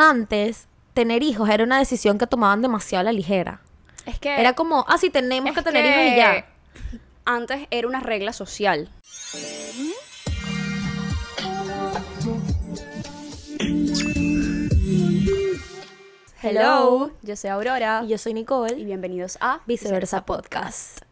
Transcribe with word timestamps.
antes 0.00 0.66
tener 0.94 1.22
hijos 1.22 1.48
era 1.50 1.62
una 1.62 1.78
decisión 1.78 2.16
que 2.16 2.26
tomaban 2.26 2.62
demasiado 2.62 3.00
a 3.00 3.04
la 3.04 3.12
ligera. 3.12 3.60
Es 4.06 4.18
que 4.18 4.40
Era 4.40 4.54
como, 4.54 4.86
ah, 4.88 4.96
sí, 4.96 5.10
tenemos 5.10 5.54
que 5.54 5.62
tener 5.62 5.84
hijos 5.84 6.12
y 6.12 6.16
ya. 6.16 6.46
Antes 7.26 7.68
era 7.70 7.86
una 7.86 8.00
regla 8.00 8.32
social. 8.32 8.90
Hello, 16.42 17.10
yo 17.20 17.36
soy 17.36 17.50
Aurora 17.50 18.00
Y 18.02 18.08
yo 18.08 18.16
soy 18.16 18.32
y 18.32 18.34
Nicole, 18.36 18.82
bienvenidos 18.82 19.36
a 19.42 19.60
Viceversa 19.66 20.24
Podcast. 20.24 21.02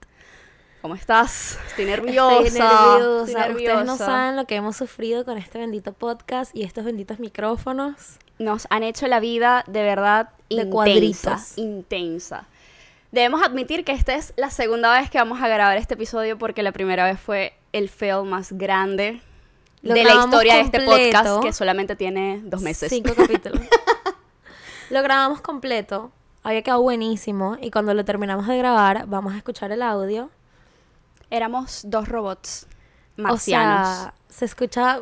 ¿Cómo 0.80 0.94
estás? 0.94 1.58
Estoy 1.68 1.84
nerviosa. 1.84 2.46
Estoy 2.46 2.60
nerviosa. 2.60 3.30
estoy 3.30 3.34
nerviosa. 3.34 3.72
Ustedes 3.74 3.86
no 3.86 3.96
saben 3.98 4.36
lo 4.36 4.46
que 4.46 4.56
hemos 4.56 4.76
sufrido 4.76 5.26
con 5.26 5.36
este 5.36 5.58
bendito 5.58 5.92
podcast 5.92 6.56
y 6.56 6.62
estos 6.62 6.84
benditos 6.84 7.18
micrófonos. 7.18 8.18
Nos 8.38 8.66
han 8.70 8.82
hecho 8.82 9.06
la 9.06 9.20
vida 9.20 9.64
de 9.66 9.82
verdad 9.82 10.30
De 10.48 10.56
intensa, 10.56 10.70
cuadritos. 10.70 11.58
intensa. 11.58 12.44
Debemos 13.10 13.42
admitir 13.42 13.84
que 13.84 13.92
esta 13.92 14.14
es 14.14 14.32
la 14.36 14.50
segunda 14.50 14.92
vez 14.98 15.10
que 15.10 15.18
vamos 15.18 15.40
a 15.40 15.48
grabar 15.48 15.76
este 15.78 15.94
episodio 15.94 16.38
porque 16.38 16.62
la 16.62 16.72
primera 16.72 17.04
vez 17.04 17.18
fue 17.18 17.54
el 17.72 17.88
fail 17.88 18.24
más 18.24 18.52
grande 18.52 19.20
Lo 19.82 19.94
de 19.94 20.04
la 20.04 20.14
historia 20.14 20.54
de 20.56 20.60
este 20.62 20.80
podcast 20.80 21.42
que 21.42 21.52
solamente 21.52 21.96
tiene 21.96 22.40
dos 22.44 22.60
meses. 22.60 22.90
Cinco 22.90 23.14
capítulos. 23.16 23.62
lo 24.90 25.02
grabamos 25.02 25.40
completo. 25.40 26.12
Había 26.42 26.62
quedado 26.62 26.82
buenísimo. 26.82 27.56
Y 27.60 27.70
cuando 27.70 27.92
lo 27.94 28.04
terminamos 28.04 28.46
de 28.46 28.56
grabar, 28.58 29.06
vamos 29.06 29.34
a 29.34 29.36
escuchar 29.38 29.72
el 29.72 29.82
audio. 29.82 30.30
Éramos 31.30 31.82
dos 31.84 32.08
robots 32.08 32.66
O 33.18 33.22
marcianos. 33.22 33.88
sea, 33.88 34.14
se 34.28 34.44
escucha. 34.44 35.00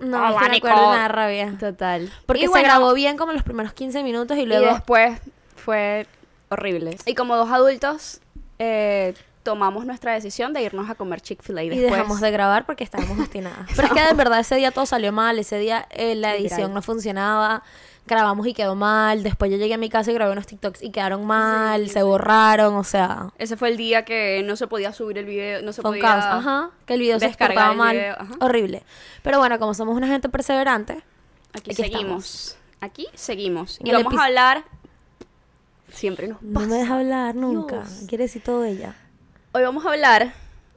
No, 0.00 0.30
es 0.30 0.42
que 0.42 0.48
me 0.50 0.56
acuerdo 0.58 0.90
de 0.90 0.96
nada 0.96 1.08
rabia. 1.08 1.56
Total. 1.58 2.12
Porque 2.26 2.42
Y 2.42 2.44
se 2.44 2.50
bueno, 2.50 2.68
grabó 2.68 2.94
bien 2.94 3.16
como 3.16 3.32
los 3.32 3.42
primeros 3.42 3.72
15 3.72 4.02
minutos 4.02 4.36
y 4.36 4.42
Y 4.42 4.46
luego. 4.46 4.66
después 4.66 5.18
fue 5.56 6.06
horrible. 6.50 6.96
Y 7.04 7.14
como 7.14 7.36
dos 7.36 7.50
adultos, 7.50 8.20
eh, 8.58 9.14
tomamos 9.42 9.86
nuestra 9.86 10.12
decisión 10.12 10.52
de 10.52 10.62
irnos 10.62 10.88
a 10.88 10.94
comer 10.94 11.20
Chick-fil-A. 11.20 11.62
Y 11.64 11.66
Y 11.66 11.68
después 11.70 11.90
dejamos 11.92 12.20
de 12.20 12.30
grabar 12.30 12.64
porque 12.66 12.84
estábamos 12.84 13.18
obstinadas. 13.18 13.68
Pero 13.76 13.88
es 13.88 13.94
que 13.94 14.02
de 14.02 14.14
verdad 14.14 14.38
ese 14.40 14.54
día 14.56 14.70
todo 14.70 14.86
salió 14.86 15.10
mal. 15.12 15.38
Ese 15.38 15.58
día 15.58 15.86
eh, 15.90 16.14
la 16.14 16.32
edición 16.34 16.58
Literal. 16.60 16.74
no 16.74 16.82
funcionaba. 16.82 17.62
Grabamos 18.08 18.46
y 18.46 18.54
quedó 18.54 18.74
mal. 18.74 19.22
Después 19.22 19.50
yo 19.50 19.58
llegué 19.58 19.74
a 19.74 19.78
mi 19.78 19.88
casa 19.90 20.10
y 20.10 20.14
grabé 20.14 20.32
unos 20.32 20.46
TikToks 20.46 20.82
y 20.82 20.90
quedaron 20.90 21.26
mal. 21.26 21.82
Sí, 21.82 21.88
se 21.90 21.98
sí. 22.00 22.04
borraron. 22.04 22.74
O 22.74 22.82
sea, 22.84 23.28
Ese 23.38 23.56
fue 23.56 23.68
el 23.68 23.76
día 23.76 24.04
que 24.04 24.42
no 24.44 24.56
se 24.56 24.66
podía 24.66 24.92
subir 24.92 25.18
el 25.18 25.26
video, 25.26 25.62
no 25.62 25.72
se 25.72 25.82
fue 25.82 25.90
podía... 25.90 26.02
caos. 26.02 26.24
Ajá. 26.24 26.70
Que 26.86 26.94
el 26.94 27.00
video 27.00 27.20
se 27.20 27.26
exportaba 27.26 27.74
mal. 27.74 27.94
video. 27.96 28.16
Horrible. 28.40 28.82
Pero 29.22 29.38
bueno, 29.38 29.58
como 29.58 29.74
somos 29.74 29.96
una 29.96 30.06
gente 30.08 30.28
perseverante. 30.28 30.94
Aquí, 31.52 31.70
Aquí 31.70 31.74
seguimos. 31.74 32.56
Aquí 32.80 33.06
seguimos. 33.14 33.78
Y 33.84 33.92
vamos 33.92 34.14
a 34.18 34.24
hablar... 34.24 34.64
Siempre 35.90 36.28
nos 36.28 36.42
No 36.42 36.54
pasa. 36.60 36.66
me 36.66 36.76
deja 36.76 36.96
hablar 36.98 37.34
nunca. 37.34 37.76
Dios. 37.82 38.04
Quiere 38.08 38.24
decir 38.24 38.42
todo 38.42 38.64
ella. 38.64 38.94
Hoy 39.52 39.62
vamos 39.62 39.84
a 39.84 39.90
hablar... 39.90 40.32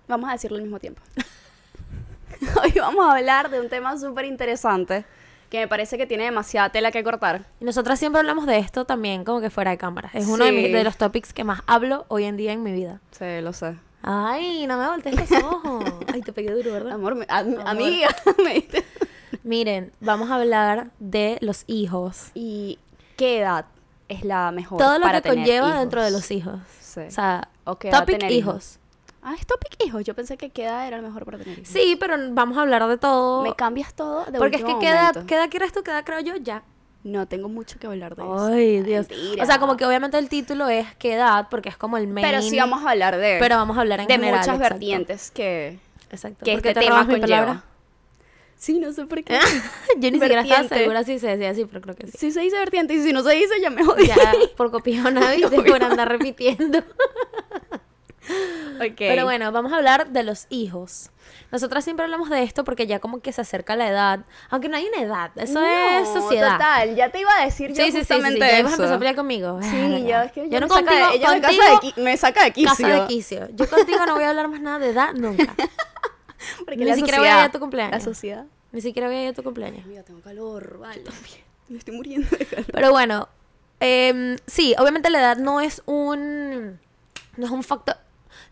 Vamos 0.08 0.30
a 0.30 0.34
decirlo 0.34 0.58
al 0.58 0.64
mismo 0.64 0.80
tiempo. 0.80 1.02
Hoy 2.64 2.72
vamos 2.78 3.06
a 3.06 3.18
hablar 3.18 3.50
de 3.50 3.62
un 3.62 3.70
tema 3.70 3.98
súper 3.98 4.26
interesante 4.26 5.06
que 5.52 5.60
me 5.60 5.68
parece 5.68 5.98
que 6.00 6.08
tiene 6.08 6.24
demasiada 6.24 6.70
tela 6.70 6.92
que 6.92 7.04
cortar. 7.04 7.46
Y 7.60 7.66
nosotras 7.66 8.00
siempre 8.00 8.20
hablamos 8.20 8.48
de 8.48 8.58
esto 8.58 8.86
también 8.86 9.24
como 9.26 9.42
que 9.42 9.50
fuera 9.52 9.70
de 9.72 9.78
cámara. 9.78 10.10
Es 10.14 10.26
uno 10.26 10.46
de, 10.46 10.50
Sí. 10.52 10.56
mis- 10.56 10.72
de 10.74 10.84
los 10.84 10.98
topics 10.98 11.34
que 11.34 11.44
más 11.44 11.62
hablo 11.68 12.06
hoy 12.08 12.24
en 12.24 12.38
día 12.38 12.54
en 12.54 12.64
mi 12.64 12.72
vida. 12.72 13.02
Sí, 13.12 13.26
lo 13.42 13.52
sé. 13.54 13.76
Ay, 14.02 14.66
no 14.66 14.78
me 14.80 14.88
voltees 14.88 15.30
los 15.30 15.44
ojos. 15.44 15.84
Ay, 16.14 16.22
te 16.22 16.34
pegué 16.34 16.52
duro, 16.54 16.72
¿verdad? 16.72 16.94
Amor, 16.94 17.14
me- 17.16 17.26
a- 17.30 17.46
amiga, 17.70 18.08
me 18.44 18.56
diste- 18.56 18.84
Miren, 19.44 19.92
vamos 20.00 20.32
a 20.32 20.36
hablar 20.36 20.90
de 21.00 21.38
los 21.42 21.64
hijos. 21.68 22.32
¿Y 22.34 22.80
qué 23.18 23.40
edad 23.40 23.66
es 24.08 24.24
la 24.24 24.52
mejor 24.52 24.78
Todo 24.80 25.00
lo 25.00 25.04
para 25.06 25.22
que 25.22 25.30
tener 25.30 25.46
conlleva 25.46 25.68
hijos? 25.68 25.80
dentro 25.80 26.04
de 26.04 26.12
los 26.12 26.32
hijos. 26.32 26.60
Sí. 26.80 27.02
O 27.02 27.12
sea, 27.12 27.50
¿O 27.66 27.76
qué 27.78 27.90
edad 27.90 28.00
topic 28.00 28.20
tener 28.20 28.32
hijos. 28.34 28.80
Ah, 29.24 29.36
es 29.40 29.46
topic 29.46 29.76
hijos. 29.86 30.04
Yo 30.04 30.16
pensé 30.16 30.38
que 30.38 30.50
qué 30.50 30.64
edad 30.64 30.88
era 30.88 30.98
la 30.98 31.04
mejor 31.04 31.26
para 31.26 31.38
tener 31.38 31.60
hijos. 31.60 31.72
Sí, 31.72 31.96
pero 32.00 32.16
vamos 32.32 32.58
a 32.58 32.62
hablar 32.62 32.88
de 32.88 32.98
todo. 32.98 33.44
Me 33.44 33.54
cambias 33.54 33.94
todo 33.94 34.26
de 34.26 34.40
Porque 34.40 34.58
es 34.58 34.64
que 34.64 34.78
qué 34.80 34.90
edad, 34.90 35.26
qué 35.26 35.36
edad 35.36 35.50
quieres 35.50 35.72
tú, 35.72 35.84
qué 35.84 35.92
edad 35.92 36.04
creo 36.04 36.20
yo 36.22 36.36
ya. 36.38 36.64
No, 37.04 37.28
tengo 37.28 37.50
mucho 37.50 37.80
que 37.80 37.88
hablar 37.88 38.16
de 38.16 38.22
eso. 38.22 38.46
Ay, 38.46 38.82
Dios. 38.82 39.10
Mentira. 39.10 39.44
O 39.44 39.46
sea, 39.46 39.60
como 39.60 39.76
que 39.76 39.86
obviamente 39.86 40.18
el 40.18 40.30
título 40.30 40.70
es 40.70 40.88
qué 40.96 41.14
edad, 41.14 41.48
porque 41.50 41.70
es 41.70 41.78
como 41.78 41.98
el 41.98 42.08
main. 42.08 42.26
Pero 42.26 42.42
sí 42.42 42.58
vamos 42.58 42.84
a 42.86 42.92
hablar 42.92 43.18
de... 43.18 43.38
Pero 43.40 43.56
vamos 43.56 43.78
a 43.78 43.82
hablar 43.82 44.02
en 44.02 44.08
de 44.08 44.14
general, 44.14 44.40
muchas 44.40 44.56
exacto. 44.56 44.74
vertientes 44.76 45.32
que... 45.32 45.80
Exacto. 46.12 46.46
que 46.46 46.54
¿Por 46.54 46.62
qué 46.62 46.70
este 46.70 46.80
te 46.80 46.86
tema 46.86 47.04
mi 47.04 47.20
palabra? 47.20 47.64
Sí, 48.56 48.80
no 48.80 48.94
sé 48.94 49.08
por 49.08 49.24
qué. 49.24 49.40
Yo 49.98 50.12
ni 50.12 50.20
siquiera 50.20 50.42
estaba 50.42 50.68
segura 50.68 51.04
si 51.04 51.18
se 51.18 51.30
decía 51.30 51.50
así, 51.50 51.66
pero 51.66 51.82
creo 51.82 51.96
que 51.96 52.06
sí. 52.06 52.14
Sí 52.16 52.32
se 52.32 52.42
dice 52.42 52.60
vertiente 52.60 52.94
y 52.94 53.02
si 53.02 53.12
no 53.12 53.24
se 53.24 53.34
dice 53.34 53.60
ya 53.60 53.72
me 53.72 53.84
jodí. 53.84 54.06
Ya, 54.06 54.16
por 54.56 54.70
copiona, 54.70 55.32
¿viste? 55.36 55.64
Por 55.64 55.84
andar 55.84 56.08
repitiendo. 56.10 56.84
Ok. 58.82 58.96
Pero 58.98 59.26
bueno, 59.26 59.52
vamos 59.52 59.72
a 59.74 59.76
hablar 59.78 60.10
de 60.10 60.24
los 60.24 60.48
hijos. 60.50 61.12
Nosotras 61.52 61.84
siempre 61.84 62.04
hablamos 62.04 62.30
de 62.32 62.42
esto 62.42 62.64
porque 62.64 62.88
ya 62.88 63.00
como 63.00 63.22
que 63.22 63.32
se 63.32 63.42
acerca 63.42 63.76
la 63.76 63.88
edad. 63.88 64.22
Aunque 64.50 64.70
no 64.70 64.78
hay 64.78 64.88
una 64.88 65.04
edad, 65.04 65.32
eso 65.36 65.62
es 65.64 66.08
sociedad. 66.08 66.54
Total, 66.54 66.96
ya 66.96 67.10
te 67.12 67.20
iba 67.20 67.30
a 67.38 67.46
decir 67.46 67.70
yo 67.70 67.76
Sí, 67.76 67.84
sí, 67.84 67.92
sí, 67.92 67.94
sí, 67.94 68.00
justamente 68.14 68.40
ya 68.40 68.60
ibas 68.60 68.72
a 68.72 68.76
empezar 68.76 68.96
a 68.96 68.98
pelear 68.98 69.16
conmigo. 69.16 69.60
Sí, 69.62 70.06
yo 70.08 70.22
es 70.22 70.32
que 70.32 70.46
yo 70.50 70.50
me 70.50 70.60
no 70.62 70.68
saca 70.68 70.80
contigo, 70.82 71.10
de, 71.10 71.16
ella 71.16 71.28
me, 71.30 71.42
contigo, 71.42 71.64
casa 71.64 71.94
de, 71.96 72.02
me 72.02 72.18
saca 72.18 72.44
de 72.44 72.52
quicio. 72.54 72.70
casa 72.70 72.88
de 72.88 73.08
quicio. 73.08 73.48
Yo 73.54 73.70
contigo 73.70 74.06
no 74.08 74.16
voy 74.16 74.24
a 74.24 74.30
hablar 74.32 74.48
más 74.48 74.62
nada 74.62 74.80
de 74.80 74.90
edad 74.90 75.14
nunca. 75.14 75.54
Porque 76.66 76.78
Ni 76.78 76.86
la 76.86 76.96
siquiera 76.96 77.20
voy 77.20 77.28
a 77.28 77.32
sociedad- 77.32 77.44
ir 77.44 77.50
a 77.50 77.52
tu 77.52 77.60
cumpleaños. 77.60 77.92
La 77.92 78.00
sociedad. 78.00 78.46
Ni 78.72 78.82
siquiera 78.82 79.08
voy 79.10 79.18
a 79.18 79.24
ir 79.26 79.30
a 79.30 79.34
tu 79.34 79.44
cumpleaños. 79.44 79.86
Mira, 79.86 80.02
tengo 80.04 80.22
calor, 80.22 80.80
vale. 80.80 81.04
Me 81.70 81.78
estoy 81.78 81.96
muriendo 81.96 82.28
de 82.36 82.46
calor. 82.46 82.66
Pero 82.72 82.92
bueno, 82.92 83.30
em, 83.80 84.38
sí, 84.48 84.74
obviamente 84.80 85.10
la 85.12 85.20
edad 85.20 85.38
no 85.38 85.62
es 85.62 85.84
un 85.86 86.80
no 87.38 87.46
es 87.46 87.52
un 87.52 87.64
factor. 87.64 87.98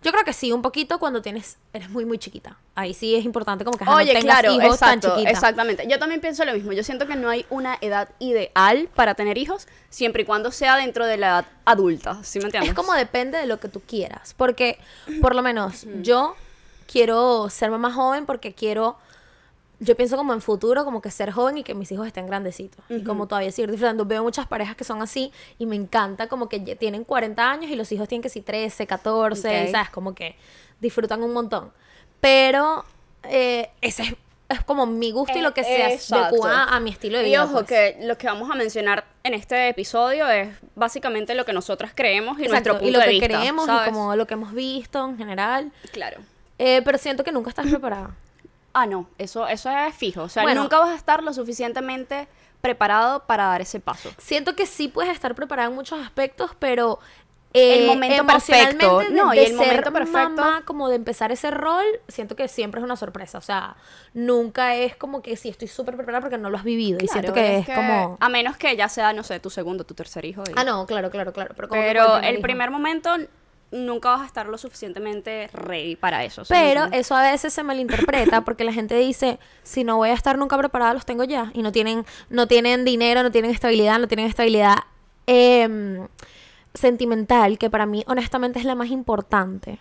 Yo 0.01 0.11
creo 0.11 0.23
que 0.23 0.33
sí, 0.33 0.51
un 0.51 0.61
poquito 0.61 0.99
cuando 0.99 1.21
tienes 1.21 1.57
eres 1.73 1.89
muy 1.89 2.05
muy 2.05 2.17
chiquita. 2.17 2.57
Ahí 2.75 2.93
sí 2.93 3.15
es 3.15 3.25
importante 3.25 3.65
como 3.65 3.77
que 3.77 3.83
ajá, 3.83 3.91
no 3.91 3.97
Oye, 3.97 4.13
tengas 4.13 4.39
claro, 4.41 4.53
hijos 4.53 4.79
tan 4.79 4.95
exacto, 4.97 5.09
chiquita. 5.15 5.29
exactamente. 5.31 5.87
Yo 5.89 5.99
también 5.99 6.21
pienso 6.21 6.45
lo 6.45 6.53
mismo. 6.53 6.71
Yo 6.71 6.83
siento 6.83 7.07
que 7.07 7.15
no 7.15 7.29
hay 7.29 7.45
una 7.49 7.77
edad 7.81 8.09
ideal 8.19 8.89
para 8.95 9.15
tener 9.15 9.37
hijos, 9.37 9.67
siempre 9.89 10.23
y 10.23 10.25
cuando 10.25 10.51
sea 10.51 10.77
dentro 10.77 11.05
de 11.05 11.17
la 11.17 11.27
edad 11.27 11.45
adulta, 11.65 12.23
¿sí 12.23 12.39
me 12.39 12.45
entiendes? 12.45 12.71
Es 12.71 12.75
como 12.75 12.93
depende 12.93 13.37
de 13.37 13.45
lo 13.45 13.59
que 13.59 13.67
tú 13.67 13.81
quieras, 13.81 14.33
porque 14.35 14.79
por 15.21 15.35
lo 15.35 15.41
menos 15.41 15.85
yo 16.01 16.35
quiero 16.91 17.49
ser 17.49 17.69
mamá 17.71 17.93
joven 17.93 18.25
porque 18.25 18.53
quiero 18.53 18.97
yo 19.79 19.95
pienso 19.95 20.17
como 20.17 20.33
en 20.33 20.41
futuro, 20.41 20.83
como 20.85 21.01
que 21.01 21.09
ser 21.11 21.31
joven 21.31 21.57
y 21.59 21.63
que 21.63 21.73
mis 21.73 21.91
hijos 21.91 22.05
estén 22.05 22.27
grandecitos. 22.27 22.83
Y 22.89 23.03
como 23.03 23.27
todavía 23.27 23.51
seguir 23.51 23.71
disfrutando. 23.71 24.05
Veo 24.05 24.23
muchas 24.23 24.45
parejas 24.47 24.75
que 24.75 24.83
son 24.83 25.01
así 25.01 25.31
y 25.57 25.65
me 25.65 25.75
encanta 25.75 26.27
como 26.27 26.49
que 26.49 26.59
tienen 26.75 27.03
40 27.05 27.49
años 27.51 27.71
y 27.71 27.75
los 27.75 27.91
hijos 27.91 28.07
tienen 28.07 28.21
que 28.21 28.29
ser 28.29 28.43
13, 28.43 28.85
14, 28.87 29.47
Ok. 29.65 29.71
¿sabes? 29.71 29.89
Como 29.89 30.13
que 30.13 30.35
disfrutan 30.81 31.23
un 31.23 31.31
montón. 31.33 31.71
Pero 32.19 32.83
eh, 33.23 33.69
ese 33.81 34.03
es, 34.03 34.15
es 34.49 34.63
como 34.63 34.85
mi 34.85 35.11
gusto 35.11 35.37
y 35.37 35.41
lo 35.41 35.53
que 35.53 35.63
se 35.63 35.93
Exacto. 35.93 36.25
adecua 36.25 36.63
a 36.65 36.79
mi 36.79 36.89
estilo 36.89 37.17
de 37.19 37.25
Y 37.27 37.29
vida. 37.31 37.43
ojo, 37.45 37.53
pues. 37.63 37.65
que 37.67 37.97
lo 38.01 38.17
que 38.17 38.27
vamos 38.27 38.49
a 38.51 38.55
mencionar 38.55 39.05
en 39.23 39.33
este 39.33 39.69
episodio 39.69 40.27
es 40.27 40.49
básicamente 40.75 41.35
lo 41.35 41.45
que 41.45 41.53
nosotras 41.53 41.91
creemos 41.95 42.37
y 42.39 42.43
Exacto, 42.45 42.71
nuestro 42.71 42.73
punto 42.79 42.87
y 42.87 42.91
lo 42.91 42.99
de 42.99 43.05
que 43.05 43.11
vista. 43.11 43.27
creemos 43.27 43.65
¿sabes? 43.65 43.87
y 43.87 43.91
como 43.91 44.15
lo 44.15 44.27
que 44.27 44.33
hemos 44.33 44.53
visto 44.53 45.05
en 45.07 45.17
general. 45.17 45.71
Claro. 45.91 46.19
Eh, 46.57 46.81
pero 46.83 46.97
siento 46.97 47.23
que 47.23 47.31
nunca 47.31 47.49
estás 47.49 47.67
preparada. 47.67 48.11
Ah, 48.81 48.85
no, 48.85 49.09
eso, 49.17 49.47
eso 49.47 49.69
es 49.69 49.95
fijo. 49.95 50.23
O 50.23 50.29
sea, 50.29 50.43
Bueno. 50.43 50.61
nunca 50.61 50.79
vas 50.79 50.89
a 50.89 50.95
estar 50.95 51.21
lo 51.23 51.33
suficientemente 51.33 52.27
preparado 52.61 53.25
para 53.25 53.45
dar 53.45 53.61
ese 53.61 53.79
paso. 53.79 54.09
Siento 54.17 54.55
que 54.55 54.65
sí 54.65 54.87
puedes 54.87 55.11
estar 55.13 55.33
preparada 55.35 55.67
en 55.69 55.75
muchos 55.75 55.99
aspectos, 56.03 56.51
pero 56.59 56.99
eh, 57.53 57.79
El 57.79 57.87
momento 57.87 58.25
perfecto. 58.27 58.99
de- 58.99 59.09
No, 59.09 59.33
y 59.33 59.39
el 59.39 59.55
momento 59.55 59.91
perfecto. 59.91 60.11
mamá, 60.29 60.61
como 60.65 60.87
de 60.87 60.95
empezar 60.97 61.31
ese 61.31 61.49
rol, 61.49 61.83
siento 62.07 62.35
que 62.35 62.47
siempre 62.47 62.79
es 62.79 62.83
una 62.85 62.95
sorpresa. 62.95 63.37
O 63.39 63.41
sea, 63.41 63.75
nunca 64.13 64.75
es 64.75 64.95
como 64.95 65.21
que 65.23 65.35
sí 65.35 65.49
estoy 65.49 65.67
súper 65.67 65.95
preparada 65.95 66.21
porque 66.21 66.37
no 66.37 66.49
lo 66.51 66.57
has 66.57 66.63
vivido. 66.63 66.99
y 67.01 67.07
siento 67.07 67.33
que 67.33 67.57
es, 67.57 67.65
como. 67.65 68.17
A 68.19 68.29
menos 68.29 68.55
que 68.57 68.75
ya 68.75 68.87
sea, 68.87 69.13
no 69.13 69.23
sé, 69.23 69.39
tu 69.39 69.49
segundo, 69.49 69.83
tu 69.83 69.93
tercer 69.95 70.25
hijo. 70.25 70.43
y- 70.47 70.53
Ah, 70.55 70.63
no, 70.63 70.85
claro, 70.85 71.09
claro, 71.09 71.33
claro. 71.33 71.55
Pero, 71.69 72.05
como 72.05 72.17
el 72.19 72.39
primer 72.41 72.69
momento 72.71 73.15
nunca 73.71 74.09
vas 74.09 74.21
a 74.21 74.25
estar 74.25 74.47
lo 74.47 74.57
suficientemente 74.57 75.49
ready 75.53 75.95
para 75.95 76.23
eso. 76.23 76.45
¿sí 76.45 76.53
me 76.53 76.59
Pero 76.59 76.85
eso 76.91 77.15
a 77.15 77.31
veces 77.31 77.53
se 77.53 77.63
malinterpreta 77.63 78.41
porque 78.45 78.63
la 78.63 78.73
gente 78.73 78.95
dice, 78.95 79.39
si 79.63 79.83
no 79.83 79.97
voy 79.97 80.09
a 80.09 80.13
estar 80.13 80.37
nunca 80.37 80.57
preparada, 80.57 80.93
los 80.93 81.05
tengo 81.05 81.23
ya. 81.23 81.51
Y 81.53 81.61
no 81.61 81.71
tienen, 81.71 82.05
no 82.29 82.47
tienen 82.47 82.85
dinero, 82.85 83.23
no 83.23 83.31
tienen 83.31 83.51
estabilidad, 83.51 83.99
no 83.99 84.07
tienen 84.07 84.25
estabilidad 84.25 84.77
em, 85.27 86.07
sentimental, 86.73 87.57
que 87.57 87.69
para 87.69 87.85
mí 87.85 88.03
honestamente 88.07 88.59
es 88.59 88.65
la 88.65 88.75
más 88.75 88.89
importante. 88.89 89.79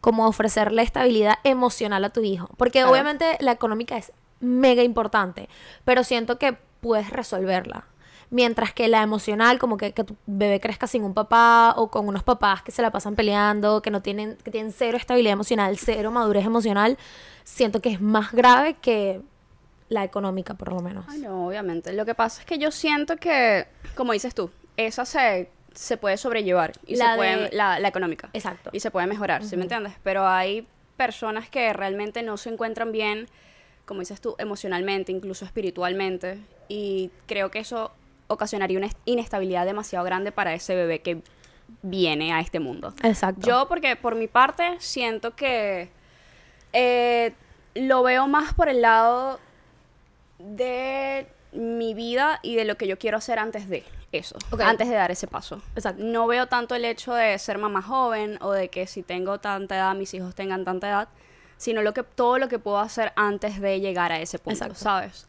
Como 0.00 0.26
ofrecerle 0.26 0.82
estabilidad 0.82 1.36
emocional 1.44 2.04
a 2.04 2.10
tu 2.10 2.22
hijo. 2.22 2.50
Porque 2.56 2.84
obviamente 2.84 3.36
la 3.40 3.52
económica 3.52 3.96
es 3.96 4.12
mega 4.40 4.82
importante, 4.82 5.48
pero 5.84 6.04
siento 6.04 6.38
que 6.38 6.56
puedes 6.80 7.10
resolverla. 7.10 7.84
Mientras 8.30 8.74
que 8.74 8.88
la 8.88 9.02
emocional, 9.02 9.58
como 9.58 9.78
que, 9.78 9.92
que 9.92 10.04
tu 10.04 10.14
bebé 10.26 10.60
crezca 10.60 10.86
sin 10.86 11.02
un 11.02 11.14
papá 11.14 11.72
o 11.76 11.90
con 11.90 12.06
unos 12.08 12.22
papás 12.22 12.62
que 12.62 12.70
se 12.72 12.82
la 12.82 12.90
pasan 12.90 13.14
peleando, 13.14 13.80
que 13.80 13.90
no 13.90 14.02
tienen, 14.02 14.36
que 14.44 14.50
tienen 14.50 14.72
cero 14.72 14.98
estabilidad 14.98 15.32
emocional, 15.32 15.78
cero 15.78 16.10
madurez 16.10 16.44
emocional, 16.44 16.98
siento 17.44 17.80
que 17.80 17.88
es 17.90 18.00
más 18.02 18.32
grave 18.32 18.74
que 18.74 19.22
la 19.88 20.04
económica, 20.04 20.52
por 20.54 20.70
lo 20.74 20.80
menos. 20.80 21.06
Ay, 21.08 21.20
no, 21.20 21.46
obviamente. 21.46 21.94
Lo 21.94 22.04
que 22.04 22.14
pasa 22.14 22.40
es 22.42 22.46
que 22.46 22.58
yo 22.58 22.70
siento 22.70 23.16
que, 23.16 23.66
como 23.94 24.12
dices 24.12 24.34
tú, 24.34 24.50
esa 24.76 25.06
se, 25.06 25.50
se 25.72 25.96
puede 25.96 26.18
sobrellevar. 26.18 26.72
Y 26.86 26.96
La 26.96 27.12
se 27.12 27.16
puede, 27.16 27.36
de- 27.48 27.56
la, 27.56 27.78
la 27.80 27.88
económica. 27.88 28.28
Exacto. 28.34 28.68
Y 28.74 28.80
se 28.80 28.90
puede 28.90 29.06
mejorar, 29.06 29.42
¿sí 29.42 29.56
me 29.56 29.62
entiendes? 29.62 29.94
Pero 30.02 30.26
hay 30.28 30.66
personas 30.98 31.48
que 31.48 31.72
realmente 31.72 32.22
no 32.22 32.36
se 32.36 32.50
encuentran 32.50 32.92
bien, 32.92 33.28
como 33.86 34.00
dices 34.00 34.20
tú, 34.20 34.34
emocionalmente, 34.38 35.12
incluso 35.12 35.46
espiritualmente. 35.46 36.38
Y 36.68 37.10
creo 37.26 37.50
que 37.50 37.60
eso 37.60 37.92
ocasionaría 38.28 38.78
una 38.78 38.86
est- 38.86 38.98
inestabilidad 39.04 39.66
demasiado 39.66 40.04
grande 40.04 40.32
para 40.32 40.54
ese 40.54 40.74
bebé 40.74 41.00
que 41.00 41.22
viene 41.82 42.32
a 42.32 42.40
este 42.40 42.60
mundo. 42.60 42.94
Exacto. 43.02 43.46
Yo, 43.46 43.66
porque 43.68 43.96
por 43.96 44.14
mi 44.14 44.28
parte, 44.28 44.76
siento 44.78 45.34
que 45.34 45.90
eh, 46.72 47.34
lo 47.74 48.02
veo 48.02 48.26
más 48.28 48.54
por 48.54 48.68
el 48.68 48.80
lado 48.82 49.38
de 50.38 51.26
mi 51.52 51.94
vida 51.94 52.40
y 52.42 52.54
de 52.56 52.64
lo 52.64 52.76
que 52.76 52.86
yo 52.86 52.98
quiero 52.98 53.16
hacer 53.18 53.38
antes 53.38 53.68
de 53.68 53.84
eso, 54.12 54.36
antes 54.60 54.88
de 54.88 54.94
dar 54.94 55.10
ese 55.10 55.26
paso. 55.26 55.60
Exacto. 55.74 56.02
No 56.02 56.26
veo 56.26 56.46
tanto 56.46 56.74
el 56.74 56.84
hecho 56.84 57.14
de 57.14 57.38
ser 57.38 57.58
mamá 57.58 57.82
joven 57.82 58.38
o 58.40 58.52
de 58.52 58.68
que 58.68 58.86
si 58.86 59.02
tengo 59.02 59.38
tanta 59.38 59.76
edad, 59.76 59.94
mis 59.94 60.12
hijos 60.14 60.34
tengan 60.34 60.64
tanta 60.64 60.88
edad, 60.88 61.08
sino 61.56 61.82
lo 61.82 61.92
que, 61.92 62.02
todo 62.02 62.38
lo 62.38 62.48
que 62.48 62.58
puedo 62.58 62.78
hacer 62.78 63.12
antes 63.16 63.60
de 63.60 63.80
llegar 63.80 64.12
a 64.12 64.20
ese 64.20 64.38
punto, 64.38 64.64
Exacto. 64.64 64.76
¿sabes? 64.76 65.26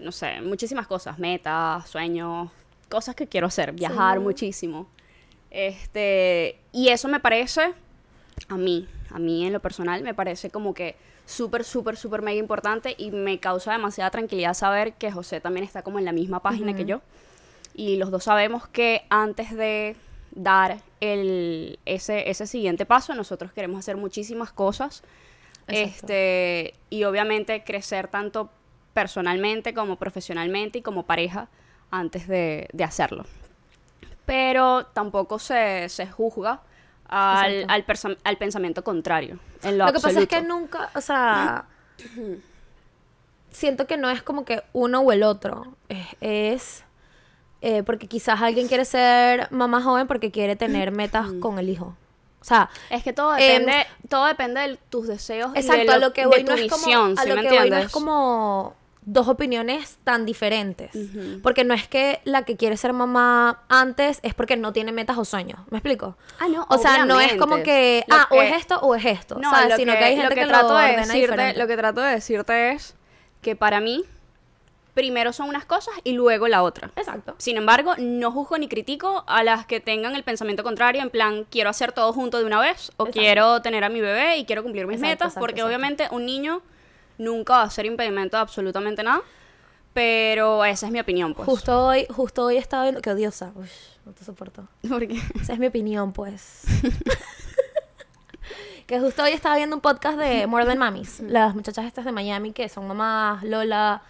No 0.00 0.12
sé, 0.12 0.40
muchísimas 0.40 0.86
cosas, 0.86 1.18
metas, 1.18 1.88
sueños, 1.88 2.50
cosas 2.88 3.14
que 3.14 3.26
quiero 3.26 3.46
hacer, 3.46 3.72
viajar 3.72 4.18
Sí. 4.18 4.22
muchísimo. 4.24 4.86
Este, 5.50 6.58
y 6.72 6.88
eso 6.88 7.08
me 7.08 7.20
parece, 7.20 7.72
a 8.48 8.56
mí, 8.56 8.88
a 9.10 9.18
mí 9.18 9.46
en 9.46 9.52
lo 9.52 9.60
personal, 9.60 10.02
me 10.02 10.14
parece 10.14 10.50
como 10.50 10.74
que 10.74 10.96
súper, 11.26 11.64
súper, 11.64 11.96
súper 11.96 12.22
mega 12.22 12.38
importante 12.38 12.94
y 12.96 13.10
me 13.10 13.38
causa 13.38 13.72
demasiada 13.72 14.10
tranquilidad 14.10 14.54
saber 14.54 14.94
que 14.94 15.12
José 15.12 15.40
también 15.40 15.64
está 15.64 15.82
como 15.82 15.98
en 15.98 16.04
la 16.04 16.12
misma 16.12 16.40
página 16.40 16.74
que 16.74 16.84
yo. 16.84 17.00
Y 17.74 17.96
los 17.96 18.10
dos 18.10 18.24
sabemos 18.24 18.66
que 18.68 19.04
antes 19.10 19.54
de 19.54 19.96
dar 20.32 20.78
el, 21.00 21.78
ese, 21.84 22.28
ese 22.30 22.46
siguiente 22.46 22.84
paso, 22.86 23.14
nosotros 23.14 23.52
queremos 23.52 23.78
hacer 23.78 23.96
muchísimas 23.96 24.52
cosas. 24.52 25.02
Exacto. 25.68 26.06
Este, 26.06 26.74
y 26.90 27.04
obviamente 27.04 27.62
crecer 27.64 28.08
tanto 28.08 28.50
personalmente 28.92 29.74
como 29.74 29.96
profesionalmente 29.96 30.78
y 30.78 30.82
como 30.82 31.04
pareja 31.04 31.48
antes 31.90 32.28
de, 32.28 32.68
de 32.72 32.84
hacerlo. 32.84 33.24
Pero 34.26 34.86
tampoco 34.86 35.38
se, 35.38 35.88
se 35.88 36.06
juzga 36.06 36.60
al, 37.08 37.66
al, 37.68 38.36
pensamiento 38.36 38.84
contrario. 38.84 39.38
En 39.62 39.78
lo, 39.78 39.86
Lo 39.86 39.92
que 39.92 40.00
pasa 40.00 40.20
es 40.20 40.28
que 40.28 40.42
nunca, 40.42 40.90
o 40.94 41.00
sea, 41.00 41.64
siento 43.50 43.86
que 43.86 43.96
no 43.96 44.10
es 44.10 44.22
como 44.22 44.44
que 44.44 44.62
uno 44.72 45.00
o 45.00 45.12
el 45.12 45.22
otro. 45.22 45.74
Es, 45.88 46.06
es, 46.20 46.84
eh, 47.60 47.82
porque 47.82 48.06
quizás 48.06 48.40
alguien 48.40 48.68
quiere 48.68 48.84
ser 48.84 49.50
mamá 49.50 49.82
joven 49.82 50.06
porque 50.06 50.30
quiere 50.30 50.56
tener 50.56 50.90
metas 50.92 51.28
con 51.40 51.58
el 51.58 51.68
hijo. 51.68 51.96
O 52.40 52.44
sea, 52.44 52.70
Es 52.88 53.02
que 53.02 53.12
todo 53.12 53.36
Em, 53.36 53.66
depende, 53.66 53.86
todo 54.08 54.24
depende 54.26 54.60
de 54.60 54.76
tus 54.88 55.06
deseos 55.06 55.52
y 55.54 55.58
exacto, 55.58 55.80
de, 55.80 55.86
lo, 55.86 55.92
a 55.92 55.98
lo 55.98 56.12
que 56.14 56.22
de 56.22 56.26
voy 56.28 56.44
tu 56.44 56.52
no 56.52 56.56
es 56.56 56.70
como, 56.70 57.04
a 57.04 57.22
¿sí 57.22 57.28
lo 57.28 57.36
me 57.36 57.42
que 57.42 57.50
voy 57.50 57.70
no 57.70 57.76
es 57.76 57.90
como 57.90 58.74
dos 59.02 59.28
opiniones 59.28 59.98
tan 60.04 60.26
diferentes. 60.26 60.90
Porque 61.42 61.64
no 61.64 61.72
es 61.74 61.88
que 61.88 62.20
la 62.24 62.44
que 62.44 62.56
quiere 62.56 62.76
ser 62.76 62.92
mamá 62.92 63.62
antes 63.68 64.20
es 64.22 64.34
porque 64.34 64.56
no 64.56 64.72
tiene 64.72 64.92
metas 64.92 65.16
o 65.18 65.24
sueños. 65.24 65.58
¿Me 65.70 65.78
explico? 65.78 66.16
Ah, 66.38 66.48
no, 66.48 66.66
O 66.68 66.78
sea, 66.78 67.04
no 67.06 67.18
es 67.20 67.34
como 67.36 67.62
que, 67.62 68.04
ah, 68.10 68.26
o 68.30 68.34
que- 68.34 68.48
es 68.48 68.56
esto 68.56 68.78
o 68.80 68.94
es 68.94 69.04
esto. 69.04 69.36
No, 69.38 69.50
¿sabes? 69.50 69.70
lo 69.70 69.76
Sino 69.76 69.92
que, 69.94 69.98
hay 70.04 70.16
lo 70.16 70.22
gente 70.22 70.34
que, 70.36 70.46
trato 70.46 70.68
lo 70.74 70.78
de 70.78 70.96
decirte. 70.96 71.54
Lo 71.58 71.66
que 71.66 71.76
trato 71.76 72.00
de 72.02 72.10
decirte 72.12 72.72
es 72.72 72.94
que 73.40 73.56
para 73.56 73.80
mí, 73.80 74.04
primero 74.92 75.32
son 75.32 75.48
unas 75.48 75.64
cosas 75.64 75.94
y 76.04 76.12
luego 76.12 76.46
la 76.48 76.62
otra. 76.62 76.90
Exacto. 76.96 77.34
Sin 77.38 77.56
embargo, 77.56 77.94
no 77.98 78.30
juzgo 78.32 78.58
ni 78.58 78.68
critico 78.68 79.24
a 79.28 79.42
las 79.42 79.64
que 79.64 79.80
tengan 79.80 80.14
el 80.14 80.24
pensamiento 80.24 80.62
contrario, 80.62 81.00
en 81.00 81.10
plan, 81.10 81.46
quiero 81.50 81.70
hacer 81.70 81.92
todo 81.92 82.12
junto 82.12 82.38
de 82.38 82.44
una 82.44 82.60
vez, 82.60 82.90
o 82.96 83.04
Exacto. 83.04 83.12
quiero 83.12 83.62
tener 83.62 83.82
a 83.84 83.88
mi 83.88 84.00
bebé 84.00 84.36
y 84.36 84.44
quiero 84.44 84.62
cumplir 84.62 84.86
mis 84.86 84.96
Exacto, 84.96 85.10
metas, 85.12 85.26
exacto, 85.28 85.40
porque 85.40 85.62
obviamente 85.62 86.08
un 86.10 86.26
niño 86.26 86.60
nunca 87.20 87.58
va 87.58 87.62
a 87.62 87.70
ser 87.70 87.86
impedimento 87.86 88.36
de 88.36 88.40
absolutamente 88.40 89.02
nada, 89.02 89.22
pero 89.92 90.64
esa 90.64 90.86
es 90.86 90.92
mi 90.92 91.00
opinión, 91.00 91.34
pues. 91.34 91.46
Justo 91.46 91.86
hoy, 91.86 92.06
justo 92.10 92.44
hoy 92.44 92.56
estaba 92.56 92.84
viendo, 92.84 93.00
qué 93.00 93.10
odiosa, 93.10 93.52
Uy, 93.54 93.68
no 94.04 94.12
te 94.12 94.24
soporto. 94.24 94.66
Porque 94.88 95.20
Esa 95.40 95.52
es 95.52 95.58
mi 95.58 95.66
opinión, 95.66 96.12
pues. 96.12 96.64
que 98.86 98.98
justo 98.98 99.22
hoy 99.22 99.32
estaba 99.32 99.56
viendo 99.56 99.76
un 99.76 99.82
podcast 99.82 100.18
de 100.18 100.46
More 100.46 100.64
Than 100.64 100.78
Mamis, 100.78 101.20
las 101.20 101.54
muchachas 101.54 101.84
estas 101.84 102.04
de 102.04 102.12
Miami 102.12 102.52
que 102.52 102.68
son 102.68 102.88
mamás, 102.88 103.44
Lola, 103.44 104.02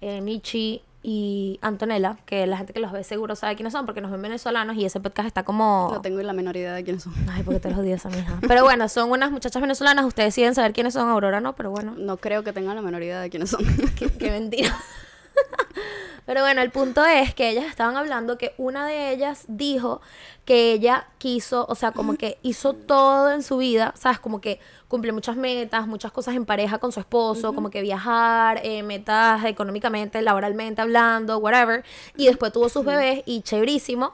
eh, 0.00 0.20
Michi 0.20 0.82
y 1.02 1.58
Antonella, 1.62 2.16
que 2.26 2.46
la 2.46 2.56
gente 2.56 2.72
que 2.72 2.80
los 2.80 2.90
ve 2.90 3.04
seguro 3.04 3.36
sabe 3.36 3.54
quiénes 3.54 3.72
son 3.72 3.86
porque 3.86 4.00
nos 4.00 4.10
ven 4.10 4.20
venezolanos 4.20 4.76
y 4.76 4.84
ese 4.84 4.98
podcast 4.98 5.28
está 5.28 5.44
como... 5.44 5.90
no 5.92 6.00
tengo 6.00 6.20
la 6.22 6.32
menor 6.32 6.56
idea 6.56 6.74
de 6.74 6.82
quiénes 6.82 7.04
son. 7.04 7.14
Ay, 7.30 7.42
porque 7.44 7.60
te 7.60 7.70
los 7.70 7.78
odias, 7.78 8.04
mija. 8.06 8.38
Pero 8.46 8.64
bueno, 8.64 8.88
son 8.88 9.10
unas 9.10 9.30
muchachas 9.30 9.62
venezolanas, 9.62 10.04
ustedes 10.04 10.34
deciden 10.34 10.54
saber 10.54 10.72
quiénes 10.72 10.94
son, 10.94 11.08
Aurora 11.08 11.40
no, 11.40 11.54
pero 11.54 11.70
bueno. 11.70 11.94
No 11.96 12.16
creo 12.16 12.42
que 12.42 12.52
tengan 12.52 12.74
la 12.74 12.82
menor 12.82 13.02
idea 13.02 13.20
de 13.20 13.30
quiénes 13.30 13.50
son. 13.50 13.64
Qué, 13.96 14.08
qué 14.10 14.30
mentira. 14.30 14.76
Pero 16.26 16.42
bueno, 16.42 16.60
el 16.60 16.70
punto 16.70 17.04
es 17.06 17.34
que 17.34 17.48
ellas 17.48 17.64
estaban 17.66 17.96
hablando 17.96 18.36
que 18.36 18.54
una 18.58 18.86
de 18.86 19.12
ellas 19.12 19.44
dijo 19.48 20.02
que 20.44 20.72
ella 20.72 21.08
quiso, 21.18 21.64
o 21.68 21.74
sea, 21.74 21.92
como 21.92 22.16
que 22.16 22.38
hizo 22.42 22.74
todo 22.74 23.30
en 23.32 23.42
su 23.42 23.56
vida, 23.56 23.94
¿sabes? 23.96 24.18
Como 24.18 24.40
que 24.40 24.60
cumple 24.88 25.12
muchas 25.12 25.36
metas, 25.36 25.86
muchas 25.86 26.12
cosas 26.12 26.34
en 26.36 26.44
pareja 26.44 26.78
con 26.78 26.92
su 26.92 27.00
esposo, 27.00 27.54
como 27.54 27.70
que 27.70 27.80
viajar, 27.80 28.60
eh, 28.62 28.82
metas 28.82 29.44
económicamente, 29.44 30.20
laboralmente 30.20 30.82
hablando, 30.82 31.38
whatever. 31.38 31.84
Y 32.16 32.26
después 32.26 32.52
tuvo 32.52 32.68
sus 32.68 32.84
bebés 32.84 33.22
y 33.24 33.42
chéverísimo. 33.42 34.12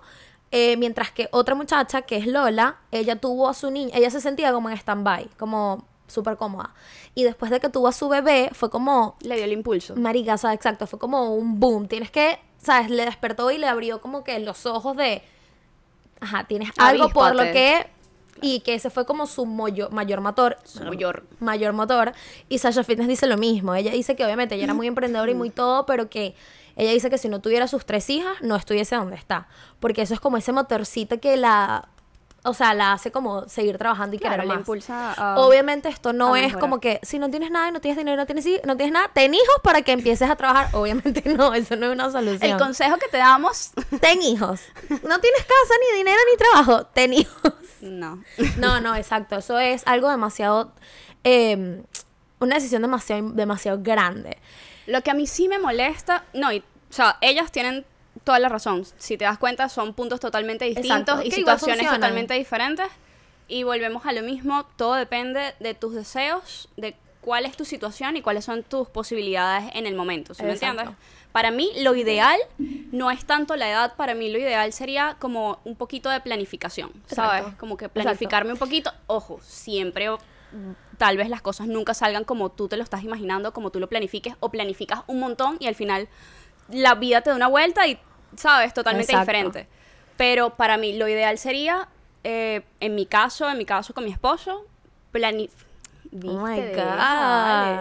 Eh, 0.50 0.76
mientras 0.76 1.10
que 1.10 1.28
otra 1.32 1.56
muchacha, 1.56 2.02
que 2.02 2.16
es 2.16 2.28
Lola, 2.28 2.76
ella 2.92 3.16
tuvo 3.16 3.48
a 3.48 3.54
su 3.54 3.72
niña, 3.72 3.90
ella 3.96 4.10
se 4.10 4.20
sentía 4.20 4.52
como 4.52 4.70
en 4.70 4.76
stand-by, 4.76 5.30
como 5.36 5.84
súper 6.06 6.36
cómoda. 6.36 6.74
Y 7.14 7.24
después 7.24 7.50
de 7.50 7.60
que 7.60 7.68
tuvo 7.68 7.88
a 7.88 7.92
su 7.92 8.08
bebé, 8.08 8.50
fue 8.52 8.70
como, 8.70 9.16
Le 9.20 9.36
dio 9.36 9.44
el 9.44 9.52
impulso. 9.52 9.96
Marica, 9.96 10.34
o 10.34 10.38
sea, 10.38 10.52
exacto, 10.52 10.86
fue 10.86 10.98
como 10.98 11.34
un 11.34 11.60
boom. 11.60 11.88
Tienes 11.88 12.10
que, 12.10 12.38
¿sabes? 12.58 12.90
Le 12.90 13.04
despertó 13.04 13.50
y 13.50 13.58
le 13.58 13.66
abrió 13.66 14.00
como 14.00 14.24
que 14.24 14.38
los 14.38 14.66
ojos 14.66 14.96
de, 14.96 15.22
ajá, 16.20 16.44
tienes 16.44 16.70
algo 16.78 17.08
por 17.08 17.34
lo 17.34 17.42
que, 17.42 17.86
y 18.40 18.60
que 18.60 18.74
ese 18.74 18.90
fue 18.90 19.06
como 19.06 19.26
su 19.26 19.46
mayor 19.46 20.20
motor. 20.20 20.58
Su 20.64 20.84
mayor. 20.84 21.24
Mayor 21.40 21.72
motor. 21.72 22.12
Y 22.48 22.58
Sasha 22.58 22.84
Fitness 22.84 23.08
dice 23.08 23.26
lo 23.26 23.36
mismo. 23.36 23.74
Ella 23.74 23.92
dice 23.92 24.16
que 24.16 24.24
obviamente 24.24 24.54
ella 24.54 24.64
era 24.64 24.74
muy 24.74 24.86
emprendedora 24.86 25.30
y 25.30 25.34
muy 25.34 25.50
todo, 25.50 25.86
pero 25.86 26.10
que 26.10 26.34
ella 26.76 26.92
dice 26.92 27.08
que 27.10 27.18
si 27.18 27.28
no 27.28 27.40
tuviera 27.40 27.68
sus 27.68 27.86
tres 27.86 28.10
hijas, 28.10 28.36
no 28.42 28.56
estuviese 28.56 28.96
donde 28.96 29.16
está. 29.16 29.48
Porque 29.80 30.02
eso 30.02 30.14
es 30.14 30.20
como 30.20 30.36
ese 30.36 30.52
motorcito 30.52 31.20
que 31.20 31.36
la, 31.36 31.88
o 32.46 32.52
sea, 32.54 32.74
la 32.74 32.92
hace 32.92 33.10
como 33.10 33.48
seguir 33.48 33.78
trabajando 33.78 34.14
y 34.16 34.18
Claro, 34.18 34.34
querer 34.36 34.48
más. 34.48 34.58
impulsa 34.58 35.12
a- 35.14 35.40
Obviamente 35.40 35.88
esto 35.88 36.12
no 36.12 36.36
es 36.36 36.42
mejorar. 36.42 36.60
como 36.60 36.78
que 36.80 37.00
si 37.02 37.18
no 37.18 37.30
tienes 37.30 37.50
nada 37.50 37.68
y 37.68 37.72
no 37.72 37.80
tienes 37.80 37.96
dinero, 37.98 38.16
no 38.16 38.26
tienes, 38.26 38.44
no 38.64 38.76
tienes 38.76 38.92
nada, 38.92 39.10
ten 39.14 39.32
hijos 39.34 39.56
para 39.62 39.82
que 39.82 39.92
empieces 39.92 40.28
a 40.30 40.36
trabajar. 40.36 40.68
Obviamente 40.74 41.22
no, 41.34 41.54
eso 41.54 41.74
no 41.76 41.86
es 41.86 41.92
una 41.92 42.10
solución. 42.10 42.52
El 42.52 42.58
consejo 42.58 42.96
que 42.98 43.08
te 43.08 43.16
damos. 43.16 43.72
ten 44.00 44.20
hijos. 44.22 44.60
No 44.90 45.18
tienes 45.20 45.40
casa, 45.42 45.74
ni 45.90 45.98
dinero, 45.98 46.18
ni 46.30 46.36
trabajo. 46.36 46.86
Ten 46.86 47.12
hijos. 47.14 47.52
No. 47.80 48.22
No, 48.58 48.80
no, 48.80 48.94
exacto. 48.94 49.36
Eso 49.36 49.58
es 49.58 49.82
algo 49.86 50.08
demasiado. 50.10 50.72
eh, 51.24 51.82
una 52.40 52.56
decisión 52.56 52.82
demasiado, 52.82 53.30
demasiado 53.30 53.78
grande. 53.82 54.36
Lo 54.86 55.00
que 55.00 55.10
a 55.10 55.14
mí 55.14 55.26
sí 55.26 55.48
me 55.48 55.58
molesta, 55.58 56.24
no, 56.34 56.52
y, 56.52 56.58
o 56.58 56.92
sea, 56.92 57.16
ellas 57.22 57.50
tienen 57.50 57.86
toda 58.24 58.38
la 58.38 58.48
razón. 58.48 58.84
Si 58.98 59.16
te 59.16 59.24
das 59.24 59.38
cuenta, 59.38 59.68
son 59.68 59.94
puntos 59.94 60.20
totalmente 60.20 60.64
distintos 60.64 60.90
Exacto, 60.90 61.22
y 61.22 61.30
situaciones 61.30 61.88
totalmente 61.88 62.34
diferentes. 62.34 62.86
Y 63.46 63.62
volvemos 63.62 64.06
a 64.06 64.12
lo 64.12 64.22
mismo, 64.22 64.64
todo 64.76 64.94
depende 64.94 65.54
de 65.60 65.74
tus 65.74 65.94
deseos, 65.94 66.68
de 66.76 66.96
cuál 67.20 67.46
es 67.46 67.56
tu 67.56 67.64
situación 67.64 68.16
y 68.16 68.22
cuáles 68.22 68.44
son 68.44 68.62
tus 68.62 68.88
posibilidades 68.88 69.70
en 69.74 69.86
el 69.86 69.94
momento, 69.94 70.34
¿sí 70.34 70.42
me 70.42 70.52
entiendes? 70.52 70.88
Para 71.32 71.50
mí 71.50 71.70
lo 71.78 71.94
ideal 71.94 72.38
no 72.92 73.10
es 73.10 73.24
tanto 73.24 73.56
la 73.56 73.68
edad, 73.68 73.96
para 73.96 74.14
mí 74.14 74.30
lo 74.30 74.38
ideal 74.38 74.72
sería 74.72 75.16
como 75.18 75.58
un 75.64 75.74
poquito 75.74 76.10
de 76.10 76.20
planificación, 76.20 76.92
¿sabes? 77.06 77.40
Exacto. 77.40 77.58
Como 77.58 77.76
que 77.76 77.86
Exacto. 77.86 78.02
planificarme 78.02 78.52
un 78.52 78.58
poquito, 78.58 78.92
ojo, 79.06 79.40
siempre 79.42 80.10
tal 80.98 81.16
vez 81.16 81.28
las 81.28 81.42
cosas 81.42 81.66
nunca 81.66 81.94
salgan 81.94 82.24
como 82.24 82.50
tú 82.50 82.68
te 82.68 82.76
lo 82.76 82.82
estás 82.84 83.02
imaginando, 83.02 83.52
como 83.52 83.70
tú 83.70 83.80
lo 83.80 83.88
planifiques, 83.88 84.34
o 84.40 84.50
planificas 84.50 85.00
un 85.06 85.18
montón 85.18 85.56
y 85.60 85.66
al 85.66 85.74
final 85.74 86.08
la 86.68 86.94
vida 86.94 87.22
te 87.22 87.30
da 87.30 87.36
una 87.36 87.48
vuelta 87.48 87.86
y, 87.86 87.98
¿sabes? 88.36 88.72
Totalmente 88.74 89.12
Exacto. 89.12 89.30
diferente. 89.32 89.66
Pero 90.16 90.50
para 90.56 90.76
mí 90.76 90.96
lo 90.96 91.08
ideal 91.08 91.38
sería, 91.38 91.88
eh, 92.22 92.62
en 92.80 92.94
mi 92.94 93.06
caso, 93.06 93.48
en 93.50 93.58
mi 93.58 93.64
caso 93.64 93.94
con 93.94 94.04
mi 94.04 94.12
esposo, 94.12 94.66
planificar. 95.10 95.64
Oh 96.24 96.46
my 96.46 96.60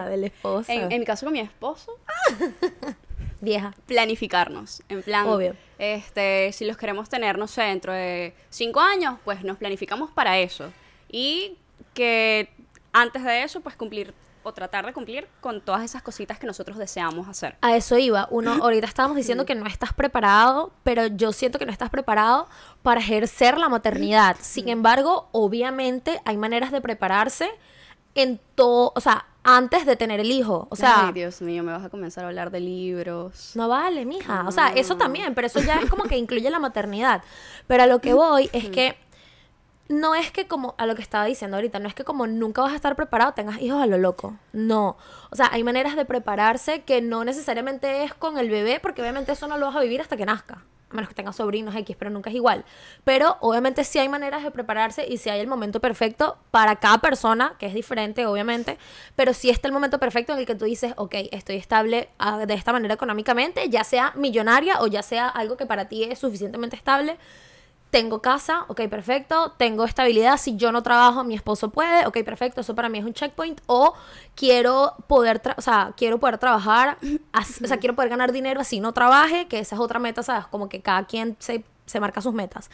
God. 0.06 0.12
El 0.12 0.24
esposo. 0.24 0.72
En, 0.72 0.90
en 0.90 1.00
mi 1.00 1.06
caso 1.06 1.26
con 1.26 1.32
mi 1.32 1.40
esposo, 1.40 1.92
Vieja. 3.40 3.72
planificarnos. 3.86 4.82
En 4.88 5.02
plan, 5.02 5.26
Obvio. 5.28 5.54
este, 5.78 6.50
si 6.52 6.64
los 6.64 6.76
queremos 6.76 7.08
tener, 7.08 7.38
no 7.38 7.46
sé, 7.46 7.62
dentro 7.62 7.92
de 7.92 8.34
cinco 8.50 8.80
años, 8.80 9.18
pues 9.24 9.44
nos 9.44 9.56
planificamos 9.58 10.10
para 10.10 10.38
eso. 10.38 10.72
Y 11.10 11.56
que 11.92 12.48
antes 12.92 13.22
de 13.22 13.42
eso, 13.44 13.60
pues 13.60 13.76
cumplir 13.76 14.14
o 14.44 14.52
tratar 14.52 14.86
de 14.86 14.92
cumplir 14.92 15.26
con 15.40 15.60
todas 15.60 15.82
esas 15.82 16.02
cositas 16.02 16.38
que 16.38 16.46
nosotros 16.46 16.78
deseamos 16.78 17.26
hacer. 17.28 17.56
A 17.60 17.74
eso 17.76 17.98
iba. 17.98 18.28
Uno, 18.30 18.52
ahorita 18.62 18.86
estábamos 18.86 19.16
diciendo 19.16 19.44
que 19.44 19.54
no 19.54 19.66
estás 19.66 19.92
preparado, 19.92 20.72
pero 20.84 21.06
yo 21.08 21.32
siento 21.32 21.58
que 21.58 21.66
no 21.66 21.72
estás 21.72 21.90
preparado 21.90 22.46
para 22.82 23.00
ejercer 23.00 23.58
la 23.58 23.68
maternidad. 23.68 24.36
Sin 24.40 24.68
embargo, 24.68 25.28
obviamente 25.32 26.20
hay 26.24 26.36
maneras 26.36 26.70
de 26.70 26.80
prepararse 26.80 27.50
en 28.14 28.40
todo, 28.54 28.92
o 28.94 29.00
sea, 29.00 29.26
antes 29.42 29.84
de 29.84 29.96
tener 29.96 30.20
el 30.20 30.30
hijo. 30.30 30.66
O 30.70 30.76
sea, 30.76 31.08
Ay, 31.08 31.12
Dios 31.12 31.42
mío, 31.42 31.62
me 31.62 31.72
vas 31.72 31.84
a 31.84 31.90
comenzar 31.90 32.24
a 32.24 32.28
hablar 32.28 32.50
de 32.50 32.60
libros. 32.60 33.52
no 33.54 33.68
vale, 33.68 34.04
mija. 34.06 34.44
O 34.48 34.52
sea, 34.52 34.68
eso 34.68 34.96
también, 34.96 35.34
pero 35.34 35.46
eso 35.46 35.60
ya 35.60 35.80
es 35.80 35.90
como 35.90 36.04
que 36.04 36.16
incluye 36.16 36.48
la 36.50 36.58
maternidad. 36.58 37.22
Pero 37.66 37.82
a 37.82 37.86
lo 37.86 38.00
que 38.00 38.14
voy 38.14 38.48
es 38.52 38.70
que 38.70 38.96
no 39.88 40.14
es 40.14 40.30
que 40.30 40.46
como 40.46 40.74
a 40.78 40.86
lo 40.86 40.94
que 40.94 41.02
estaba 41.02 41.24
diciendo 41.26 41.56
ahorita, 41.56 41.78
no 41.78 41.88
es 41.88 41.94
que 41.94 42.04
como 42.04 42.26
nunca 42.26 42.62
vas 42.62 42.72
a 42.72 42.76
estar 42.76 42.96
preparado 42.96 43.32
tengas 43.32 43.60
hijos 43.60 43.82
a 43.82 43.86
lo 43.86 43.98
loco. 43.98 44.36
No. 44.52 44.96
O 45.30 45.36
sea, 45.36 45.50
hay 45.52 45.62
maneras 45.62 45.96
de 45.96 46.04
prepararse 46.04 46.82
que 46.82 47.02
no 47.02 47.24
necesariamente 47.24 48.04
es 48.04 48.14
con 48.14 48.38
el 48.38 48.48
bebé, 48.48 48.80
porque 48.80 49.02
obviamente 49.02 49.32
eso 49.32 49.46
no 49.46 49.58
lo 49.58 49.66
vas 49.66 49.76
a 49.76 49.80
vivir 49.80 50.00
hasta 50.00 50.16
que 50.16 50.24
nazca. 50.24 50.64
A 50.90 50.94
menos 50.94 51.08
que 51.08 51.14
tengas 51.14 51.36
sobrinos 51.36 51.74
X, 51.74 51.96
pero 51.98 52.10
nunca 52.10 52.30
es 52.30 52.36
igual. 52.36 52.64
Pero 53.02 53.36
obviamente 53.40 53.84
sí 53.84 53.98
hay 53.98 54.08
maneras 54.08 54.42
de 54.42 54.50
prepararse 54.50 55.06
y 55.06 55.18
sí 55.18 55.28
hay 55.28 55.40
el 55.40 55.48
momento 55.48 55.80
perfecto 55.80 56.38
para 56.50 56.76
cada 56.76 56.98
persona, 56.98 57.56
que 57.58 57.66
es 57.66 57.74
diferente, 57.74 58.24
obviamente. 58.26 58.78
Pero 59.16 59.34
sí 59.34 59.50
está 59.50 59.68
el 59.68 59.74
momento 59.74 59.98
perfecto 59.98 60.32
en 60.32 60.38
el 60.38 60.46
que 60.46 60.54
tú 60.54 60.64
dices, 60.64 60.94
ok, 60.96 61.14
estoy 61.32 61.56
estable 61.56 62.08
ah, 62.18 62.46
de 62.46 62.54
esta 62.54 62.72
manera 62.72 62.94
económicamente, 62.94 63.68
ya 63.68 63.84
sea 63.84 64.12
millonaria 64.14 64.80
o 64.80 64.86
ya 64.86 65.02
sea 65.02 65.28
algo 65.28 65.56
que 65.56 65.66
para 65.66 65.88
ti 65.88 66.04
es 66.04 66.20
suficientemente 66.20 66.76
estable 66.76 67.18
tengo 67.94 68.20
casa, 68.20 68.64
ok, 68.66 68.88
perfecto, 68.88 69.52
tengo 69.56 69.84
estabilidad, 69.84 70.36
si 70.36 70.56
yo 70.56 70.72
no 70.72 70.82
trabajo, 70.82 71.22
mi 71.22 71.36
esposo 71.36 71.70
puede, 71.70 72.04
ok, 72.06 72.24
perfecto, 72.24 72.60
eso 72.62 72.74
para 72.74 72.88
mí 72.88 72.98
es 72.98 73.04
un 73.04 73.14
checkpoint, 73.14 73.60
o 73.66 73.94
quiero 74.34 74.96
poder, 75.06 75.40
tra- 75.40 75.54
o 75.56 75.62
sea, 75.62 75.92
quiero 75.96 76.18
poder 76.18 76.38
trabajar, 76.38 76.98
o 77.62 77.66
sea, 77.68 77.76
quiero 77.78 77.94
poder 77.94 78.10
ganar 78.10 78.32
dinero 78.32 78.60
así 78.60 78.80
no 78.80 78.92
trabaje, 78.92 79.46
que 79.46 79.60
esa 79.60 79.76
es 79.76 79.80
otra 79.80 80.00
meta, 80.00 80.24
¿sabes? 80.24 80.44
Como 80.48 80.68
que 80.68 80.80
cada 80.82 81.06
quien 81.06 81.36
se, 81.38 81.62
se 81.86 82.00
marca 82.00 82.20
sus 82.20 82.34
metas. 82.34 82.68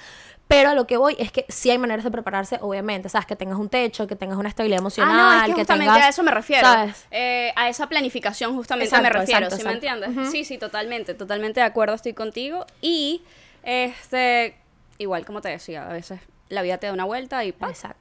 Pero 0.48 0.70
a 0.70 0.74
lo 0.74 0.86
que 0.86 0.96
voy 0.96 1.16
es 1.18 1.30
que 1.30 1.44
sí 1.50 1.70
hay 1.70 1.76
maneras 1.76 2.02
de 2.02 2.10
prepararse, 2.10 2.58
obviamente, 2.62 3.10
¿sabes? 3.10 3.26
Que 3.26 3.36
tengas 3.36 3.58
un 3.58 3.68
techo, 3.68 4.06
que 4.06 4.16
tengas 4.16 4.38
una 4.38 4.48
estabilidad 4.48 4.78
Ah, 4.78 4.80
emocional, 4.80 5.16
no, 5.16 5.32
es 5.34 5.42
que 5.44 5.52
justamente 5.52 5.84
tengas, 5.84 6.06
a 6.06 6.08
eso 6.08 6.22
me 6.22 6.30
refiero. 6.30 6.66
¿sabes? 6.66 7.04
Eh, 7.10 7.52
a 7.56 7.68
esa 7.68 7.88
planificación 7.90 8.56
justamente 8.56 8.86
Exacto, 8.86 9.02
me 9.02 9.10
refiero, 9.20 9.46
exacto, 9.46 9.56
¿sí 9.58 9.64
me 9.68 9.74
entiendes? 9.74 10.30
Sí, 10.32 10.44
sí, 10.46 10.56
totalmente, 10.56 11.12
totalmente 11.12 11.60
de 11.60 11.66
acuerdo 11.66 11.94
estoy 11.94 12.14
contigo. 12.14 12.64
Y, 12.80 13.22
este, 13.62 14.56
igual 15.00 15.24
como 15.26 15.40
te 15.40 15.48
decía, 15.48 15.88
a 15.88 15.92
veces 15.92 16.20
la 16.48 16.62
vida 16.62 16.78
te 16.78 16.86
da 16.86 16.92
una 16.92 17.04
vuelta 17.04 17.44
y 17.44 17.54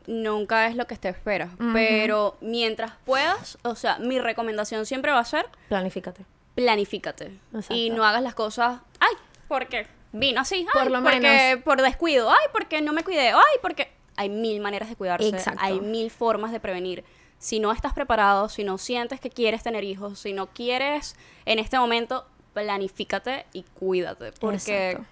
nunca 0.07 0.67
es 0.67 0.75
lo 0.75 0.85
que 0.87 0.95
te 0.97 1.09
esperas. 1.09 1.51
Pero 1.73 2.37
mientras 2.41 2.91
puedas, 3.05 3.57
o 3.63 3.75
sea, 3.75 3.97
mi 3.99 4.19
recomendación 4.19 4.85
siempre 4.85 5.11
va 5.11 5.19
a 5.19 5.25
ser 5.25 5.45
Planifícate. 5.69 6.25
planifícate. 6.55 7.25
Exacto. 7.53 7.73
Y 7.75 7.89
no 7.89 8.03
hagas 8.05 8.21
las 8.21 8.33
cosas, 8.35 8.79
ay, 8.99 9.13
porque 9.47 9.87
vino 10.11 10.41
así, 10.41 10.65
ay, 10.73 10.83
Por 10.83 10.91
lo 10.91 11.01
porque 11.03 11.19
menos. 11.19 11.63
por 11.63 11.81
descuido, 11.81 12.29
ay, 12.31 12.45
porque 12.51 12.81
no 12.81 12.91
me 12.93 13.03
cuidé, 13.03 13.29
ay, 13.29 13.55
porque 13.61 13.91
hay 14.17 14.29
mil 14.29 14.59
maneras 14.59 14.89
de 14.89 14.95
cuidarse, 14.95 15.29
Exacto. 15.29 15.59
hay 15.63 15.79
mil 15.79 16.11
formas 16.11 16.51
de 16.51 16.59
prevenir. 16.59 17.03
Si 17.37 17.59
no 17.61 17.71
estás 17.71 17.93
preparado, 17.93 18.49
si 18.49 18.63
no 18.65 18.77
sientes 18.77 19.21
que 19.21 19.29
quieres 19.29 19.63
tener 19.63 19.83
hijos, 19.85 20.19
si 20.19 20.33
no 20.33 20.47
quieres 20.47 21.15
en 21.45 21.59
este 21.59 21.77
momento, 21.79 22.25
planifícate 22.53 23.45
y 23.53 23.63
cuídate, 23.63 24.31
porque 24.33 24.57
Exacto. 24.89 25.05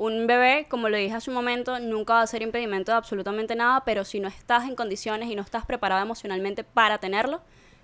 Un 0.00 0.26
bebé, 0.26 0.66
como 0.70 0.88
lo 0.88 0.96
dije 0.96 1.14
hace 1.14 1.28
un 1.28 1.34
momento, 1.34 1.78
nunca 1.78 2.14
va 2.14 2.22
a 2.22 2.26
ser 2.26 2.40
impedimento 2.40 2.90
de 2.90 2.96
absolutamente 2.96 3.54
nada, 3.54 3.84
pero 3.84 4.02
si 4.02 4.18
no 4.18 4.28
estás 4.28 4.64
en 4.64 4.74
condiciones 4.74 5.28
y 5.28 5.36
no 5.36 5.42
estás 5.42 5.66
preparado 5.66 6.02
emocionalmente 6.02 6.64
para 6.64 6.96
tenerlo, 6.96 7.42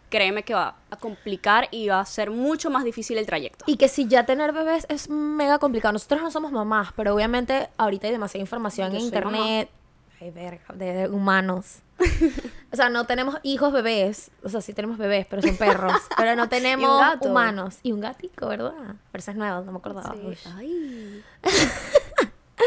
créeme 0.09 0.43
que 0.43 0.55
va 0.55 0.77
a 0.91 0.97
complicar 0.97 1.69
y 1.71 1.89
va 1.89 2.01
a 2.01 2.07
ser 2.07 2.31
mucho 2.31 2.71
más 2.71 2.85
difícil 2.85 3.19
el 3.19 3.27
trayecto. 3.27 3.67
Y 3.69 3.77
que 3.77 3.89
si 3.89 4.09
ya 4.09 4.25
tener 4.25 4.53
bebés 4.53 4.87
es 4.89 5.11
mega 5.11 5.59
complicado. 5.59 5.93
Nosotros 5.93 6.23
no 6.23 6.31
somos 6.31 6.53
mamás, 6.53 6.89
pero 6.97 7.15
obviamente 7.15 7.69
ahorita 7.77 8.07
hay 8.07 8.15
demasiada 8.15 8.41
información 8.41 8.93
Yo 8.93 8.99
en 8.99 9.05
internet. 9.05 9.69
Ay, 10.19 10.31
verga, 10.31 10.65
de, 10.73 10.93
de 10.95 11.09
humanos. 11.11 11.83
o 12.73 12.77
sea, 12.77 12.89
no 12.89 13.05
tenemos 13.05 13.37
hijos 13.43 13.75
bebés. 13.75 14.31
O 14.43 14.49
sea, 14.49 14.63
sí 14.63 14.73
tenemos 14.73 14.97
bebés, 14.97 15.27
pero 15.29 15.43
son 15.43 15.59
perros. 15.59 15.93
pero 16.17 16.35
no 16.35 16.49
tenemos 16.49 16.99
gato. 16.99 17.29
humanos. 17.29 17.79
Y 17.83 17.93
un 17.93 18.01
gatico, 18.01 18.49
¿verdad? 18.49 18.73
Pero 19.13 19.21
ese 19.21 19.33
es 19.33 19.37
nuevo, 19.37 19.61
no 19.65 19.73
me 19.73 19.79
acordaba. 19.79 20.15
Uy. 20.15 20.39
Ay. 20.57 21.23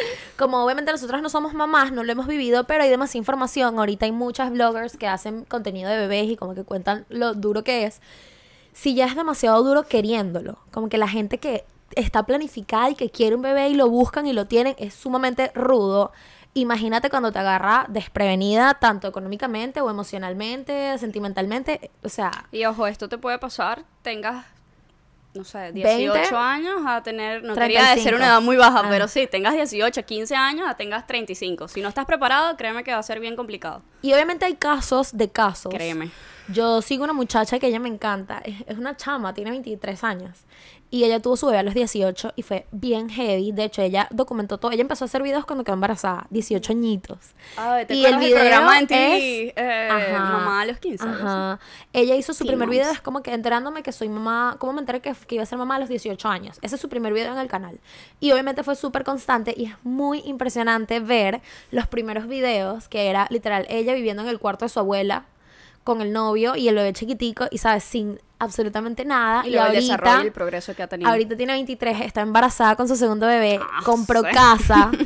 Como 0.37 0.63
obviamente 0.63 0.91
nosotros 0.91 1.21
no 1.21 1.29
somos 1.29 1.53
mamás, 1.53 1.91
no 1.91 2.03
lo 2.03 2.11
hemos 2.11 2.27
vivido, 2.27 2.65
pero 2.65 2.83
hay 2.83 2.89
demasiada 2.89 3.19
información. 3.19 3.79
Ahorita 3.79 4.05
hay 4.05 4.11
muchas 4.11 4.51
bloggers 4.51 4.97
que 4.97 5.07
hacen 5.07 5.45
contenido 5.45 5.89
de 5.89 5.97
bebés 5.97 6.29
y 6.29 6.35
como 6.35 6.55
que 6.55 6.63
cuentan 6.63 7.05
lo 7.09 7.33
duro 7.33 7.63
que 7.63 7.85
es. 7.85 8.01
Si 8.73 8.95
ya 8.95 9.05
es 9.05 9.15
demasiado 9.15 9.61
duro 9.63 9.83
queriéndolo, 9.83 10.59
como 10.71 10.89
que 10.89 10.97
la 10.97 11.07
gente 11.07 11.37
que 11.37 11.65
está 11.95 12.23
planificada 12.23 12.91
y 12.91 12.95
que 12.95 13.09
quiere 13.09 13.35
un 13.35 13.41
bebé 13.41 13.69
y 13.69 13.73
lo 13.75 13.89
buscan 13.89 14.25
y 14.27 14.33
lo 14.33 14.45
tienen, 14.45 14.75
es 14.77 14.93
sumamente 14.93 15.51
rudo. 15.55 16.11
Imagínate 16.53 17.09
cuando 17.09 17.31
te 17.31 17.39
agarra 17.39 17.85
desprevenida, 17.89 18.73
tanto 18.75 19.07
económicamente 19.07 19.81
o 19.81 19.89
emocionalmente, 19.89 20.97
sentimentalmente. 20.97 21.91
O 22.03 22.09
sea, 22.09 22.47
Y 22.51 22.65
ojo, 22.65 22.87
esto 22.87 23.07
te 23.07 23.17
puede 23.17 23.37
pasar, 23.37 23.83
tengas, 24.01 24.45
no 25.33 25.43
sé, 25.43 25.71
20, 25.71 25.97
18 25.97 26.37
años 26.37 26.81
a 26.87 27.03
tener, 27.03 27.43
no 27.43 27.53
quería 27.53 27.79
35. 27.81 27.95
decir 27.95 28.15
una 28.15 28.25
edad 28.25 28.41
muy 28.41 28.57
baja, 28.57 28.81
Ah. 28.83 28.87
pero 28.89 29.07
sí, 29.07 29.27
tengas 29.27 29.53
18, 29.53 30.03
15 30.03 30.35
años 30.35 30.67
a 30.67 30.75
tengas 30.75 31.05
35. 31.07 31.67
Si 31.67 31.81
no 31.81 31.89
estás 31.89 32.05
preparado, 32.05 32.57
créeme 32.57 32.83
que 32.83 32.91
va 32.91 32.97
a 32.97 33.03
ser 33.03 33.19
bien 33.19 33.35
complicado. 33.35 33.81
y 34.01 34.11
obviamente 34.13 34.45
hay 34.45 34.55
casos 34.55 35.15
de 35.15 35.29
casos. 35.29 35.73
Créeme. 35.73 36.09
Yo 36.51 36.81
sigo 36.81 37.03
una 37.03 37.13
muchacha 37.13 37.59
que 37.59 37.67
ella 37.67 37.79
me 37.79 37.89
encanta. 37.89 38.39
Es, 38.43 38.55
es 38.65 38.77
una 38.79 38.97
chama, 38.97 39.33
tiene 39.35 39.51
23 39.51 40.03
años. 40.03 40.39
Y 40.91 41.03
ella 41.03 41.19
tuvo 41.19 41.37
su 41.37 41.45
bebé 41.45 41.59
a 41.59 41.63
los 41.63 41.75
18 41.75 42.33
y 42.35 42.41
fue 42.41 42.65
bien 42.71 43.09
heavy. 43.09 43.51
De 43.51 43.63
hecho, 43.65 43.81
ella 43.83 44.07
documentó 44.09 44.57
todo. 44.57 44.71
Ella 44.71 44.81
empezó 44.81 45.05
a 45.05 45.07
hacer 45.07 45.21
videos 45.21 45.45
cuando 45.45 45.63
quedó 45.63 45.75
embarazada, 45.75 46.25
18 46.31 46.71
añitos. 46.71 47.17
Ay, 47.57 47.85
¿te 47.85 47.93
Y 47.93 48.05
el 48.05 48.17
video 48.17 48.39
programa 48.39 48.79
en 48.79 48.85
es- 48.85 49.53
eh, 49.55 49.89
Ajá. 49.91 50.23
Mamá 50.31 50.61
a 50.61 50.65
los 50.65 50.79
15? 50.79 51.03
algo 51.03 51.15
así? 51.15 51.23
Ajá. 51.25 51.59
Ella 51.93 52.15
hizo 52.15 52.33
su 52.33 52.43
primer 52.45 52.67
video, 52.69 52.89
es 52.91 53.01
como 53.01 53.21
que 53.21 53.33
enterándome 53.33 53.83
que 53.83 53.91
soy 53.91 54.09
mamá, 54.09 54.55
cómo 54.57 54.73
me 54.73 54.79
enteré 54.79 54.99
que, 55.01 55.13
que 55.27 55.35
iba 55.35 55.43
a 55.43 55.47
ser 55.47 55.59
mamá 55.59 55.75
a 55.75 55.79
los 55.79 55.89
18 55.89 56.27
años. 56.27 56.57
Ese 56.63 56.73
es 56.75 56.81
su 56.81 56.89
primer 56.89 57.13
video 57.13 57.33
en 57.33 57.39
el 57.39 57.47
canal. 57.47 57.79
Y 58.19 58.31
obviamente 58.31 58.63
fue 58.63 58.75
súper 58.75 59.03
constante 59.03 59.53
y 59.55 59.65
es 59.65 59.73
muy 59.83 60.23
impresionante 60.25 60.99
ver 60.99 61.41
los 61.71 61.87
primeros 61.87 62.27
videos, 62.27 62.87
que 62.87 63.09
era 63.09 63.27
literal 63.29 63.67
ella 63.69 63.93
viviendo 63.93 64.23
en 64.23 64.29
el 64.29 64.39
cuarto 64.39 64.65
de 64.65 64.69
su 64.69 64.79
abuela 64.79 65.25
con 65.83 66.01
el 66.01 66.11
novio 66.11 66.55
y 66.55 66.67
el 66.67 66.75
bebé 66.75 66.93
chiquitico 66.93 67.47
y 67.51 67.57
sabes, 67.57 67.83
sin 67.83 68.19
absolutamente 68.39 69.05
nada. 69.05 69.45
Y 69.45 69.53
el 69.53 69.59
ahorita, 69.59 69.79
desarrollo 69.81 70.23
y 70.23 70.27
el 70.27 70.31
progreso 70.31 70.75
que 70.75 70.83
ha 70.83 70.87
tenido. 70.87 71.09
ahorita 71.09 71.35
tiene 71.37 71.53
23, 71.53 72.01
está 72.01 72.21
embarazada 72.21 72.75
con 72.75 72.87
su 72.87 72.95
segundo 72.95 73.27
bebé, 73.27 73.59
Ah, 73.61 73.81
compró 73.83 74.23
casa. 74.23 74.91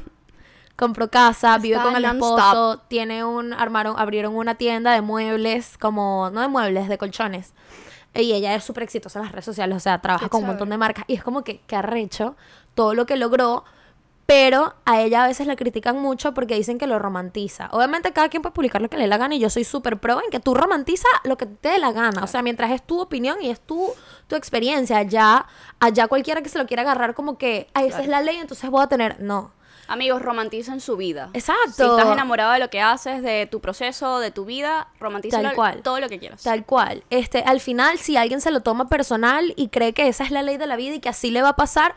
Compró 0.76 1.08
casa, 1.08 1.56
vive 1.60 1.76
Está 1.76 1.88
con 1.88 1.96
el 1.96 2.04
esposo, 2.04 2.82
tiene 2.88 3.24
un, 3.24 3.54
armaron, 3.54 3.94
abrieron 3.96 4.36
una 4.36 4.56
tienda 4.56 4.92
de 4.92 5.02
muebles, 5.02 5.78
como, 5.78 6.32
no 6.32 6.42
de 6.42 6.48
muebles, 6.48 6.90
de 6.90 6.98
colchones. 6.98 7.54
Y 8.16 8.34
ella 8.34 8.56
es 8.56 8.64
súper 8.64 8.82
exitosa 8.82 9.20
en 9.20 9.26
las 9.26 9.32
redes 9.32 9.46
sociales, 9.46 9.78
o 9.78 9.80
sea, 9.80 10.02
trabaja 10.02 10.26
Qué 10.26 10.30
con 10.30 10.42
un 10.42 10.48
montón 10.48 10.70
de 10.70 10.78
marcas. 10.78 11.06
Y 11.08 11.14
es 11.14 11.24
como 11.24 11.44
que, 11.44 11.62
que 11.68 11.76
arrecho 11.76 12.36
todo 12.74 12.96
lo 12.96 13.06
que 13.06 13.18
logró, 13.18 13.66
pero 14.26 14.74
a 14.86 15.02
ella 15.02 15.26
a 15.26 15.28
veces 15.28 15.48
la 15.48 15.56
critican 15.56 16.00
mucho 16.00 16.34
porque 16.34 16.56
dicen 16.56 16.78
que 16.78 16.88
lo 16.88 16.98
romantiza. 16.98 17.70
Obviamente 17.72 18.14
cada 18.14 18.30
quien 18.30 18.42
puede 18.42 18.54
publicar 18.54 18.82
lo 18.82 18.90
que 18.90 18.98
le 18.98 19.04
dé 19.04 19.10
la 19.10 19.18
gana 19.18 19.36
y 19.36 19.40
yo 19.40 19.50
soy 19.50 19.64
súper 19.64 19.98
pro 20.00 20.22
en 20.24 20.32
que 20.32 20.40
tú 20.40 20.54
romantiza 20.54 21.08
lo 21.24 21.38
que 21.38 21.46
te 21.46 21.70
dé 21.70 21.80
la 21.80 21.92
gana. 21.92 22.24
O 22.24 22.28
sea, 22.28 22.42
mientras 22.42 22.72
es 22.72 22.82
tu 22.82 23.02
opinión 23.02 23.42
y 23.42 23.50
es 23.50 23.60
tu, 23.60 23.92
tu 24.28 24.36
experiencia, 24.36 25.02
ya 25.04 25.46
allá 25.80 26.08
cualquiera 26.08 26.42
que 26.42 26.50
se 26.50 26.58
lo 26.58 26.66
quiera 26.66 26.84
agarrar 26.84 27.14
como 27.14 27.38
que, 27.38 27.68
ay, 27.74 27.88
esa 27.88 28.02
es 28.02 28.08
la 28.08 28.22
ley, 28.22 28.38
entonces 28.38 28.70
voy 28.70 28.84
a 28.84 28.88
tener... 28.88 29.20
No. 29.20 29.52
Amigos, 29.88 30.22
romanticen 30.22 30.80
su 30.80 30.96
vida. 30.96 31.30
Exacto. 31.34 31.74
Si 31.76 31.84
estás 31.84 32.08
enamorado 32.08 32.54
de 32.54 32.60
lo 32.60 32.70
que 32.70 32.82
haces, 32.82 33.22
de 33.22 33.48
tu 33.52 33.60
proceso, 33.60 34.20
de 34.20 34.32
tu 34.32 34.46
vida, 34.46 34.88
cual. 35.54 35.82
todo 35.84 36.00
lo 36.00 36.08
que 36.08 36.20
quieras. 36.20 36.42
Tal 36.42 36.66
cual. 36.66 37.04
Este, 37.10 37.44
al 37.46 37.60
final, 37.60 37.98
si 38.00 38.16
alguien 38.16 38.40
se 38.40 38.50
lo 38.50 38.62
toma 38.62 38.88
personal 38.88 39.54
y 39.58 39.68
cree 39.68 39.94
que 39.94 40.08
esa 40.08 40.24
es 40.24 40.32
la 40.32 40.42
ley 40.42 40.56
de 40.56 40.68
la 40.68 40.78
vida 40.78 40.96
y 40.96 41.00
que 41.02 41.10
así 41.10 41.32
le 41.32 41.42
va 41.42 41.50
a 41.50 41.56
pasar, 41.58 41.96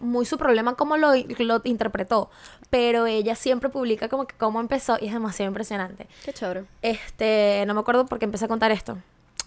muy 0.00 0.26
su 0.26 0.38
problema 0.38 0.74
cómo 0.74 0.96
lo, 0.96 1.12
lo 1.14 1.60
interpretó. 1.64 2.30
Pero 2.70 3.06
ella 3.06 3.34
siempre 3.34 3.68
publica 3.68 4.08
como 4.08 4.26
que 4.26 4.34
cómo 4.36 4.60
empezó 4.60 4.98
y 5.00 5.06
es 5.06 5.12
demasiado 5.12 5.48
impresionante. 5.48 6.06
Qué 6.24 6.32
chévere. 6.32 6.64
Este, 6.82 7.64
no 7.66 7.74
me 7.74 7.80
acuerdo 7.80 8.06
por 8.06 8.18
qué 8.18 8.24
empecé 8.26 8.44
a 8.44 8.48
contar 8.48 8.70
esto. 8.70 8.98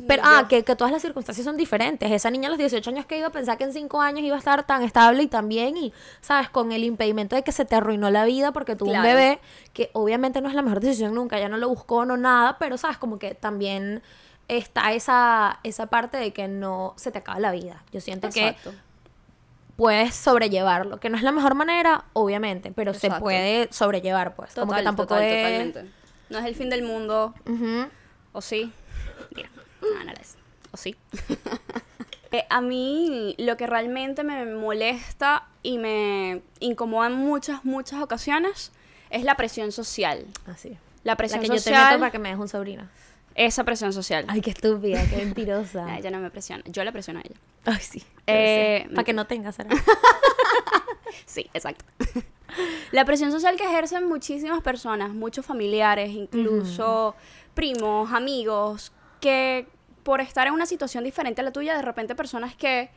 Pero, 0.07 0.23
Ni 0.23 0.29
ah, 0.31 0.47
que, 0.49 0.63
que 0.63 0.75
todas 0.75 0.91
las 0.91 1.01
circunstancias 1.03 1.45
son 1.45 1.57
diferentes. 1.57 2.09
Esa 2.11 2.31
niña 2.31 2.47
a 2.47 2.49
los 2.49 2.57
18 2.57 2.89
años 2.89 3.05
que 3.05 3.19
iba 3.19 3.27
a 3.27 3.31
pensar 3.31 3.57
que 3.59 3.65
en 3.65 3.73
5 3.73 4.01
años 4.01 4.23
iba 4.23 4.35
a 4.35 4.39
estar 4.39 4.65
tan 4.65 4.81
estable 4.81 5.21
y 5.21 5.27
tan 5.27 5.47
bien 5.47 5.77
y, 5.77 5.93
¿sabes? 6.21 6.49
Con 6.49 6.71
el 6.71 6.83
impedimento 6.83 7.35
de 7.35 7.43
que 7.43 7.51
se 7.51 7.65
te 7.65 7.75
arruinó 7.75 8.09
la 8.09 8.25
vida 8.25 8.51
porque 8.51 8.75
tuvo 8.75 8.89
Claro. 8.89 9.07
un 9.07 9.13
bebé, 9.15 9.39
que 9.73 9.91
obviamente 9.93 10.41
no 10.41 10.49
es 10.49 10.55
la 10.55 10.63
mejor 10.63 10.79
decisión 10.79 11.13
nunca, 11.13 11.37
ya 11.39 11.49
no 11.49 11.57
lo 11.57 11.69
buscó, 11.69 12.05
no 12.05 12.17
nada, 12.17 12.57
pero, 12.57 12.77
¿sabes? 12.77 12.97
Como 12.97 13.19
que 13.19 13.35
también 13.35 14.01
está 14.47 14.91
esa, 14.93 15.59
esa 15.63 15.85
parte 15.87 16.17
de 16.17 16.33
que 16.33 16.47
no 16.47 16.93
se 16.95 17.11
te 17.11 17.19
acaba 17.19 17.39
la 17.39 17.51
vida. 17.51 17.83
Yo 17.91 18.01
siento 18.01 18.27
Exacto. 18.27 18.71
que 18.71 18.77
puedes 19.81 20.13
sobrellevarlo, 20.13 20.99
que 20.99 21.09
no 21.09 21.17
es 21.17 21.23
la 21.23 21.31
mejor 21.31 21.55
manera, 21.55 22.05
obviamente, 22.13 22.71
pero 22.71 22.93
se 22.93 23.09
puede 23.09 23.67
sobrellevar, 23.73 24.35
pues. 24.35 24.53
como 24.53 24.75
que 24.75 24.83
tampoco 24.83 25.15
total, 25.15 25.23
es... 25.23 25.43
totalmente. 25.73 25.91
No 26.29 26.37
es 26.37 26.45
el 26.45 26.53
fin 26.53 26.69
del 26.69 26.83
mundo. 26.83 27.33
¿o 28.31 28.41
sí? 28.41 28.71
Mira. 29.35 29.49
Ah, 29.81 30.03
no 30.05 30.13
la 30.13 30.19
es. 30.21 30.37
¿O 30.71 30.77
sí? 30.77 30.95
Eh, 32.33 32.45
a 32.49 32.61
mí 32.61 33.35
lo 33.39 33.57
que 33.57 33.67
realmente 33.67 34.23
me 34.23 34.45
molesta 34.45 35.49
y 35.63 35.77
me 35.77 36.41
incomoda 36.61 37.07
en 37.07 37.15
muchas, 37.15 37.65
muchas 37.65 38.01
ocasiones 38.01 38.71
es 39.09 39.25
la 39.25 39.35
presión 39.35 39.73
social. 39.73 40.25
Así. 40.47 40.77
La 41.03 41.11
La 41.11 41.15
presión 41.17 41.41
que 41.41 41.47
yo 41.47 41.55
te 41.55 41.59
social. 41.59 41.87
meto 41.87 41.99
para 41.99 42.11
que 42.11 42.19
me 42.19 42.29
dejes 42.29 42.39
un 42.41 42.47
sobrino. 42.47 42.87
Esa 43.35 43.63
presión 43.63 43.93
social. 43.93 44.25
Ay, 44.27 44.41
qué 44.41 44.51
estúpida, 44.51 45.03
qué 45.09 45.17
mentirosa. 45.17 45.97
Ella 45.97 46.11
no 46.11 46.19
me 46.19 46.29
presiona. 46.29 46.63
Yo 46.67 46.83
la 46.83 46.91
presiono 46.91 47.19
a 47.19 47.23
ella. 47.23 47.39
Ay, 47.65 47.79
sí. 47.79 48.03
Eh, 48.27 48.87
para 48.93 49.03
que 49.03 49.13
no 49.13 49.25
tengas. 49.27 49.57
Sí, 51.25 51.49
exacto. 51.53 51.85
La 52.91 53.05
presión 53.05 53.31
social 53.31 53.55
que 53.55 53.63
ejercen 53.63 54.07
muchísimas 54.07 54.61
personas, 54.61 55.13
muchos 55.13 55.45
familiares, 55.45 56.09
incluso 56.09 57.15
primos, 57.53 58.11
amigos, 58.11 58.91
que 59.19 59.67
por 60.03 60.19
estar 60.21 60.47
en 60.47 60.53
una 60.53 60.65
situación 60.65 61.03
diferente 61.03 61.41
a 61.41 61.43
la 61.43 61.51
tuya, 61.51 61.75
de 61.75 61.81
repente 61.81 62.15
personas 62.15 62.55
que 62.55 62.89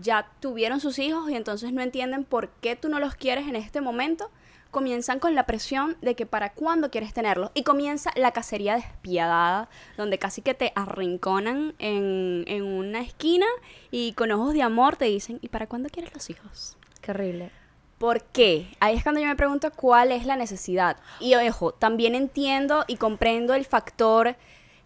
ya 0.00 0.30
tuvieron 0.40 0.80
sus 0.80 0.98
hijos 0.98 1.30
y 1.30 1.36
entonces 1.36 1.72
no 1.72 1.82
entienden 1.82 2.24
por 2.24 2.50
qué 2.60 2.76
tú 2.76 2.88
no 2.88 3.00
los 3.00 3.14
quieres 3.14 3.48
en 3.48 3.56
este 3.56 3.80
momento, 3.80 4.30
comienzan 4.70 5.18
con 5.18 5.34
la 5.34 5.46
presión 5.46 5.96
de 6.02 6.14
que 6.14 6.26
para 6.26 6.52
cuándo 6.52 6.90
quieres 6.90 7.12
tenerlos. 7.14 7.50
Y 7.54 7.62
comienza 7.62 8.10
la 8.16 8.32
cacería 8.32 8.74
despiadada, 8.74 9.68
donde 9.96 10.18
casi 10.18 10.42
que 10.42 10.54
te 10.54 10.72
arrinconan 10.74 11.74
en, 11.78 12.44
en 12.46 12.62
una 12.64 13.00
esquina 13.00 13.46
y 13.90 14.12
con 14.12 14.30
ojos 14.30 14.54
de 14.54 14.62
amor 14.62 14.96
te 14.96 15.06
dicen, 15.06 15.38
¿y 15.42 15.48
para 15.48 15.66
cuándo 15.66 15.88
quieres 15.88 16.12
los 16.14 16.28
hijos? 16.30 16.76
Qué 17.00 17.12
horrible. 17.12 17.50
¿Por 17.98 18.22
qué? 18.22 18.68
Ahí 18.78 18.96
es 18.96 19.02
cuando 19.02 19.20
yo 19.20 19.26
me 19.26 19.34
pregunto 19.34 19.72
cuál 19.72 20.12
es 20.12 20.24
la 20.24 20.36
necesidad. 20.36 20.98
Y 21.18 21.34
ojo, 21.34 21.72
también 21.72 22.14
entiendo 22.14 22.84
y 22.86 22.96
comprendo 22.96 23.54
el 23.54 23.64
factor 23.64 24.36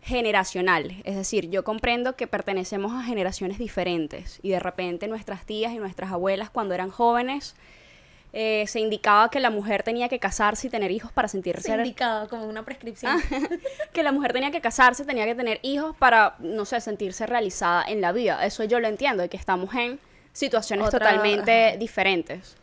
generacional. 0.01 1.03
Es 1.05 1.17
decir, 1.17 1.51
yo 1.51 1.63
comprendo 1.63 2.17
que 2.17 2.27
pertenecemos 2.27 2.93
a 2.93 3.05
generaciones 3.05 3.59
diferentes 3.59 4.41
y 4.43 4.51
de 4.51 4.59
repente 4.59 5.09
nuestras 5.09 5.45
tías 5.45 5.73
y 5.73 5.79
nuestras 5.79 6.11
abuelas 6.11 6.51
cuando 6.51 6.75
eran 6.75 6.91
jóvenes 6.91 7.55
eh, 8.33 8.65
se 8.67 8.81
indicaba 8.81 9.31
que 9.31 9.41
la 9.41 9.51
mujer 9.51 9.83
tenía 9.83 10.09
que 10.09 10.19
casarse 10.19 10.67
y 10.67 10.71
tener 10.71 10.91
hijos 10.91 11.13
para 11.13 11.29
sentirse... 11.29 11.63
Se 11.63 11.75
indicado 11.75 12.29
como 12.29 12.47
una 12.47 12.65
prescripción. 12.65 13.21
que 13.93 14.03
la 14.03 14.13
mujer 14.13 14.33
tenía 14.33 14.51
que 14.51 14.61
casarse, 14.61 15.05
tenía 15.05 15.27
que 15.27 15.35
tener 15.35 15.61
hijos 15.63 15.95
para, 15.97 16.37
no 16.39 16.65
sé, 16.65 16.81
sentirse 16.81 17.27
realizada 17.27 17.85
en 17.85 18.01
la 18.01 18.13
vida. 18.13 18.45
Eso 18.47 18.65
yo 18.65 18.81
lo 18.81 18.89
entiendo, 18.89 19.23
de 19.23 19.29
que 19.29 19.37
estamos 19.37 19.75
en 19.75 20.01
situaciones 20.33 20.89
Otra- 20.89 21.01
totalmente 21.01 21.77
diferentes. 21.79 22.57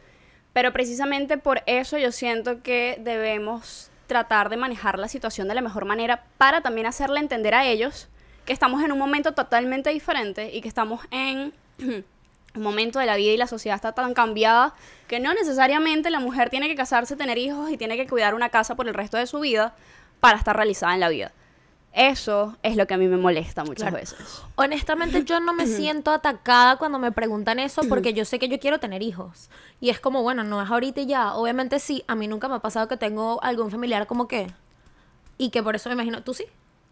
Pero 0.53 0.73
precisamente 0.73 1.37
por 1.37 1.61
eso 1.67 1.97
yo 1.97 2.11
siento 2.11 2.63
que 2.63 2.97
debemos 2.99 3.91
tratar 4.07 4.49
de 4.49 4.57
manejar 4.57 4.97
la 4.97 5.07
situación 5.07 5.47
de 5.47 5.53
la 5.53 5.61
mejor 5.61 5.85
manera 5.85 6.23
para 6.39 6.61
también 6.61 6.87
hacerle 6.87 7.19
entender 7.19 7.53
a 7.53 7.67
ellos 7.67 8.07
que 8.45 8.53
estamos 8.53 8.83
en 8.83 8.91
un 8.91 8.97
momento 8.97 9.33
totalmente 9.33 9.91
diferente 9.91 10.49
y 10.51 10.61
que 10.61 10.67
estamos 10.67 11.01
en 11.11 11.53
momento 12.55 12.99
de 12.99 13.05
la 13.05 13.15
vida 13.15 13.31
y 13.31 13.37
la 13.37 13.47
sociedad 13.47 13.75
está 13.75 13.91
tan 13.91 14.13
cambiada 14.13 14.73
que 15.07 15.19
no 15.19 15.33
necesariamente 15.33 16.09
la 16.09 16.19
mujer 16.19 16.49
tiene 16.49 16.67
que 16.67 16.75
casarse, 16.75 17.15
tener 17.15 17.37
hijos 17.37 17.69
y 17.71 17.77
tiene 17.77 17.95
que 17.97 18.07
cuidar 18.07 18.33
una 18.33 18.49
casa 18.49 18.75
por 18.75 18.87
el 18.87 18.93
resto 18.93 19.17
de 19.17 19.27
su 19.27 19.39
vida 19.39 19.75
para 20.19 20.37
estar 20.37 20.55
realizada 20.55 20.93
en 20.93 20.99
la 20.99 21.09
vida. 21.09 21.31
Eso 21.91 22.55
es 22.61 22.75
lo 22.75 22.85
que 22.85 22.93
a 22.93 22.97
mí 22.97 23.07
me 23.07 23.17
molesta 23.17 23.63
muchas 23.63 23.81
Claro. 23.89 23.95
veces. 23.97 24.43
Honestamente, 24.55 25.23
yo 25.23 25.39
no 25.39 25.53
me 25.53 25.65
siento 25.65 26.11
atacada 26.11 26.77
cuando 26.77 26.99
me 26.99 27.11
preguntan 27.11 27.57
eso 27.57 27.81
porque 27.89 28.13
yo 28.13 28.25
sé 28.25 28.37
que 28.37 28.47
yo 28.47 28.59
quiero 28.59 28.79
tener 28.79 29.01
hijos. 29.01 29.49
Y 29.81 29.89
es 29.89 29.99
como, 29.99 30.21
bueno, 30.21 30.43
no 30.43 30.61
es 30.61 30.69
ahorita 30.69 31.01
y 31.01 31.07
ya. 31.07 31.33
Obviamente 31.33 31.79
sí, 31.79 32.03
a 32.07 32.13
mí 32.13 32.27
nunca 32.27 32.47
me 32.47 32.55
ha 32.55 32.59
pasado 32.59 32.87
que 32.87 32.95
tengo 32.97 33.41
algún 33.43 33.71
familiar 33.71 34.05
como 34.05 34.27
que... 34.27 34.47
Y 35.39 35.49
que 35.49 35.63
por 35.63 35.75
eso 35.75 35.89
me 35.89 35.93
imagino, 35.93 36.21
tú 36.21 36.33
sí. 36.35 36.45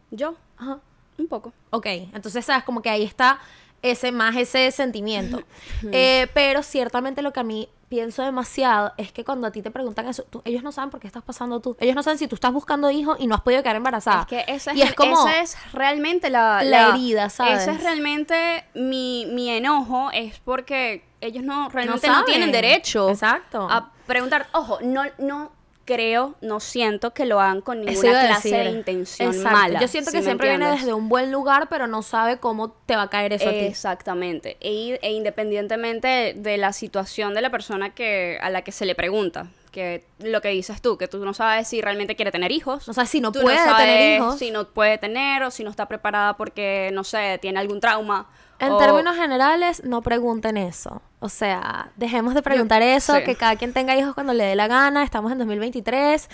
Yo, 0.10 0.36
Ajá. 0.58 0.80
un 1.20 1.28
poco. 1.28 1.54
Ok, 1.70 1.86
entonces 1.86 2.44
sabes 2.46 2.64
como 2.64 2.82
que 2.82 2.90
ahí 2.90 3.04
está 3.04 3.40
ese 3.82 4.12
más 4.12 4.36
ese 4.36 4.72
sentimiento. 4.72 5.42
Eh, 5.92 6.28
pero 6.34 6.64
ciertamente 6.64 7.22
lo 7.22 7.32
que 7.32 7.40
a 7.40 7.44
mí 7.44 7.70
pienso 7.88 8.24
demasiado 8.24 8.92
es 8.98 9.12
que 9.12 9.24
cuando 9.24 9.48
a 9.48 9.52
ti 9.52 9.62
te 9.62 9.70
preguntan 9.72 10.08
eso, 10.08 10.24
tú- 10.24 10.42
ellos 10.44 10.64
no 10.64 10.72
saben 10.72 10.90
por 10.90 11.00
qué 11.00 11.06
estás 11.08 11.24
pasando 11.24 11.60
tú. 11.60 11.78
Ellos 11.80 11.96
no 11.96 12.02
saben 12.04 12.18
si 12.18 12.28
tú 12.28 12.36
estás 12.36 12.52
buscando 12.52 12.90
hijos 12.90 13.18
y 13.20 13.28
no 13.28 13.36
has 13.36 13.42
podido 13.42 13.62
quedar 13.62 13.76
embarazada. 13.76 14.22
Es 14.22 14.28
que 14.28 14.44
esa 14.48 14.72
es, 14.72 14.78
y 14.78 14.82
es 14.82 14.94
como 14.96 15.28
esa 15.28 15.40
es 15.42 15.56
realmente 15.74 16.30
la, 16.30 16.64
la 16.64 16.90
herida, 16.90 17.30
¿sabes? 17.30 17.62
Esa 17.62 17.72
es 17.74 17.84
realmente 17.84 18.66
mi, 18.74 19.28
mi 19.32 19.50
enojo, 19.50 20.10
es 20.12 20.40
porque 20.40 21.06
ellos 21.22 21.44
no 21.44 21.70
realmente 21.70 22.08
no, 22.08 22.14
saben. 22.14 22.26
tienen 22.26 22.52
derecho 22.52 23.10
Exacto. 23.10 23.68
a 23.70 23.92
preguntar. 24.08 24.48
Ojo, 24.54 24.80
no, 24.82 25.04
no 25.20 25.52
creo, 25.88 26.36
no 26.42 26.60
siento 26.60 27.14
que 27.14 27.26
lo 27.26 27.40
hagan 27.40 27.62
con 27.62 27.84
ninguna 27.84 28.28
clase 28.28 28.50
de 28.50 28.70
intención 28.72 29.30
Exacto. 29.30 29.58
mala. 29.58 29.80
Yo 29.80 29.88
siento 29.88 30.12
¿sí 30.12 30.18
que 30.18 30.24
siempre 30.24 30.50
viene 30.50 30.70
desde 30.70 30.94
un 30.94 31.08
buen 31.08 31.32
lugar, 31.32 31.70
pero 31.70 31.88
no 31.88 32.04
sabe 32.04 32.38
cómo 32.38 32.72
te 32.86 32.96
va 32.96 33.04
a 33.04 33.10
caer 33.10 33.34
eso 33.34 33.48
a 33.48 33.54
ti. 33.54 33.60
Exactamente. 33.60 34.58
E, 34.60 35.00
e 35.02 35.12
independientemente 35.14 36.34
de 36.36 36.58
la 36.58 36.74
situación 36.74 37.34
de 37.34 37.42
la 37.42 37.50
persona 37.50 37.96
que, 37.96 38.38
a 38.42 38.50
la 38.50 38.64
que 38.64 38.74
se 38.74 38.86
le 38.86 38.94
pregunta, 38.94 39.48
que 39.72 40.04
lo 40.20 40.42
que 40.42 40.50
dices 40.50 40.82
tú, 40.82 40.98
que 40.98 41.08
tú 41.08 41.24
no 41.24 41.34
sabes 41.34 41.70
si 41.70 41.82
realmente 41.82 42.18
quiere 42.18 42.32
tener 42.32 42.52
hijos. 42.52 42.86
No 42.88 42.94
sabes 42.94 43.10
si 43.10 43.22
no 43.22 43.32
tú 43.32 43.42
puede 43.42 43.58
sabes 43.58 43.78
tener 43.78 44.20
hijos. 44.20 44.38
Si 44.38 44.52
no 44.52 44.68
puede 44.68 44.98
tener 44.98 45.44
o 45.44 45.52
si 45.52 45.64
no 45.64 45.70
está 45.70 45.88
preparada 45.88 46.36
porque, 46.36 46.90
no 46.94 47.06
sé, 47.06 47.40
tiene 47.42 47.60
algún 47.60 47.80
trauma. 47.80 48.28
En 48.60 48.72
o- 48.74 48.78
términos 48.78 49.16
generales, 49.16 49.84
no 49.84 50.02
pregunten 50.02 50.58
eso. 50.58 51.02
O 51.20 51.30
sea, 51.30 51.92
dejemos 51.96 52.34
de 52.34 52.42
preguntar 52.42 52.82
eso, 52.82 53.16
sí. 53.16 53.24
que 53.24 53.36
cada 53.36 53.56
quien 53.56 53.74
tenga 53.74 53.96
hijos 53.98 54.14
cuando 54.14 54.34
le 54.34 54.44
dé 54.46 54.56
la 54.56 54.68
gana. 54.68 55.04
Estamos 55.04 55.32
en 55.32 55.38
2023 55.40 56.30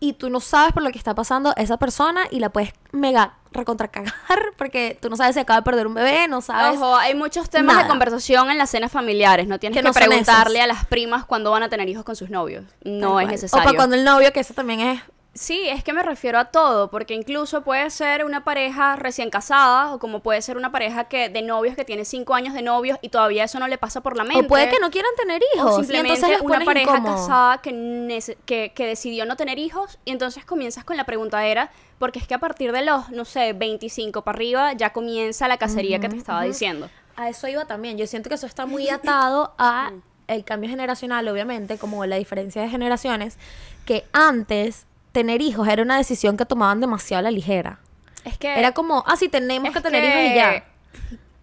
y 0.00 0.14
tú 0.14 0.30
no 0.30 0.40
sabes 0.40 0.72
por 0.72 0.82
lo 0.82 0.90
que 0.90 0.98
está 0.98 1.14
pasando 1.14 1.54
esa 1.56 1.76
persona 1.76 2.22
y 2.30 2.40
la 2.40 2.48
puedes 2.50 2.72
mega 2.90 3.34
recontracagar 3.52 4.12
porque 4.58 4.98
tú 5.00 5.08
no 5.10 5.16
sabes 5.16 5.34
si 5.34 5.40
acaba 5.40 5.60
de 5.60 5.64
perder 5.64 5.86
un 5.86 5.94
bebé, 5.94 6.26
no 6.28 6.40
sabes. 6.40 6.78
Ojo, 6.80 6.96
hay 6.96 7.14
muchos 7.14 7.48
temas 7.50 7.78
de 7.82 7.86
conversación 7.88 8.50
en 8.50 8.58
las 8.58 8.70
cenas 8.70 8.90
familiares. 8.90 9.46
No 9.46 9.58
tienes 9.58 9.76
Que 9.78 9.82
no 9.82 9.92
preguntarle 9.92 10.60
a 10.60 10.66
las 10.66 10.84
primas 10.86 11.24
cuándo 11.24 11.50
van 11.50 11.62
a 11.62 11.68
tener 11.68 11.88
hijos 11.88 12.04
con 12.04 12.16
sus 12.16 12.30
novios. 12.30 12.64
Tal 12.82 12.98
No 13.00 13.20
es 13.20 13.26
cual. 13.26 13.28
necesario. 13.28 13.62
O 13.62 13.64
para 13.64 13.76
cuando 13.76 13.94
el 13.96 14.04
novio, 14.04 14.32
que 14.32 14.40
eso 14.40 14.54
también 14.54 14.80
es. 14.80 15.02
Sí, 15.34 15.66
es 15.66 15.82
que 15.82 15.94
me 15.94 16.02
refiero 16.02 16.38
a 16.38 16.46
todo, 16.46 16.90
porque 16.90 17.14
incluso 17.14 17.62
puede 17.62 17.88
ser 17.88 18.22
una 18.26 18.44
pareja 18.44 18.96
recién 18.96 19.30
casada 19.30 19.94
o 19.94 19.98
como 19.98 20.20
puede 20.20 20.42
ser 20.42 20.58
una 20.58 20.70
pareja 20.70 21.04
que 21.04 21.30
de 21.30 21.40
novios 21.40 21.74
que 21.74 21.86
tiene 21.86 22.04
cinco 22.04 22.34
años 22.34 22.52
de 22.52 22.60
novios 22.60 22.98
y 23.00 23.08
todavía 23.08 23.44
eso 23.44 23.58
no 23.58 23.66
le 23.66 23.78
pasa 23.78 24.02
por 24.02 24.18
la 24.18 24.24
mente. 24.24 24.44
O 24.44 24.46
puede 24.46 24.68
que 24.68 24.78
no 24.78 24.90
quieran 24.90 25.12
tener 25.16 25.40
hijos. 25.54 25.70
O 25.70 25.80
y 25.80 25.84
simplemente 25.84 26.16
entonces 26.16 26.38
les 26.38 26.42
una 26.42 26.64
pareja 26.64 26.98
incómodo. 26.98 27.14
casada 27.14 27.62
que, 27.62 28.36
que, 28.44 28.72
que 28.74 28.86
decidió 28.86 29.24
no 29.24 29.36
tener 29.36 29.58
hijos 29.58 29.98
y 30.04 30.10
entonces 30.10 30.44
comienzas 30.44 30.84
con 30.84 30.98
la 30.98 31.04
preguntadera 31.04 31.70
porque 31.98 32.18
es 32.18 32.26
que 32.26 32.34
a 32.34 32.38
partir 32.38 32.72
de 32.72 32.84
los, 32.84 33.08
no 33.08 33.24
sé, 33.24 33.54
25 33.54 34.22
para 34.22 34.36
arriba 34.36 34.72
ya 34.74 34.92
comienza 34.92 35.48
la 35.48 35.56
cacería 35.56 35.98
que 35.98 36.10
te 36.10 36.16
estaba 36.16 36.42
diciendo. 36.42 36.90
A 37.16 37.30
eso 37.30 37.48
iba 37.48 37.64
también. 37.64 37.96
Yo 37.96 38.06
siento 38.06 38.28
que 38.28 38.34
eso 38.34 38.46
está 38.46 38.66
muy 38.66 38.90
atado 38.90 39.54
a 39.56 39.92
el 40.26 40.44
cambio 40.44 40.68
generacional, 40.68 41.26
obviamente, 41.28 41.78
como 41.78 42.04
la 42.04 42.16
diferencia 42.16 42.60
de 42.60 42.68
generaciones, 42.68 43.38
que 43.86 44.04
antes 44.12 44.86
tener 45.12 45.40
hijos 45.42 45.68
era 45.68 45.82
una 45.82 45.98
decisión 45.98 46.36
que 46.36 46.44
tomaban 46.44 46.80
demasiado 46.80 47.20
a 47.20 47.22
la 47.22 47.30
ligera. 47.30 47.78
Es 48.24 48.38
que 48.38 48.58
Era 48.58 48.72
como, 48.72 49.04
ah, 49.06 49.16
sí, 49.16 49.28
tenemos 49.28 49.72
que 49.72 49.80
tener 49.80 50.04
hijos 50.04 50.32
y 50.32 50.34
ya. 50.34 50.64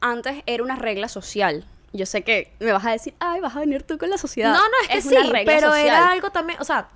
Antes 0.02 0.44
era 0.46 0.64
una 0.64 0.76
regla 0.76 1.10
social. 1.10 1.66
Yo 1.92 2.06
sé 2.06 2.24
que 2.24 2.54
me 2.60 2.72
vas 2.72 2.86
a 2.86 2.92
decir, 2.92 3.14
ay, 3.20 3.42
vas 3.42 3.56
a 3.56 3.60
venir 3.60 3.84
tú 3.84 3.98
con 3.98 4.10
la 4.10 4.18
sociedad. 4.18 4.54
No, 4.54 4.60
no, 4.60 4.76
es 4.84 4.88
que 4.90 5.02
sí, 5.02 5.16
pero 5.46 5.68
social. 5.68 5.86
era 5.86 6.12
algo 6.12 6.30
también, 6.30 6.60
o 6.62 6.64
sea, 6.64 6.88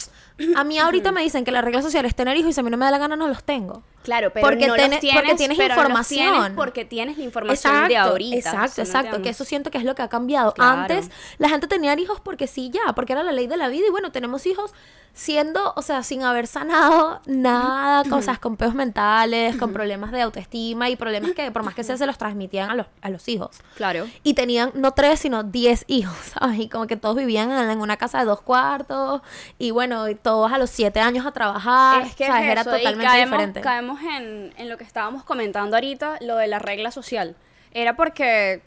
a 0.56 0.64
mí 0.64 0.80
ahorita 0.80 1.12
me 1.12 1.22
dicen 1.22 1.46
que 1.46 1.52
la 1.52 1.62
regla 1.62 1.82
social 1.82 2.06
es 2.06 2.16
tener 2.16 2.36
hijos 2.38 2.52
y 2.52 2.54
si 2.54 2.60
a 2.60 2.64
mí 2.64 2.70
no 2.70 2.78
me 2.78 2.86
da 2.86 2.92
la 2.92 2.98
gana 2.98 3.16
no 3.16 3.28
los 3.28 3.44
tengo. 3.44 3.84
Claro, 4.04 4.32
pero 4.34 4.46
Porque 4.46 4.68
no 4.68 4.76
los 4.76 5.00
tienes, 5.00 5.16
porque 5.16 5.36
tienes 5.36 5.58
pero 5.58 5.76
no 5.76 5.82
los 5.82 5.90
información. 5.90 6.34
tienes 6.34 6.52
porque 6.52 6.86
tienes 6.86 7.18
la 7.18 7.24
información 7.24 7.88
de 7.88 7.98
ahorita. 7.98 8.38
Exacto, 8.38 8.68
¿sí 8.68 8.82
me 8.82 8.88
exacto, 8.88 9.10
que 9.10 9.16
entiendes? 9.16 9.36
eso 9.36 9.46
siento 9.46 9.72
que 9.72 9.78
es 9.78 9.86
lo 9.86 9.96
que 9.96 10.02
ha 10.02 10.10
cambiado. 10.10 10.54
Claro. 10.54 10.82
Antes 10.82 11.10
la 11.38 11.50
gente 11.50 11.68
tenía 11.68 11.98
hijos 11.98 12.20
porque 12.20 12.48
sí 12.48 12.70
ya, 12.70 12.94
porque 12.94 13.14
era 13.14 13.24
la 13.24 13.32
ley 13.32 13.48
de 13.48 13.58
la 13.58 13.70
vida 13.70 13.88
y 13.88 13.92
bueno, 13.92 14.12
tenemos 14.12 14.46
hijos 14.46 14.74
siendo, 15.14 15.74
o 15.76 15.82
sea, 15.82 16.04
sin 16.04 16.24
haber 16.24 16.48
sanado 16.48 17.22
nada, 17.26 18.04
cosas 18.10 18.40
con 18.40 18.58
peos 18.58 18.74
mentales, 18.74 19.56
con 19.58 19.72
problemas 19.72 20.12
de 20.12 20.22
autoestima 20.22 20.90
y 20.90 20.96
problemas 20.96 21.32
que 21.32 21.52
por 21.52 21.64
más 21.64 21.76
que 21.76 21.84
sea 21.84 21.98
se 21.98 22.06
los 22.06 22.18
transmitían 22.18 22.70
a 22.70 22.76
los, 22.76 22.88
a 23.02 23.10
los 23.10 23.28
hijos. 23.28 23.58
Claro. 23.76 24.08
Y 24.24 24.34
tenían 24.34 24.72
no 24.74 24.92
tres, 24.92 25.20
sino 25.20 25.44
diez 25.44 25.86
hijos, 25.88 26.18
¿sabes? 26.40 26.60
Y 26.60 26.70
como 26.70 26.88
que 26.88 26.98
todos 26.98 27.16
vivían 27.16 27.52
en, 27.52 27.80
una 27.80 27.98
casa 27.98 28.20
de 28.20 28.26
dos 28.26 28.42
cuartos 28.42 29.22
y 29.58 29.72
bueno, 29.72 30.08
todos 30.24 30.52
a 30.52 30.58
los 30.58 30.70
siete 30.70 31.00
años 31.00 31.26
a 31.26 31.32
trabajar, 31.32 32.04
es 32.08 32.16
que 32.16 32.26
Era 32.26 32.62
eso, 32.62 32.62
y 32.62 32.64
totalmente 32.64 33.06
caemos, 33.06 33.32
diferente. 33.32 33.62
Caemos 33.62 34.02
en, 34.02 34.54
en 34.58 34.70
lo 34.70 34.78
que 34.78 34.84
estábamos 34.84 35.24
comentando 35.24 35.76
ahorita, 35.76 36.18
lo 36.22 36.38
de 36.38 36.48
la 36.48 36.60
regla 36.60 36.90
social. 36.92 37.36
Era 37.74 37.96
porque 37.96 38.62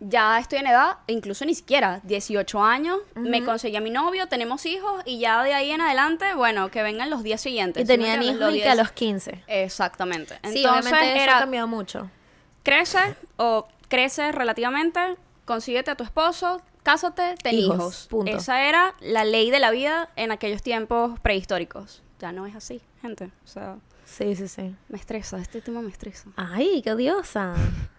ya 0.00 0.38
estoy 0.38 0.58
en 0.58 0.66
edad, 0.66 0.96
e 1.06 1.12
incluso 1.12 1.44
ni 1.44 1.54
siquiera, 1.54 2.00
18 2.04 2.62
años, 2.64 2.98
me 3.14 3.44
conseguí 3.44 3.76
a 3.76 3.80
mi 3.80 3.90
novio, 3.90 4.28
tenemos 4.28 4.64
hijos 4.66 5.02
y 5.04 5.18
ya 5.18 5.42
de 5.42 5.52
ahí 5.54 5.70
en 5.70 5.82
adelante, 5.82 6.34
bueno, 6.34 6.70
que 6.70 6.82
vengan 6.82 7.10
los 7.10 7.22
días 7.22 7.40
siguientes. 7.40 7.82
Y 7.82 7.86
¿sí 7.86 7.92
me 7.92 7.98
tenían 7.98 8.22
hijos 8.22 8.54
y 8.54 8.60
que 8.62 8.68
a 8.68 8.74
10 8.74 8.78
los 8.78 8.92
15. 8.92 9.44
Exactamente. 9.46 10.34
Sí, 10.44 10.58
Entonces 10.58 10.92
obviamente 10.92 11.12
eso 11.14 11.22
era, 11.22 11.36
ha 11.36 11.40
cambiado 11.40 11.68
mucho. 11.68 12.10
crece 12.62 13.14
o 13.36 13.68
crece 13.88 14.32
relativamente, 14.32 15.16
consíguete 15.44 15.90
a 15.90 15.96
tu 15.96 16.04
esposo, 16.04 16.62
cásate, 16.82 17.34
ten 17.42 17.54
Hijos, 17.54 17.76
hijos. 17.76 18.06
punto. 18.10 18.32
Esa 18.36 18.62
era 18.68 18.94
la 19.00 19.24
ley 19.24 19.50
de 19.50 19.60
la 19.60 19.70
vida 19.70 20.10
en 20.16 20.32
aquellos 20.32 20.62
tiempos 20.62 21.18
prehistóricos. 21.20 22.02
Ya 22.18 22.32
no 22.32 22.46
es 22.46 22.54
así, 22.54 22.80
gente. 23.02 23.30
O 23.44 23.48
sea, 23.48 23.76
Sí, 24.04 24.34
sí, 24.34 24.48
sí. 24.48 24.74
Me 24.88 24.98
estresa, 24.98 25.38
este 25.38 25.60
tema 25.60 25.80
me 25.82 25.90
estresa. 25.90 26.30
Ay, 26.36 26.82
qué 26.82 26.92
odiosa. 26.92 27.54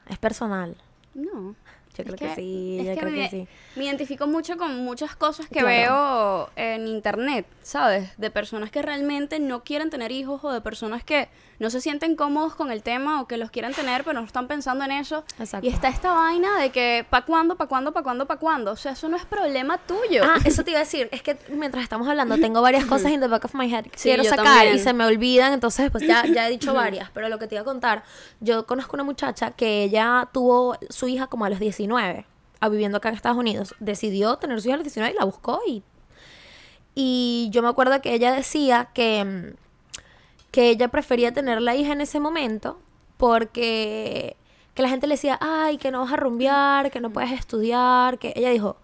Es 0.09 0.17
personal. 0.17 0.75
No. 1.13 1.55
Yo 1.97 2.03
creo 2.05 2.15
que, 2.15 2.35
sí, 2.35 2.81
yo 2.85 2.95
creo 2.95 3.11
me, 3.11 3.15
que 3.23 3.29
sí. 3.29 3.47
me 3.75 3.85
identifico 3.85 4.25
mucho 4.27 4.55
con 4.57 4.77
muchas 4.83 5.15
cosas 5.15 5.47
que 5.47 5.59
Claro. 5.59 5.67
veo 5.67 6.49
en 6.55 6.87
internet, 6.87 7.45
¿sabes? 7.61 8.09
De 8.17 8.29
personas 8.31 8.71
que 8.71 8.81
realmente 8.81 9.39
no 9.39 9.63
quieren 9.63 9.89
tener 9.89 10.11
hijos 10.11 10.41
o 10.43 10.51
de 10.51 10.61
personas 10.61 11.03
que 11.03 11.27
no 11.61 11.69
se 11.69 11.79
sienten 11.79 12.15
cómodos 12.15 12.55
con 12.55 12.71
el 12.71 12.83
tema 12.83 13.21
o 13.21 13.27
que 13.27 13.37
los 13.37 13.51
quieren 13.51 13.73
tener 13.73 14.03
pero 14.03 14.19
no 14.19 14.25
están 14.25 14.47
pensando 14.47 14.83
en 14.83 14.91
eso. 14.91 15.23
Exacto. 15.39 15.65
Y 15.65 15.69
está 15.69 15.87
esta 15.87 16.11
vaina 16.13 16.57
de 16.59 16.71
que 16.71 17.05
¿pa' 17.09 17.21
cuándo, 17.23 17.55
pa' 17.55 17.67
cuándo, 17.67 17.93
pa' 17.93 18.03
cuándo, 18.03 18.25
pa' 18.27 18.37
cuándo? 18.37 18.71
O 18.71 18.75
sea, 18.75 18.91
eso 18.93 19.07
no 19.07 19.15
es 19.15 19.25
problema 19.25 19.77
tuyo. 19.77 20.23
Ah, 20.25 20.37
eso 20.43 20.63
te 20.63 20.71
iba 20.71 20.79
a 20.79 20.83
decir. 20.83 21.07
Es 21.11 21.21
que 21.23 21.37
mientras 21.49 21.83
estamos 21.83 22.07
hablando, 22.07 22.37
tengo 22.37 22.61
varias 22.61 22.85
cosas 22.85 23.11
in 23.11 23.19
the 23.21 23.27
back 23.27 23.45
of 23.45 23.53
my 23.53 23.73
head 23.73 23.85
que 23.85 23.97
Sí, 23.97 24.09
quiero 24.09 24.23
sacar 24.23 24.45
también. 24.45 24.75
y 24.75 24.79
se 24.79 24.91
me 24.93 25.05
olvidan. 25.05 25.53
Entonces, 25.53 25.89
pues 25.91 26.05
ya, 26.05 26.25
ya 26.25 26.47
he 26.47 26.51
dicho 26.51 26.73
varias. 26.73 27.09
Pero 27.11 27.29
lo 27.29 27.39
que 27.39 27.47
te 27.47 27.55
iba 27.55 27.61
a 27.61 27.65
contar, 27.65 28.03
yo 28.39 28.65
conozco 28.65 28.95
una 28.95 29.03
muchacha 29.03 29.51
que 29.51 29.83
ella 29.83 30.27
tuvo 30.33 30.75
su 30.89 31.07
hija 31.07 31.27
como 31.27 31.45
a 31.45 31.49
los 31.49 31.59
19, 31.59 32.25
a 32.59 32.69
viviendo 32.69 32.97
acá 32.97 33.09
en 33.09 33.15
Estados 33.15 33.37
Unidos. 33.37 33.75
Decidió 33.79 34.37
tener 34.37 34.59
su 34.61 34.67
hija 34.67 34.75
a 34.75 34.77
los 34.77 34.85
19 34.85 35.13
y 35.13 35.17
la 35.19 35.25
buscó 35.25 35.61
y. 35.67 35.83
Y 36.95 37.49
yo 37.51 37.61
me 37.61 37.69
acuerdo 37.69 38.01
que 38.01 38.13
ella 38.13 38.33
decía 38.33 38.89
que, 38.93 39.23
mm, 39.23 39.57
que 40.51 40.69
ella 40.69 40.89
prefería 40.89 41.31
tener 41.31 41.61
la 41.61 41.75
hija 41.75 41.93
en 41.93 42.01
ese 42.01 42.19
momento 42.19 42.79
porque 43.17 44.35
que 44.73 44.81
la 44.81 44.89
gente 44.89 45.05
le 45.07 45.15
decía, 45.15 45.37
ay, 45.41 45.77
que 45.77 45.91
no 45.91 46.01
vas 46.01 46.13
a 46.13 46.15
rumbear, 46.17 46.91
que 46.91 47.01
no 47.01 47.09
puedes 47.11 47.31
estudiar, 47.31 48.17
que 48.19 48.33
ella 48.35 48.49
dijo, 48.51 48.77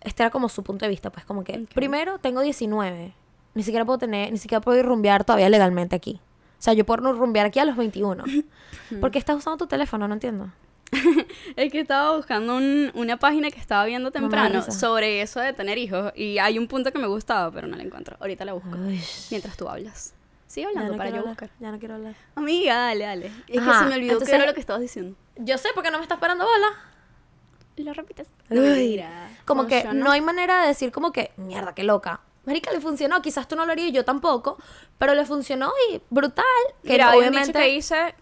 este 0.00 0.22
era 0.22 0.30
como 0.30 0.48
su 0.48 0.62
punto 0.62 0.84
de 0.84 0.88
vista, 0.90 1.10
pues 1.10 1.24
como 1.24 1.42
que 1.44 1.58
Ok. 1.58 1.74
primero 1.74 2.18
tengo 2.18 2.40
19, 2.40 3.12
ni 3.54 3.62
siquiera 3.62 3.84
puedo 3.84 3.98
tener, 3.98 4.30
ni 4.30 4.38
siquiera 4.38 4.60
puedo 4.60 4.78
ir 4.78 4.84
rumbear 4.86 5.24
todavía 5.24 5.48
legalmente 5.48 5.96
aquí. 5.96 6.20
O 6.58 6.62
sea, 6.62 6.74
yo 6.74 6.84
puedo 6.86 7.02
no 7.02 7.12
rumbear 7.12 7.46
aquí 7.46 7.58
a 7.58 7.64
los 7.64 7.76
21. 7.76 8.22
¿Por 9.00 9.10
qué 9.10 9.18
estás 9.18 9.36
usando 9.36 9.56
tu 9.56 9.66
teléfono? 9.66 10.06
No 10.06 10.14
entiendo. 10.14 10.50
Es 11.56 11.72
que 11.72 11.80
estaba 11.80 12.16
buscando 12.16 12.56
un- 12.56 12.90
una 12.94 13.16
página 13.18 13.50
que 13.50 13.58
estaba 13.58 13.84
viendo 13.86 14.10
temprano 14.10 14.62
sobre 14.70 15.22
eso 15.22 15.40
de 15.40 15.52
tener 15.52 15.78
hijos 15.78 16.12
y 16.14 16.38
hay 16.38 16.58
un 16.58 16.66
punto 16.68 16.92
que 16.92 16.98
me 16.98 17.06
gustaba, 17.06 17.50
pero 17.50 17.66
no 17.66 17.76
la 17.76 17.82
encuentro. 17.82 18.16
Ahorita 18.20 18.44
la 18.44 18.52
busco. 18.52 18.70
Ay, 18.86 19.00
Mientras 19.30 19.56
tú 19.56 19.68
hablas. 19.68 20.14
Sigue 20.50 20.66
hablando 20.66 20.90
no 20.92 20.98
para 20.98 21.10
yo 21.10 21.16
hablar, 21.18 21.34
buscar. 21.34 21.50
ya 21.60 21.70
no 21.70 21.78
quiero 21.78 21.94
hablar. 21.94 22.16
Amiga, 22.34 22.74
dale, 22.74 23.04
dale. 23.04 23.26
Es 23.46 23.60
que 23.62 23.72
se 23.72 23.84
me 23.84 23.94
olvidó 23.94 24.12
entonces- 24.14 24.28
qué 24.30 24.34
era 24.34 24.46
lo 24.46 24.54
que 24.54 24.58
estabas 24.58 24.82
diciendo. 24.82 25.16
Yo 25.36 25.56
sé 25.58 25.68
porque 25.76 25.92
no 25.92 25.98
me 25.98 26.02
estás 26.02 26.18
parando 26.18 26.44
bola. 26.44 26.66
Lo 27.76 27.94
repites. 27.94 28.26
Uy, 28.50 29.00
como 29.44 29.68
que 29.68 29.84
no 29.94 30.10
hay 30.10 30.20
manera 30.20 30.62
de 30.62 30.66
decir 30.68 30.90
como 30.90 31.12
que, 31.12 31.30
mierda, 31.36 31.72
qué 31.72 31.84
loca. 31.84 32.20
Marica, 32.46 32.72
le 32.72 32.80
funcionó, 32.80 33.22
quizás 33.22 33.46
tú 33.46 33.54
no 33.54 33.64
lo 33.64 33.70
harías 33.70 33.90
y 33.90 33.92
yo 33.92 34.04
tampoco, 34.04 34.58
pero 34.98 35.14
le 35.14 35.24
funcionó 35.24 35.70
y 35.88 36.02
brutal. 36.10 36.44
Que 36.82 36.94
Mira, 36.94 37.10
hay 37.10 37.18
un 37.18 37.24
dicho 37.26 37.30
obviamente... 37.30 37.58
que 37.60 37.66
dice, 37.68 38.14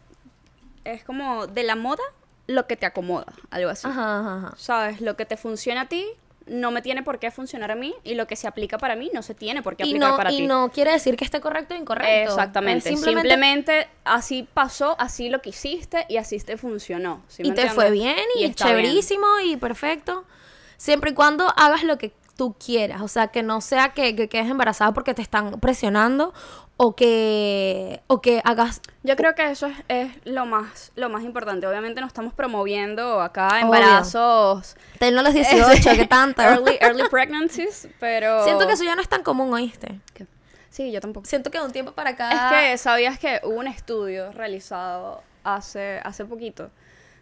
es 0.85 1.03
como 1.05 1.47
de 1.47 1.63
la 1.63 1.77
moda 1.77 2.03
lo 2.47 2.67
que 2.67 2.77
te 2.77 2.85
acomoda, 2.85 3.33
algo 3.49 3.71
así. 3.71 3.87
Ajá, 3.89 4.21
ajá, 4.21 4.37
ajá. 4.37 4.55
¿Sabes? 4.59 5.01
Lo 5.01 5.17
que 5.17 5.25
te 5.25 5.39
funciona 5.39 5.83
a 5.83 5.89
ti 5.89 6.07
no 6.49 6.71
me 6.71 6.83
tiene 6.83 7.03
por 7.03 7.19
qué 7.19 7.31
funcionar 7.31 7.71
a 7.71 7.75
mí 7.75 7.95
y 8.05 8.15
lo 8.15 8.27
que 8.27 8.37
se 8.37 8.47
aplica 8.49 8.79
para 8.79 8.97
mí 8.97 9.11
no 9.13 9.23
se 9.23 9.35
tiene 9.35 9.63
por 9.63 9.77
qué 9.77 9.85
Y 9.85 9.91
aplicar 9.91 10.11
no, 10.11 10.17
para 10.17 10.33
y 10.33 10.39
ti. 10.39 10.47
no 10.47 10.71
quiere 10.71 10.93
decir 10.93 11.17
que 11.17 11.25
esté 11.25 11.41
correcto 11.41 11.75
o 11.75 11.77
incorrecto. 11.77 12.31
Exactamente. 12.31 12.95
Simplemente... 12.97 13.89
así 14.05 14.49
pasó, 14.53 14.97
así 14.99 15.29
lo 15.29 15.41
quisiste 15.41 16.07
y 16.09 16.17
así 16.17 16.39
te 16.41 16.57
funcionó. 16.57 17.23
¿sí 17.29 17.43
me 17.43 17.49
y 17.49 17.53
te 17.53 17.71
fue 17.71 17.91
bien 17.91 18.17
y, 18.37 18.41
bien. 18.41 18.55
chéverísimo 18.55 19.27
y 19.45 19.57
perfecto. 19.57 20.25
Siempre 20.77 21.11
y 21.11 21.15
cuando 21.15 21.53
hagas 21.57 21.83
lo 21.83 21.99
que 21.99 22.13
tú 22.39 22.55
quieras. 22.55 23.03
O 23.03 23.09
sea, 23.09 23.27
que 23.29 23.43
no 23.43 23.61
sea 23.61 23.91
que, 23.91 24.15
que 24.15 24.29
quedes 24.29 24.49
embarazada 24.49 24.95
porque 24.95 25.13
te 25.13 25.21
están 25.21 25.59
presionando 25.59 26.33
o 26.77 26.95
que, 26.95 28.01
o 28.07 28.21
que 28.21 28.41
hagas... 28.45 28.81
Yo 29.03 29.17
creo 29.17 29.35
que 29.35 29.51
eso 29.51 29.67
es, 29.67 29.77
es 29.89 30.13
lo 30.25 30.47
más 30.47 30.93
lo 30.95 31.09
más 31.09 31.25
importante. 31.25 31.67
Obviamente 31.67 32.01
no 32.01 32.07
estamos 32.07 32.33
promoviendo 32.33 33.21
acá 33.21 33.61
embarazos. 33.61 34.77
Tenlo 35.01 35.23
los 35.23 35.35
18, 35.35 35.91
que 35.97 36.07
tanto. 36.07 36.41
Early, 36.41 36.79
early 36.81 37.09
pregnancies, 37.11 37.89
pero... 38.01 38.45
Siento 38.45 38.69
que 38.69 38.75
eso 38.75 38.85
ya 38.85 38.95
no 38.95 39.03
es 39.03 39.09
tan 39.09 39.25
común, 39.25 39.53
¿oíste? 39.53 40.01
¿Qué? 40.15 40.27
Sí, 40.71 40.93
yo 40.93 41.01
tampoco. 41.01 41.27
Siento 41.27 41.51
que 41.51 41.59
de 41.59 41.65
un 41.65 41.73
tiempo 41.73 41.93
para 41.93 42.11
acá... 42.11 42.31
Es 42.31 42.71
que 42.71 42.79
sabías 42.79 43.19
que 43.19 43.41
hubo 43.43 43.57
un 43.57 43.67
estudio 43.67 44.31
realizado 44.31 45.25
hace, 45.43 46.01
hace 46.05 46.25
poquito 46.25 46.71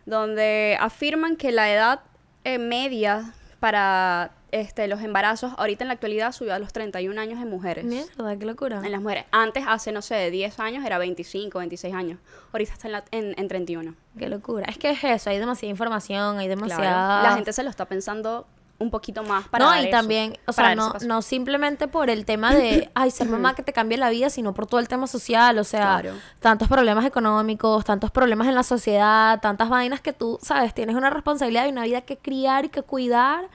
donde 0.04 0.78
afirman 0.80 1.36
que 1.36 1.50
la 1.50 1.70
edad 1.70 2.00
eh, 2.44 2.58
media 2.58 3.32
para 3.58 4.30
este, 4.52 4.86
los 4.88 5.00
embarazos 5.02 5.52
ahorita 5.58 5.84
en 5.84 5.88
la 5.88 5.94
actualidad 5.94 6.32
subió 6.32 6.54
a 6.54 6.58
los 6.58 6.72
31 6.72 7.20
años 7.20 7.40
en 7.42 7.48
mujeres. 7.50 7.84
Mierda, 7.84 8.36
qué 8.38 8.46
locura. 8.46 8.80
En 8.84 8.92
las 8.92 9.00
mujeres. 9.02 9.24
Antes, 9.32 9.64
hace, 9.66 9.92
no 9.92 10.02
sé, 10.02 10.30
10 10.30 10.58
años 10.60 10.84
era 10.84 10.98
25, 10.98 11.58
26 11.58 11.94
años. 11.94 12.18
Ahorita 12.52 12.72
está 12.72 12.88
en, 12.88 12.92
la- 12.92 13.04
en, 13.10 13.34
en 13.38 13.48
31. 13.48 13.94
Qué 14.18 14.28
locura. 14.28 14.66
Es 14.68 14.78
que 14.78 14.90
es 14.90 15.02
eso, 15.04 15.30
hay 15.30 15.38
demasiada 15.38 15.70
información, 15.70 16.38
hay 16.38 16.46
Claro. 16.46 16.60
demasiada... 16.60 17.22
La 17.22 17.34
gente 17.34 17.52
se 17.52 17.62
lo 17.62 17.70
está 17.70 17.84
pensando 17.86 18.46
un 18.78 18.90
poquito 18.90 19.22
más 19.22 19.48
para 19.48 19.64
no, 19.64 19.70
dar 19.70 19.80
y 19.80 19.88
eso, 19.88 19.90
también, 19.90 20.38
o 20.46 20.52
sea, 20.52 20.74
no, 20.74 20.92
no 21.06 21.22
simplemente 21.22 21.88
por 21.88 22.10
el 22.10 22.24
tema 22.24 22.54
de, 22.54 22.90
ay, 22.94 23.10
ser 23.10 23.28
mamá 23.28 23.54
que 23.54 23.62
te 23.62 23.72
cambie 23.72 23.96
la 23.96 24.10
vida, 24.10 24.28
sino 24.28 24.52
por 24.52 24.66
todo 24.66 24.80
el 24.80 24.88
tema 24.88 25.06
social, 25.06 25.58
o 25.58 25.64
sea, 25.64 26.00
Claro. 26.00 26.14
tantos 26.40 26.68
problemas 26.68 27.04
económicos, 27.06 27.84
tantos 27.84 28.10
problemas 28.10 28.48
en 28.48 28.54
la 28.54 28.62
sociedad, 28.62 29.40
tantas 29.40 29.68
vainas 29.68 30.00
que 30.00 30.12
tú, 30.12 30.38
sabes, 30.42 30.74
tienes 30.74 30.94
una 30.94 31.08
responsabilidad 31.10 31.66
y 31.66 31.70
una 31.70 31.84
vida 31.84 32.02
que 32.02 32.18
criar 32.18 32.66
y 32.66 32.68
que 32.68 32.82
cuidar 32.82 33.48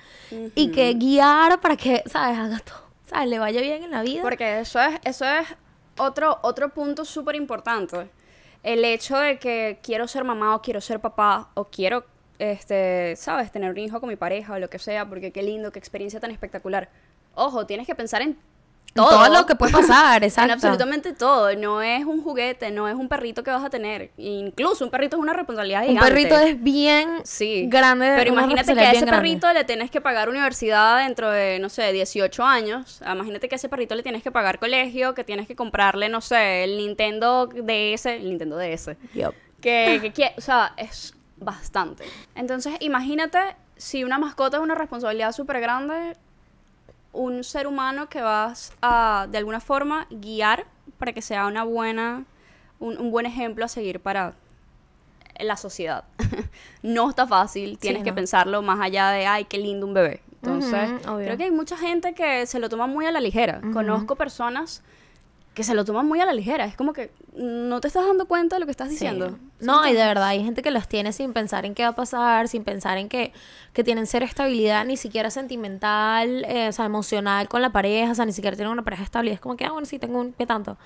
y 0.56 0.72
que 0.72 0.94
guiar 0.96 1.62
para 1.62 1.76
que, 1.78 2.04
sabes, 2.08 2.38
haga 2.40 2.60
todo, 2.60 2.82
sabes, 3.06 3.30
le 3.30 3.38
vaya 3.38 3.62
bien 3.62 3.84
en 3.84 3.92
la 3.92 4.02
vida. 4.02 4.22
Porque 4.24 4.60
eso 4.62 4.80
es, 4.80 5.00
eso 5.04 5.26
es 5.26 5.48
otro, 5.98 6.40
otro 6.42 6.70
punto 6.70 7.06
súper 7.06 7.36
importante. 7.36 8.10
El 8.64 8.86
hecho 8.86 9.18
de 9.18 9.40
que 9.40 9.80
quiero 9.84 10.08
ser 10.08 10.24
mamá 10.24 10.56
o 10.56 10.62
quiero 10.62 10.82
ser 10.82 11.00
papá 11.00 11.50
o 11.56 11.66
quiero, 11.66 12.06
este, 12.42 13.16
sabes, 13.16 13.52
tener 13.52 13.70
un 13.72 13.78
hijo 13.78 14.00
con 14.00 14.10
mi 14.10 14.16
pareja 14.16 14.54
o 14.54 14.60
lo 14.60 14.70
que 14.70 14.80
sea, 14.80 15.08
porque 15.08 15.32
qué 15.32 15.44
lindo, 15.44 15.72
qué 15.72 15.80
experiencia 15.80 16.20
tan 16.20 16.32
espectacular. 16.32 16.90
Ojo, 17.36 17.66
tienes 17.66 17.86
que 17.88 17.96
pensar 17.96 18.22
en 18.22 18.36
todo. 18.94 19.10
Todo 19.10 19.30
lo 19.30 19.46
que 19.46 19.56
puede 19.56 19.72
pasar, 19.72 20.18
En 20.22 20.28
exacto. 20.28 20.52
absolutamente 20.54 21.14
todo. 21.14 21.56
No 21.56 21.82
es 21.82 22.04
un 22.04 22.22
juguete, 22.22 22.72
no 22.72 22.90
es 22.90 22.96
un 22.96 23.08
perrito 23.08 23.42
que 23.42 23.50
vas 23.52 23.64
a 23.64 23.70
tener. 23.70 24.12
Incluso 24.18 24.84
un 24.84 24.92
perrito 24.92 25.16
es 25.16 25.22
una 25.22 25.32
responsabilidad 25.32 25.84
Un 25.84 25.90
gigante. 25.90 26.10
perrito 26.10 26.38
es 26.40 26.62
bien 26.62 27.08
Sí. 27.24 27.68
grande. 27.70 28.12
Pero 28.18 28.34
imagínate 28.34 28.74
que 28.74 28.80
a 28.82 28.92
ese 28.92 29.06
grande. 29.06 29.12
perrito 29.12 29.54
le 29.54 29.64
tienes 29.64 29.90
que 29.92 30.02
pagar 30.02 30.28
universidad 30.28 30.98
dentro 31.06 31.32
de, 31.32 31.60
no 31.60 31.70
sé, 31.70 31.94
18 31.94 32.44
años. 32.44 33.02
Ah, 33.06 33.14
Imagínate 33.14 33.48
que 33.48 33.56
a 33.56 33.58
ese 33.58 33.70
perrito 33.70 33.96
le 33.96 34.04
tienes 34.04 34.24
que 34.24 34.32
pagar 34.32 34.60
colegio, 34.60 35.14
que 35.14 35.24
tienes 35.24 35.48
que 35.48 35.56
comprarle, 35.56 36.10
no 36.10 36.20
sé, 36.20 36.66
el 36.66 36.76
Nintendo 36.78 37.46
DS, 37.48 38.08
el 38.08 38.26
Nintendo 38.28 38.58
DS. 38.58 38.98
Yup. 39.14 39.34
Que, 39.62 40.00
que, 40.02 40.12
quie- 40.12 40.34
o 40.38 40.42
sea, 40.42 40.74
es 40.76 41.14
bastante. 41.42 42.06
Entonces, 42.36 42.76
imagínate 42.80 43.40
si 43.76 44.04
una 44.04 44.18
mascota 44.18 44.58
es 44.58 44.64
una 44.64 44.76
responsabilidad 44.76 45.34
súper 45.34 45.60
grande, 45.60 46.16
un 47.12 47.44
ser 47.44 47.68
humano 47.68 48.08
que 48.08 48.22
vas 48.22 48.74
a, 48.82 49.28
de 49.30 49.38
alguna 49.38 49.60
forma, 49.60 50.08
guiar 50.10 50.66
para 50.98 51.12
que 51.12 51.22
sea 51.22 51.48
una 51.48 51.64
buena, 51.64 52.24
un, 52.80 52.98
un 52.98 53.12
buen 53.12 53.26
ejemplo 53.26 53.66
a 53.66 53.68
seguir 53.68 54.00
para 54.00 54.36
la 55.40 55.58
sociedad. 55.58 56.06
no 56.84 57.10
está 57.10 57.28
fácil, 57.28 57.78
tienes 57.78 58.04
que 58.04 58.12
no. 58.12 58.16
pensarlo 58.16 58.62
más 58.62 58.80
allá 58.80 59.10
de, 59.10 59.26
ay, 59.26 59.46
qué 59.46 59.58
lindo 59.58 59.86
un 59.86 59.94
bebé. 59.94 60.22
Entonces, 60.44 60.90
creo 61.04 61.38
que 61.38 61.44
hay 61.44 61.52
mucha 61.52 61.78
gente 61.78 62.14
que 62.14 62.48
se 62.48 62.60
lo 62.60 62.68
toma 62.68 62.88
muy 62.88 63.06
a 63.06 63.12
la 63.12 63.20
ligera. 63.20 63.62
Conozco 63.74 64.16
personas 64.16 64.82
que 65.54 65.64
se 65.66 65.74
lo 65.74 65.84
toman 65.84 66.08
muy 66.08 66.20
a 66.22 66.26
la 66.26 66.32
ligera. 66.34 66.64
Es 66.66 66.76
como 66.78 66.94
que 66.94 67.12
no 67.36 67.82
te 67.82 67.88
estás 67.90 68.06
dando 68.08 68.26
cuenta 68.26 68.56
de 68.56 68.62
lo 68.62 68.66
que 68.66 68.72
estás 68.72 68.88
Sí. 68.88 68.94
diciendo. 68.94 69.38
No, 69.60 69.86
y 69.86 69.92
de 69.92 69.98
verdad, 70.06 70.28
hay 70.28 70.44
gente 70.44 70.62
que 70.62 70.72
los 70.72 70.88
tiene 70.88 71.12
sin 71.12 71.34
pensar 71.34 71.66
en 71.66 71.76
qué 71.76 71.84
va 71.84 71.90
a 71.90 71.96
pasar, 71.96 72.48
sin 72.48 72.64
pensar 72.64 72.98
en 72.98 73.10
que, 73.10 73.34
que 73.74 73.84
tienen 73.84 74.08
cero 74.08 74.26
estabilidad, 74.26 74.86
ni 74.86 74.96
siquiera 74.96 75.30
sentimental, 75.30 76.46
eh, 76.46 76.70
o 76.70 76.72
sea, 76.72 76.86
emocional 76.86 77.50
con 77.50 77.62
la 77.62 77.72
pareja, 77.72 78.12
o 78.12 78.16
sea, 78.16 78.26
ni 78.26 78.32
siquiera 78.32 78.56
tienen 78.56 78.72
una 78.72 78.84
pareja 78.84 79.04
estable. 79.04 79.32
y 79.32 79.34
Es 79.34 79.40
como 79.42 79.58
que, 79.58 79.66
ah, 79.66 79.72
bueno, 79.72 79.86
sí, 79.86 80.00
tengo 80.00 80.20
un, 80.20 80.32
¿qué 80.34 80.46
tanto? 80.46 80.78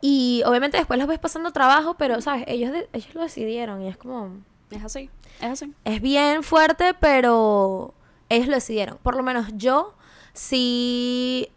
Y 0.00 0.42
obviamente 0.46 0.76
después 0.78 0.98
los 0.98 1.08
ves 1.08 1.18
pasando 1.18 1.50
trabajo, 1.52 1.94
pero, 1.98 2.20
¿sabes? 2.20 2.44
Ellos, 2.46 2.72
de- 2.72 2.88
ellos 2.92 3.14
lo 3.14 3.20
decidieron 3.22 3.82
y 3.82 3.88
es 3.88 3.96
como, 3.96 4.30
Es 4.70 4.82
así, 4.84 5.10
es 5.40 5.50
así. 5.50 5.74
es 5.84 6.00
bien 6.00 6.42
fuerte, 6.42 6.94
pero 6.94 7.92
ellos 8.28 8.46
lo 8.48 8.54
decidieron. 8.54 8.98
Por 9.02 9.14
lo 9.16 9.22
menos 9.22 9.48
yo 9.56 9.94
sí, 10.32 11.48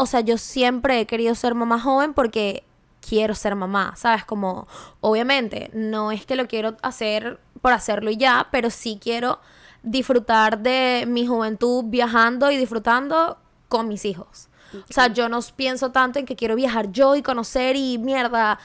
o 0.00 0.06
sea, 0.06 0.20
yo 0.20 0.38
siempre 0.38 0.98
he 0.98 1.06
querido 1.06 1.34
ser 1.34 1.54
mamá 1.54 1.78
joven 1.78 2.14
porque 2.14 2.64
quiero 3.06 3.34
ser 3.34 3.54
mamá, 3.54 3.92
¿sabes? 3.96 4.24
Como, 4.24 4.66
obviamente, 5.00 5.70
no 5.74 6.10
es 6.10 6.24
que 6.24 6.36
lo 6.36 6.48
quiero 6.48 6.78
hacer 6.80 7.38
por 7.60 7.74
hacerlo 7.74 8.10
y 8.10 8.16
ya, 8.16 8.48
pero 8.50 8.70
sí 8.70 8.98
quiero 8.98 9.40
disfrutar 9.82 10.58
de 10.58 11.04
mi 11.06 11.26
juventud 11.26 11.84
viajando 11.88 12.50
y 12.50 12.56
disfrutando 12.56 13.36
con 13.68 13.88
mis 13.88 14.06
hijos. 14.06 14.48
O 14.72 14.92
sea, 14.92 15.08
yo 15.08 15.28
no 15.28 15.40
pienso 15.54 15.90
tanto 15.90 16.18
en 16.18 16.24
que 16.24 16.34
quiero 16.34 16.54
viajar 16.54 16.90
yo 16.92 17.14
y 17.14 17.20
conocer 17.20 17.76
y 17.76 17.98
mierda, 17.98 18.58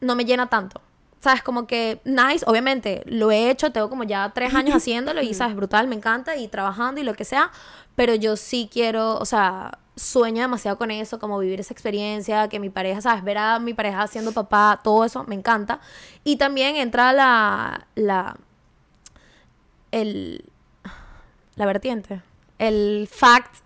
no 0.00 0.16
me 0.16 0.24
llena 0.24 0.48
tanto. 0.48 0.80
¿Sabes? 1.20 1.42
Como 1.42 1.66
que, 1.66 2.00
nice, 2.04 2.44
obviamente, 2.46 3.02
lo 3.04 3.30
he 3.30 3.50
hecho, 3.50 3.72
tengo 3.72 3.90
como 3.90 4.04
ya 4.04 4.30
tres 4.34 4.54
años 4.54 4.76
haciéndolo 4.76 5.20
y, 5.20 5.34
¿sabes? 5.34 5.54
Brutal, 5.54 5.86
me 5.86 5.96
encanta 5.96 6.34
y 6.36 6.48
trabajando 6.48 7.00
y 7.02 7.04
lo 7.04 7.12
que 7.12 7.26
sea, 7.26 7.50
pero 7.94 8.14
yo 8.14 8.36
sí 8.36 8.70
quiero, 8.72 9.18
o 9.18 9.24
sea, 9.26 9.78
sueño 9.98 10.42
demasiado 10.42 10.78
con 10.78 10.90
eso, 10.90 11.18
como 11.18 11.38
vivir 11.38 11.60
esa 11.60 11.74
experiencia, 11.74 12.48
que 12.48 12.60
mi 12.60 12.70
pareja, 12.70 13.00
¿sabes? 13.00 13.24
Ver 13.24 13.38
a 13.38 13.58
mi 13.58 13.74
pareja 13.74 14.06
siendo 14.06 14.32
papá, 14.32 14.80
todo 14.82 15.04
eso 15.04 15.24
me 15.24 15.34
encanta. 15.34 15.80
Y 16.24 16.36
también 16.36 16.76
entra 16.76 17.12
la, 17.12 17.86
la, 17.94 18.36
el, 19.90 20.44
la 21.56 21.66
vertiente, 21.66 22.22
el 22.58 23.08
fact 23.10 23.56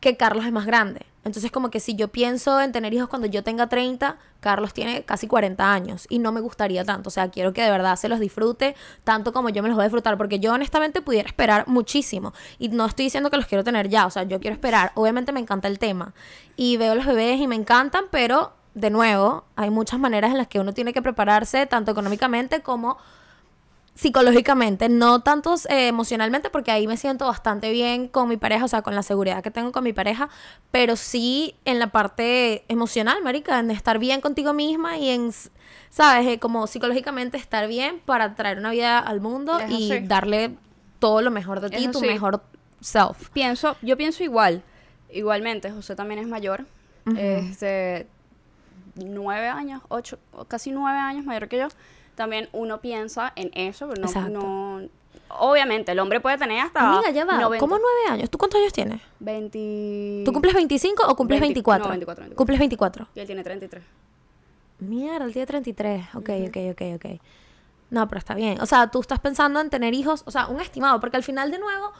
que 0.00 0.16
Carlos 0.16 0.46
es 0.46 0.52
más 0.52 0.66
grande. 0.66 1.09
Entonces 1.24 1.50
como 1.50 1.70
que 1.70 1.80
si 1.80 1.94
yo 1.94 2.08
pienso 2.08 2.60
en 2.60 2.72
tener 2.72 2.94
hijos 2.94 3.08
cuando 3.08 3.26
yo 3.26 3.42
tenga 3.42 3.68
30, 3.68 4.18
Carlos 4.40 4.72
tiene 4.72 5.04
casi 5.04 5.26
40 5.26 5.72
años 5.72 6.06
y 6.08 6.18
no 6.18 6.32
me 6.32 6.40
gustaría 6.40 6.84
tanto. 6.84 7.08
O 7.08 7.10
sea, 7.10 7.30
quiero 7.30 7.52
que 7.52 7.62
de 7.62 7.70
verdad 7.70 7.96
se 7.96 8.08
los 8.08 8.20
disfrute 8.20 8.74
tanto 9.04 9.32
como 9.32 9.50
yo 9.50 9.62
me 9.62 9.68
los 9.68 9.76
voy 9.76 9.82
a 9.82 9.86
disfrutar, 9.88 10.16
porque 10.16 10.40
yo 10.40 10.52
honestamente 10.52 11.02
pudiera 11.02 11.28
esperar 11.28 11.68
muchísimo. 11.68 12.32
Y 12.58 12.68
no 12.68 12.86
estoy 12.86 13.06
diciendo 13.06 13.30
que 13.30 13.36
los 13.36 13.46
quiero 13.46 13.64
tener 13.64 13.88
ya, 13.88 14.06
o 14.06 14.10
sea, 14.10 14.22
yo 14.22 14.40
quiero 14.40 14.54
esperar. 14.54 14.92
Obviamente 14.94 15.32
me 15.32 15.40
encanta 15.40 15.68
el 15.68 15.78
tema 15.78 16.14
y 16.56 16.78
veo 16.78 16.94
los 16.94 17.04
bebés 17.04 17.38
y 17.40 17.46
me 17.46 17.54
encantan, 17.54 18.04
pero 18.10 18.54
de 18.74 18.90
nuevo, 18.90 19.44
hay 19.56 19.70
muchas 19.70 19.98
maneras 19.98 20.30
en 20.30 20.38
las 20.38 20.48
que 20.48 20.60
uno 20.60 20.72
tiene 20.72 20.92
que 20.92 21.02
prepararse, 21.02 21.66
tanto 21.66 21.90
económicamente 21.90 22.62
como 22.62 22.98
psicológicamente, 24.00 24.88
no 24.88 25.20
tanto 25.20 25.56
eh, 25.68 25.88
emocionalmente, 25.88 26.48
porque 26.48 26.70
ahí 26.70 26.86
me 26.86 26.96
siento 26.96 27.26
bastante 27.26 27.70
bien 27.70 28.08
con 28.08 28.30
mi 28.30 28.38
pareja, 28.38 28.64
o 28.64 28.68
sea, 28.68 28.80
con 28.80 28.94
la 28.94 29.02
seguridad 29.02 29.42
que 29.42 29.50
tengo 29.50 29.72
con 29.72 29.84
mi 29.84 29.92
pareja, 29.92 30.30
pero 30.70 30.96
sí 30.96 31.54
en 31.66 31.78
la 31.78 31.88
parte 31.88 32.64
emocional, 32.68 33.22
marica, 33.22 33.58
en 33.58 33.70
estar 33.70 33.98
bien 33.98 34.22
contigo 34.22 34.54
misma 34.54 34.96
y 34.96 35.10
en, 35.10 35.30
¿sabes? 35.90 36.26
Eh, 36.26 36.38
como 36.38 36.66
psicológicamente 36.66 37.36
estar 37.36 37.68
bien 37.68 38.00
para 38.06 38.34
traer 38.36 38.56
una 38.56 38.70
vida 38.70 38.98
al 38.98 39.20
mundo 39.20 39.58
y 39.68 40.00
darle 40.06 40.56
todo 40.98 41.20
lo 41.20 41.30
mejor 41.30 41.60
de 41.60 41.68
ti, 41.68 41.86
tu 41.88 42.00
mejor 42.00 42.42
self. 42.80 43.28
Pienso, 43.34 43.76
yo 43.82 43.98
pienso 43.98 44.24
igual, 44.24 44.62
igualmente, 45.12 45.70
José 45.70 45.94
también 45.94 46.20
es 46.20 46.26
mayor, 46.26 46.64
este, 47.18 48.06
nueve 48.94 49.48
años, 49.48 49.82
ocho, 49.88 50.18
casi 50.48 50.70
nueve 50.70 50.98
años 50.98 51.26
mayor 51.26 51.48
que 51.48 51.58
yo, 51.58 51.68
también 52.20 52.50
uno 52.52 52.82
piensa 52.82 53.32
en 53.34 53.50
eso, 53.54 53.88
pero 53.88 54.28
no, 54.28 54.82
obviamente 55.28 55.92
el 55.92 55.98
hombre 56.00 56.20
puede 56.20 56.36
tener 56.36 56.60
hasta 56.60 56.92
Amiga, 56.92 57.10
ya 57.10 57.24
va. 57.24 57.56
¿Cómo 57.56 57.78
nueve 57.78 58.10
años? 58.10 58.28
¿Tú 58.28 58.36
cuántos 58.36 58.60
años 58.60 58.74
tienes? 58.74 59.00
20 59.20 60.24
¿Tú 60.26 60.30
cumples 60.30 60.52
25 60.52 61.02
o 61.08 61.16
cumples 61.16 61.40
24? 61.40 61.86
No, 61.86 61.90
24, 61.92 62.36
¿Cumples 62.36 62.58
24? 62.58 63.06
Y 63.14 63.20
él 63.20 63.26
tiene 63.26 63.42
33. 63.42 63.82
Mierda, 64.80 65.24
él 65.24 65.32
tiene 65.32 65.46
33. 65.46 66.14
Ok, 66.14 66.28
ok, 66.48 66.56
ok, 66.72 66.82
ok. 66.96 67.20
No, 67.88 68.06
pero 68.06 68.18
está 68.18 68.34
bien. 68.34 68.60
O 68.60 68.66
sea, 68.66 68.88
tú 68.90 69.00
estás 69.00 69.20
pensando 69.20 69.58
en 69.58 69.70
tener 69.70 69.94
hijos, 69.94 70.22
o 70.26 70.30
sea, 70.30 70.46
un 70.48 70.60
estimado, 70.60 71.00
porque 71.00 71.16
al 71.16 71.22
final 71.22 71.50
de 71.50 71.58
nuevo 71.58 71.90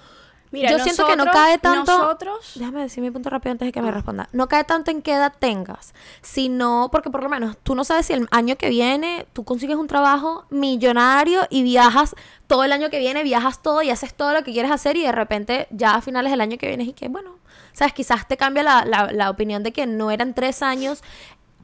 yo 0.53 0.79
siento 0.81 1.07
que 1.07 1.17
no 1.17 1.27
cae 1.27 1.59
tanto. 1.59 1.97
Nosotros, 1.97 2.53
déjame 2.55 2.81
decir 2.81 3.03
mi 3.03 3.11
punto 3.11 3.31
rápido 3.31 3.53
antes 3.53 3.67
de 3.67 3.73
que 3.73 3.83
me 3.83 3.89
ah. 3.89 3.93
responda. 3.93 4.29
No 4.33 4.49
cae 4.49 4.65
tanto 4.65 4.91
en 4.91 5.03
qué 5.03 5.15
edad 5.15 5.33
tengas, 5.39 5.95
sino 6.23 6.89
porque 6.91 7.11
por 7.11 7.23
lo 7.23 7.29
menos 7.29 7.57
tú 7.63 7.75
no 7.75 7.85
sabes 7.85 8.07
si 8.07 8.13
el 8.13 8.27
año 8.31 8.57
que 8.57 8.69
viene 8.69 9.27
tú 9.33 9.45
consigues 9.45 9.77
un 9.77 9.87
trabajo 9.87 10.45
millonario 10.51 11.43
y 11.51 11.63
viajas 11.63 12.15
todo 12.47 12.65
el 12.65 12.73
año 12.73 12.91
que 12.91 12.99
viene, 12.99 13.23
viajas 13.23 13.63
todo 13.63 13.83
y 13.83 13.91
haces 13.91 14.15
todo 14.15 14.33
lo 14.33 14.43
que 14.43 14.53
quieres 14.53 14.73
hacer 14.73 14.97
y 14.97 15.03
de 15.03 15.13
repente 15.13 15.69
ya 15.71 15.95
a 15.95 16.01
finales 16.01 16.33
del 16.33 16.41
año 16.41 16.59
que 16.59 16.67
viene 16.67 16.85
y 16.85 16.93
que, 16.93 17.09
bueno, 17.09 17.39
sabes, 17.73 17.93
quizás 17.93 18.27
te 18.27 18.37
cambia 18.37 18.63
la, 18.63 18.85
la, 18.85 19.13
la 19.13 19.31
opinión 19.31 19.63
de 19.63 19.73
que 19.73 19.87
no 19.87 20.11
eran 20.11 20.35
tres 20.35 20.63
años 20.63 21.03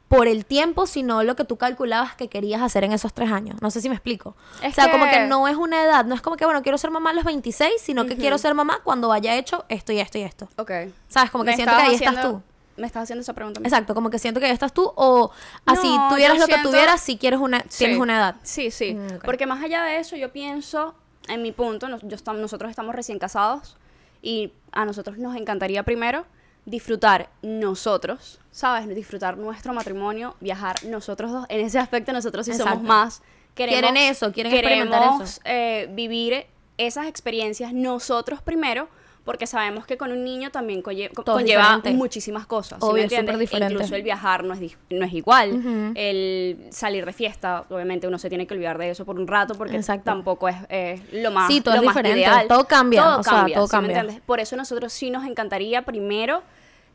por 0.07 0.27
el 0.27 0.45
tiempo, 0.45 0.87
sino 0.87 1.23
lo 1.23 1.35
que 1.35 1.43
tú 1.43 1.57
calculabas 1.57 2.15
que 2.15 2.29
querías 2.29 2.61
hacer 2.61 2.83
en 2.83 2.93
esos 2.93 3.13
tres 3.13 3.31
años. 3.31 3.61
No 3.61 3.71
sé 3.71 3.81
si 3.81 3.89
me 3.89 3.95
explico. 3.95 4.35
o 4.65 4.71
sea, 4.71 4.89
como 4.89 5.05
que 5.09 5.27
no 5.27 5.47
es 5.47 5.57
una 5.57 5.83
edad, 5.83 6.05
no 6.05 6.15
es 6.15 6.21
como 6.21 6.37
que, 6.37 6.45
bueno, 6.45 6.61
quiero 6.61 6.77
ser 6.77 6.91
mamá 6.91 7.09
a 7.09 7.13
los 7.13 7.25
26, 7.25 7.73
sino 7.81 8.05
que 8.05 8.15
quiero 8.15 8.37
ser 8.37 8.53
mamá 8.53 8.79
cuando 8.83 9.11
haya 9.11 9.35
hecho 9.35 9.65
esto 9.69 9.91
y 9.91 9.99
esto 9.99 10.17
y 10.17 10.21
esto. 10.21 10.47
Ok. 10.55 10.71
¿Sabes? 11.07 11.31
Como 11.31 11.43
que 11.43 11.53
siento 11.53 11.75
que 11.75 11.81
ahí 11.81 11.95
estás 11.95 12.21
tú. 12.21 12.41
Me 12.77 12.85
estás 12.85 13.03
haciendo 13.03 13.21
esa 13.21 13.33
pregunta. 13.33 13.59
Exacto, 13.63 13.95
como 13.95 14.11
que 14.11 14.19
siento 14.19 14.39
que 14.39 14.45
ahí 14.45 14.51
estás 14.51 14.71
tú 14.71 14.91
o 14.95 15.31
así 15.65 15.89
tuvieras 16.09 16.37
lo 16.37 16.45
que 16.45 16.59
tuvieras 16.59 17.01
si 17.01 17.17
quieres 17.17 17.39
una, 17.39 17.61
tienes 17.61 17.97
una 17.97 18.17
edad. 18.17 18.35
Sí, 18.43 18.69
sí. 18.69 18.93
Mm, 18.93 19.19
Porque 19.25 19.47
más 19.47 19.63
allá 19.63 19.81
de 19.83 19.97
eso, 19.97 20.15
yo 20.15 20.31
pienso, 20.31 20.93
en 21.27 21.41
mi 21.41 21.51
punto, 21.51 21.87
yo 22.03 22.33
nosotros 22.33 22.69
estamos 22.69 22.95
recién 22.95 23.17
casados 23.17 23.77
y 24.21 24.53
a 24.71 24.85
nosotros 24.85 25.17
nos 25.17 25.35
encantaría 25.35 25.81
primero 25.81 26.25
disfrutar 26.67 27.29
nosotros, 27.41 28.39
¿sabes? 28.51 28.93
Disfrutar 28.93 29.37
nuestro 29.37 29.73
matrimonio, 29.73 30.35
viajar 30.41 30.75
nosotros 30.85 31.31
dos. 31.31 31.45
En 31.47 31.65
ese 31.65 31.79
aspecto 31.79 32.11
nosotros 32.11 32.45
sí 32.45 32.53
somos 32.53 32.83
más. 32.83 33.23
Queremos, 33.55 33.79
quieren 33.79 33.97
eso, 33.97 34.31
quieren 34.33 34.53
experimentar 34.53 35.23
eso. 35.23 35.41
Eh, 35.45 35.89
vivir 35.93 36.45
esas 36.77 37.07
experiencias 37.07 37.73
nosotros 37.73 38.41
primero 38.41 38.89
porque 39.23 39.45
sabemos 39.45 39.85
que 39.85 39.97
con 39.97 40.11
un 40.13 40.23
niño 40.23 40.51
también 40.51 40.81
conlleva 40.81 41.81
muchísimas 41.91 42.45
cosas. 42.45 42.79
Obvio, 42.81 43.03
diferente. 43.03 43.73
Incluso 43.73 43.95
el 43.95 44.03
viajar 44.03 44.45
no 44.45 44.53
es, 44.53 44.77
no 44.89 45.05
es 45.05 45.13
igual. 45.13 45.93
El 45.95 46.67
salir 46.69 47.05
de 47.05 47.11
fiesta, 47.11 47.65
obviamente 47.69 48.07
uno 48.07 48.19
se 48.19 48.29
tiene 48.29 48.45
que 48.45 48.53
olvidar 48.53 48.77
de 48.77 48.89
eso 48.89 49.05
por 49.05 49.19
un 49.19 49.27
rato 49.27 49.55
porque 49.55 49.81
tampoco 50.03 50.47
es 50.47 51.01
lo 51.11 51.31
más 51.31 51.47
Sí, 51.47 51.61
todo 51.61 51.75
es 51.75 51.81
diferente. 51.81 52.29
Todo 52.47 52.65
cambia. 52.65 53.03
Todo 53.03 53.21
cambia. 53.23 53.55
todo 53.55 53.67
cambia. 53.67 54.21
Por 54.25 54.39
eso 54.41 54.55
nosotros 54.55 54.91
sí 54.91 55.09
nos 55.09 55.25
encantaría 55.25 55.83
primero 55.83 56.43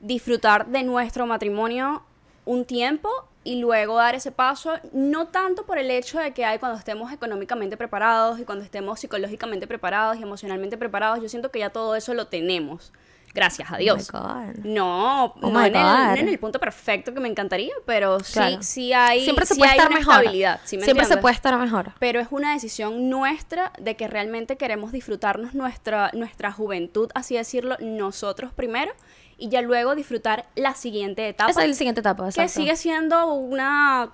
disfrutar 0.03 0.67
de 0.67 0.83
nuestro 0.83 1.27
matrimonio 1.27 2.03
un 2.45 2.67
tiempo 2.67 3.09
y 3.45 3.61
luego 3.61 3.97
dar 3.97 4.15
ese 4.15 4.31
paso, 4.31 4.75
no 4.93 5.29
tanto 5.29 5.65
por 5.65 5.79
el 5.79 5.91
hecho 5.91 6.19
de 6.19 6.33
que 6.33 6.45
hay 6.45 6.59
cuando 6.59 6.79
estemos 6.79 7.13
económicamente 7.13 7.77
preparados 7.77 8.39
y 8.39 8.45
cuando 8.45 8.65
estemos 8.65 9.01
psicológicamente 9.01 9.67
preparados 9.67 10.19
y 10.19 10.23
emocionalmente 10.23 10.77
preparados, 10.77 11.21
yo 11.21 11.29
siento 11.29 11.51
que 11.51 11.61
ya 11.61 11.71
todo 11.71 11.97
eso 11.97 12.15
lo 12.15 12.27
tenemos. 12.27 12.93
Gracias 13.35 13.73
a 13.73 13.79
Dios. 13.79 14.11
Oh 14.13 14.45
no, 14.63 15.25
oh 15.41 15.51
no, 15.51 15.65
en 15.65 15.75
el, 15.75 16.19
en 16.19 16.29
el, 16.29 16.39
punto 16.39 16.61
perfecto 16.61 17.15
que 17.15 17.21
me 17.21 17.29
encantaría, 17.29 17.73
pero 17.87 18.21
sí, 18.21 18.59
sí 18.61 18.93
hay, 18.93 19.25
Siempre 19.25 19.47
se 19.47 19.55
puede 19.55 19.71
estar 19.71 19.91
mejor. 19.91 20.25
Siempre 20.65 21.05
se 21.07 21.17
puede 21.17 21.35
estar 21.35 21.59
mejor. 21.59 21.93
Pero 21.99 22.21
es 22.21 22.29
una 22.31 22.53
decisión 22.53 23.09
nuestra 23.09 23.73
de 23.79 23.97
que 23.97 24.07
realmente 24.07 24.59
queremos 24.59 24.93
disfrutarnos 24.93 25.55
nuestra, 25.55 26.11
nuestra 26.13 26.53
juventud, 26.53 27.11
así 27.15 27.37
decirlo, 27.37 27.77
nosotros 27.81 28.53
primero 28.53 28.93
y 29.43 29.49
ya 29.49 29.61
luego 29.61 29.97
disfrutar 29.97 30.47
la 30.55 30.77
siguiente 30.77 31.29
etapa. 31.29 31.51
Esa 31.51 31.65
es 31.65 31.71
la 31.71 31.75
siguiente 31.75 32.01
etapa, 32.01 32.27
exacto. 32.27 32.43
Que 32.43 32.49
sigue 32.49 32.77
siendo 32.77 33.27
una 33.35 34.13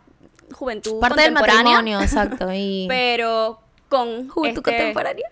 juventud 0.53 0.99
Parte 1.01 1.21
del 1.21 1.33
matrimonio, 1.33 2.01
exacto. 2.01 2.51
Y... 2.51 2.87
Pero 2.89 3.61
con 3.91 4.31
juventud 4.31 4.63
este 4.67 4.71
contemporánea. 4.71 5.31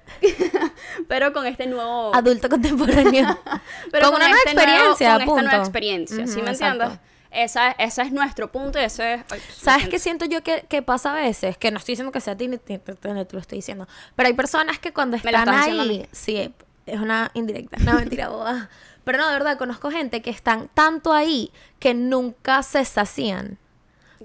pero 1.09 1.33
con 1.33 1.47
este 1.47 1.67
nuevo 1.67 2.15
adulto 2.15 2.49
contemporáneo. 2.49 3.39
pero 3.93 4.07
con, 4.07 4.17
una 4.17 4.29
nueva 4.29 4.43
este 4.47 4.51
experiencia, 4.51 5.13
con 5.15 5.21
esta 5.21 5.43
nueva 5.43 5.59
experiencia, 5.59 6.27
¿sí 6.27 6.43
me 6.43 6.51
entiendes? 6.51 6.91
Esa, 7.31 7.73
esa, 7.73 8.03
es 8.03 8.13
nuestro 8.13 8.51
punto 8.51 8.79
y 8.79 8.85
ese 8.85 9.15
es... 9.15 9.23
¿Sabes 9.55 9.89
qué 9.89 9.99
siento 9.99 10.25
yo 10.25 10.43
que, 10.43 10.65
que, 10.69 10.81
pasa 10.81 11.13
a 11.13 11.15
veces? 11.15 11.59
Que 11.59 11.71
no 11.71 11.79
estoy 11.79 11.93
diciendo 11.93 12.13
que 12.13 12.21
sea 12.21 12.33
a 12.33 12.37
ti 12.37 12.49
te, 12.49 12.81
lo 13.13 13.39
estoy 13.39 13.59
diciendo. 13.59 13.87
Pero 14.15 14.27
hay 14.29 14.33
personas 14.33 14.79
que 14.79 14.93
cuando 14.93 15.19
están 15.19 15.49
ahí... 15.51 16.07
Sí, 16.13 16.55
es 16.87 17.01
una 17.01 17.31
indirecta, 17.35 17.77
una 17.81 17.95
mentira 17.95 18.29
boba. 18.29 18.71
Pero 19.07 19.19
no, 19.19 19.29
de 19.29 19.35
verdad, 19.35 19.57
conozco 19.57 19.93
gente 19.93 20.21
que 20.21 20.31
están 20.31 20.69
tanto 20.75 21.13
ahí 21.13 21.53
que 21.79 21.95
nunca 21.95 22.65
se 22.65 22.85
sacían. 22.85 23.57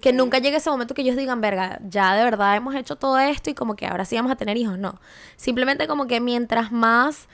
Que 0.01 0.11
nunca 0.11 0.39
llegue 0.39 0.57
ese 0.57 0.71
momento 0.71 0.95
que 0.95 1.03
ellos 1.03 1.15
digan, 1.15 1.39
verga, 1.39 1.79
ya 1.87 2.15
de 2.15 2.23
verdad 2.23 2.55
hemos 2.55 2.73
hecho 2.73 2.95
todo 2.95 3.19
esto 3.19 3.51
y 3.51 3.53
como 3.53 3.75
que 3.75 3.85
ahora 3.85 4.05
sí 4.05 4.15
vamos 4.15 4.31
a 4.31 4.37
tener 4.37 4.57
hijos. 4.57 4.79
No. 4.79 4.99
Simplemente 5.35 5.87
como 5.87 6.07
que 6.07 6.19
mientras 6.19 6.71
más 6.71 7.27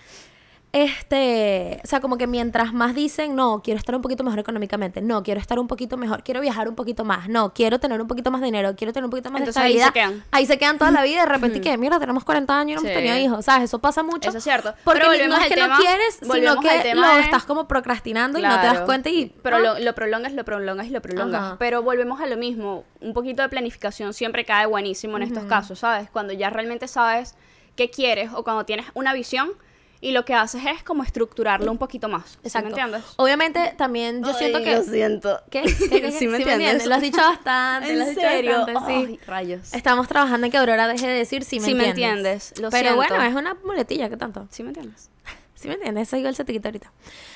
este, 0.84 1.82
o 1.84 1.88
sea, 1.88 2.02
como 2.02 2.18
que 2.18 2.28
mientras 2.28 2.74
más 2.74 2.94
dicen, 2.94 3.36
no, 3.36 3.62
quiero 3.63 3.80
estar 3.80 3.96
un 3.96 4.02
poquito 4.02 4.24
mejor 4.24 4.40
económicamente, 4.40 5.02
no, 5.02 5.24
quiero 5.24 5.40
estar 5.40 5.58
un 5.60 5.68
poquito 5.68 5.98
mejor, 5.98 6.24
quiero 6.24 6.40
viajar 6.42 6.68
un 6.70 6.76
poquito 6.76 7.04
más, 7.04 7.30
no, 7.30 7.54
quiero 7.54 7.80
tener 7.80 8.00
un 8.00 8.08
poquito 8.08 8.30
más 8.32 8.42
de 8.42 8.46
dinero, 8.46 8.76
quiero 8.76 8.94
tener 8.94 9.06
un 9.06 9.10
poquito 9.10 9.32
más 9.32 9.42
de 9.42 9.50
estabilidad. 9.50 9.86
Ahí 9.86 9.88
se 9.88 9.94
quedan. 9.94 10.24
Ahí 10.32 10.46
se 10.46 10.58
quedan 10.58 10.78
toda 10.78 10.92
la 10.92 11.04
vida 11.04 11.16
y 11.16 11.20
de 11.20 11.26
repente, 11.26 11.62
que 11.62 11.78
mierda, 11.78 12.00
tenemos 12.00 12.24
40 12.24 12.60
años 12.60 12.82
y 12.82 12.84
no 12.84 12.90
hemos 12.90 13.02
tenido 13.02 13.18
hijos, 13.18 13.46
¿sabes? 13.46 13.66
Eso 13.66 13.80
pasa 13.80 14.04
mucho. 14.04 14.30
Eso 14.30 14.38
es 14.38 14.44
cierto. 14.44 14.74
Porque 14.84 15.28
no 15.28 15.36
es 15.36 15.48
que 15.48 15.56
no 15.56 15.78
quieres, 15.78 16.20
sino 16.22 16.60
que 16.60 16.94
lo 16.94 17.18
estás 17.18 17.44
como 17.46 17.68
procrastinando 17.68 18.40
y 18.40 18.44
no 18.44 18.60
te 18.60 18.66
das 18.66 18.82
cuenta 18.82 19.10
y... 19.10 19.34
Pero 19.42 19.60
lo, 19.60 19.80
lo, 19.80 19.96
prolongas, 19.96 20.34
lo 20.34 20.46
prolongas 20.46 20.88
y 20.88 20.92
lo 20.92 21.02
prolongas. 21.02 21.56
Pero 21.58 21.82
volvemos 21.82 22.22
a 22.22 22.28
lo 22.28 22.38
mismo, 22.38 22.84
un 23.02 23.13
poquito 23.13 23.42
de 23.42 23.50
planificación 23.50 24.13
siempre 24.13 24.46
cae 24.46 24.66
buenísimo 24.66 25.18
en 25.18 25.24
estos 25.24 25.46
casos, 25.46 25.80
¿sabes? 25.80 26.10
Cuando 26.10 26.34
ya 26.34 26.50
realmente 26.50 26.88
sabes 26.88 27.36
qué 27.76 27.90
quieres 27.90 28.32
o 28.34 28.44
cuando 28.44 28.66
tienes 28.66 28.88
una 28.94 29.13
visión 29.13 29.52
y 30.00 30.12
lo 30.12 30.26
que 30.26 30.34
haces 30.34 30.62
es 30.66 30.84
como 30.84 31.04
estructurarlo 31.04 31.72
un 31.72 31.78
poquito 31.78 32.08
más. 32.08 32.38
Exacto. 32.44 32.70
¿Me 32.70 32.82
entiendes? 32.82 33.04
Obviamente 33.16 33.74
también 33.78 34.24
yo 34.24 34.34
siento 34.34 34.62
que... 34.62 34.76
Lo 34.76 34.84
siento. 34.84 35.42
¿Qué? 35.50 35.62
¿Qué, 35.90 36.12
¿Sí, 36.12 36.28
me, 36.28 36.38
entiendes? 36.38 36.86
Lo 36.86 36.96
has 36.96 37.02
dicho 37.02 37.18
bastante. 37.18 37.90
¿En 37.92 38.00
lo 38.00 38.06
has 38.06 38.14
serio? 38.14 38.60
Dicho 38.66 38.74
bastante, 38.74 39.08
sí. 39.08 39.20
rayos. 39.26 39.74
Estamos 39.74 40.08
trabajando 40.08 40.46
en 40.46 40.52
que 40.52 40.58
Aurora 40.58 40.88
deje 40.88 41.08
de 41.08 41.14
decir 41.14 41.44
si 41.44 41.60
me 41.60 41.66
sí 41.66 41.72
entiendes. 41.72 41.96
me 41.96 42.10
entiendes. 42.10 42.60
Lo 42.60 42.70
Pero 42.70 42.94
siento. 42.94 43.16
bueno, 43.16 43.24
es 43.24 43.36
una 43.36 43.56
muletilla, 43.66 44.10
¿qué 44.10 44.18
tanto? 44.18 44.48
Sí 44.52 44.64
me 44.64 44.70
entiendes. 44.70 45.10
sí 45.56 45.68
me 45.68 45.76
entiendes, 45.76 46.08
eso 46.08 46.18
igual 46.18 46.36
se 46.36 46.46
te 46.46 46.54
quita 46.54 46.70
ahorita. 46.70 46.92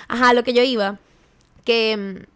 Ajá, 0.07 0.33
lo 0.33 0.43
que 0.43 0.53
yo 0.53 0.61
iba, 0.61 0.99
que 1.65 1.97
mm, 1.97 2.30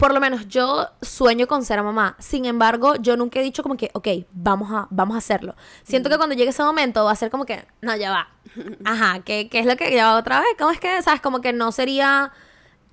por 0.00 0.14
lo 0.14 0.18
menos 0.18 0.48
yo 0.48 0.88
sueño 1.02 1.46
con 1.46 1.62
ser 1.62 1.82
mamá. 1.82 2.16
Sin 2.18 2.46
embargo, 2.46 2.94
yo 2.96 3.18
nunca 3.18 3.38
he 3.38 3.42
dicho 3.42 3.62
como 3.62 3.76
que, 3.76 3.90
ok, 3.92 4.08
vamos 4.32 4.72
a, 4.72 4.88
vamos 4.88 5.14
a 5.14 5.18
hacerlo. 5.18 5.54
Siento 5.82 6.08
que 6.08 6.16
cuando 6.16 6.34
llegue 6.34 6.50
ese 6.50 6.62
momento 6.62 7.04
va 7.04 7.12
a 7.12 7.16
ser 7.16 7.30
como 7.30 7.44
que, 7.44 7.66
no, 7.82 7.94
ya 7.94 8.10
va. 8.10 8.28
Ajá, 8.86 9.20
¿qué, 9.20 9.50
qué 9.50 9.58
es 9.58 9.66
lo 9.66 9.76
que 9.76 9.94
ya 9.94 10.06
va 10.06 10.16
otra 10.16 10.40
vez? 10.40 10.48
¿Cómo 10.58 10.70
es 10.70 10.80
que, 10.80 11.02
sabes? 11.02 11.20
Como 11.20 11.42
que 11.42 11.52
no 11.52 11.70
sería 11.70 12.32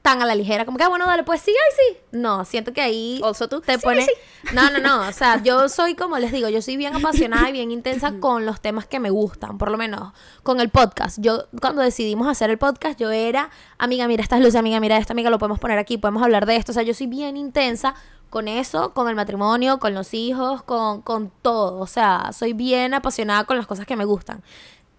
tan 0.07 0.21
a 0.21 0.25
la 0.25 0.35
ligera, 0.35 0.63
como 0.63 0.77
que, 0.77 0.85
ah, 0.85 0.87
bueno, 0.87 1.05
dale, 1.05 1.23
pues 1.23 1.41
sí, 1.41 1.51
ay, 1.51 1.75
sí. 1.75 1.97
No, 2.13 2.45
siento 2.45 2.71
que 2.71 2.79
ahí 2.79 3.19
Also 3.25 3.49
tú, 3.49 3.59
te 3.59 3.73
sí, 3.73 3.79
pone... 3.83 4.05
sí. 4.05 4.11
No, 4.53 4.71
no, 4.71 4.79
no, 4.79 5.05
o 5.05 5.11
sea, 5.11 5.43
yo 5.43 5.67
soy, 5.67 5.95
como 5.95 6.17
les 6.17 6.31
digo, 6.31 6.47
yo 6.47 6.61
soy 6.61 6.77
bien 6.77 6.95
apasionada 6.95 7.49
y 7.49 7.51
bien 7.51 7.71
intensa 7.71 8.13
con 8.21 8.45
los 8.45 8.61
temas 8.61 8.87
que 8.87 9.01
me 9.01 9.09
gustan, 9.09 9.57
por 9.57 9.69
lo 9.69 9.77
menos 9.77 10.13
con 10.43 10.61
el 10.61 10.69
podcast. 10.69 11.17
Yo, 11.19 11.47
cuando 11.59 11.81
decidimos 11.81 12.29
hacer 12.29 12.49
el 12.49 12.57
podcast, 12.57 12.97
yo 12.97 13.11
era, 13.11 13.49
amiga, 13.77 14.07
mira 14.07 14.23
estas 14.23 14.39
luces, 14.39 14.55
amiga, 14.55 14.79
mira 14.79 14.95
esto, 14.95 15.11
amiga, 15.11 15.29
lo 15.29 15.39
podemos 15.39 15.59
poner 15.59 15.77
aquí, 15.77 15.97
podemos 15.97 16.23
hablar 16.23 16.45
de 16.45 16.55
esto. 16.55 16.71
O 16.71 16.73
sea, 16.73 16.83
yo 16.83 16.93
soy 16.93 17.07
bien 17.07 17.35
intensa 17.35 17.93
con 18.29 18.47
eso, 18.47 18.93
con 18.93 19.09
el 19.09 19.15
matrimonio, 19.15 19.77
con 19.77 19.93
los 19.93 20.13
hijos, 20.13 20.63
con, 20.63 21.01
con 21.01 21.33
todo. 21.41 21.81
O 21.81 21.87
sea, 21.87 22.31
soy 22.31 22.53
bien 22.53 22.93
apasionada 22.93 23.43
con 23.43 23.57
las 23.57 23.67
cosas 23.67 23.85
que 23.85 23.97
me 23.97 24.05
gustan. 24.05 24.41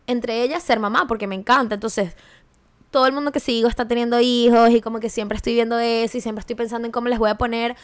Entre 0.06 0.42
ellas, 0.42 0.62
ser 0.62 0.80
mamá, 0.80 1.06
porque 1.06 1.26
me 1.26 1.34
encanta. 1.34 1.76
Entonces, 1.76 2.14
todo 2.90 3.06
el 3.06 3.12
mundo 3.12 3.32
que 3.32 3.40
sigo 3.40 3.68
está 3.68 3.86
teniendo 3.86 4.18
hijos 4.20 4.70
y 4.70 4.80
como 4.80 5.00
que 5.00 5.10
siempre 5.10 5.36
estoy 5.36 5.54
viendo 5.54 5.78
eso 5.78 6.16
y 6.16 6.20
siempre 6.20 6.40
estoy 6.40 6.56
pensando 6.56 6.86
en 6.86 6.92
cómo 6.92 7.08
les 7.08 7.18
voy 7.18 7.30
a 7.30 7.36
poner. 7.36 7.76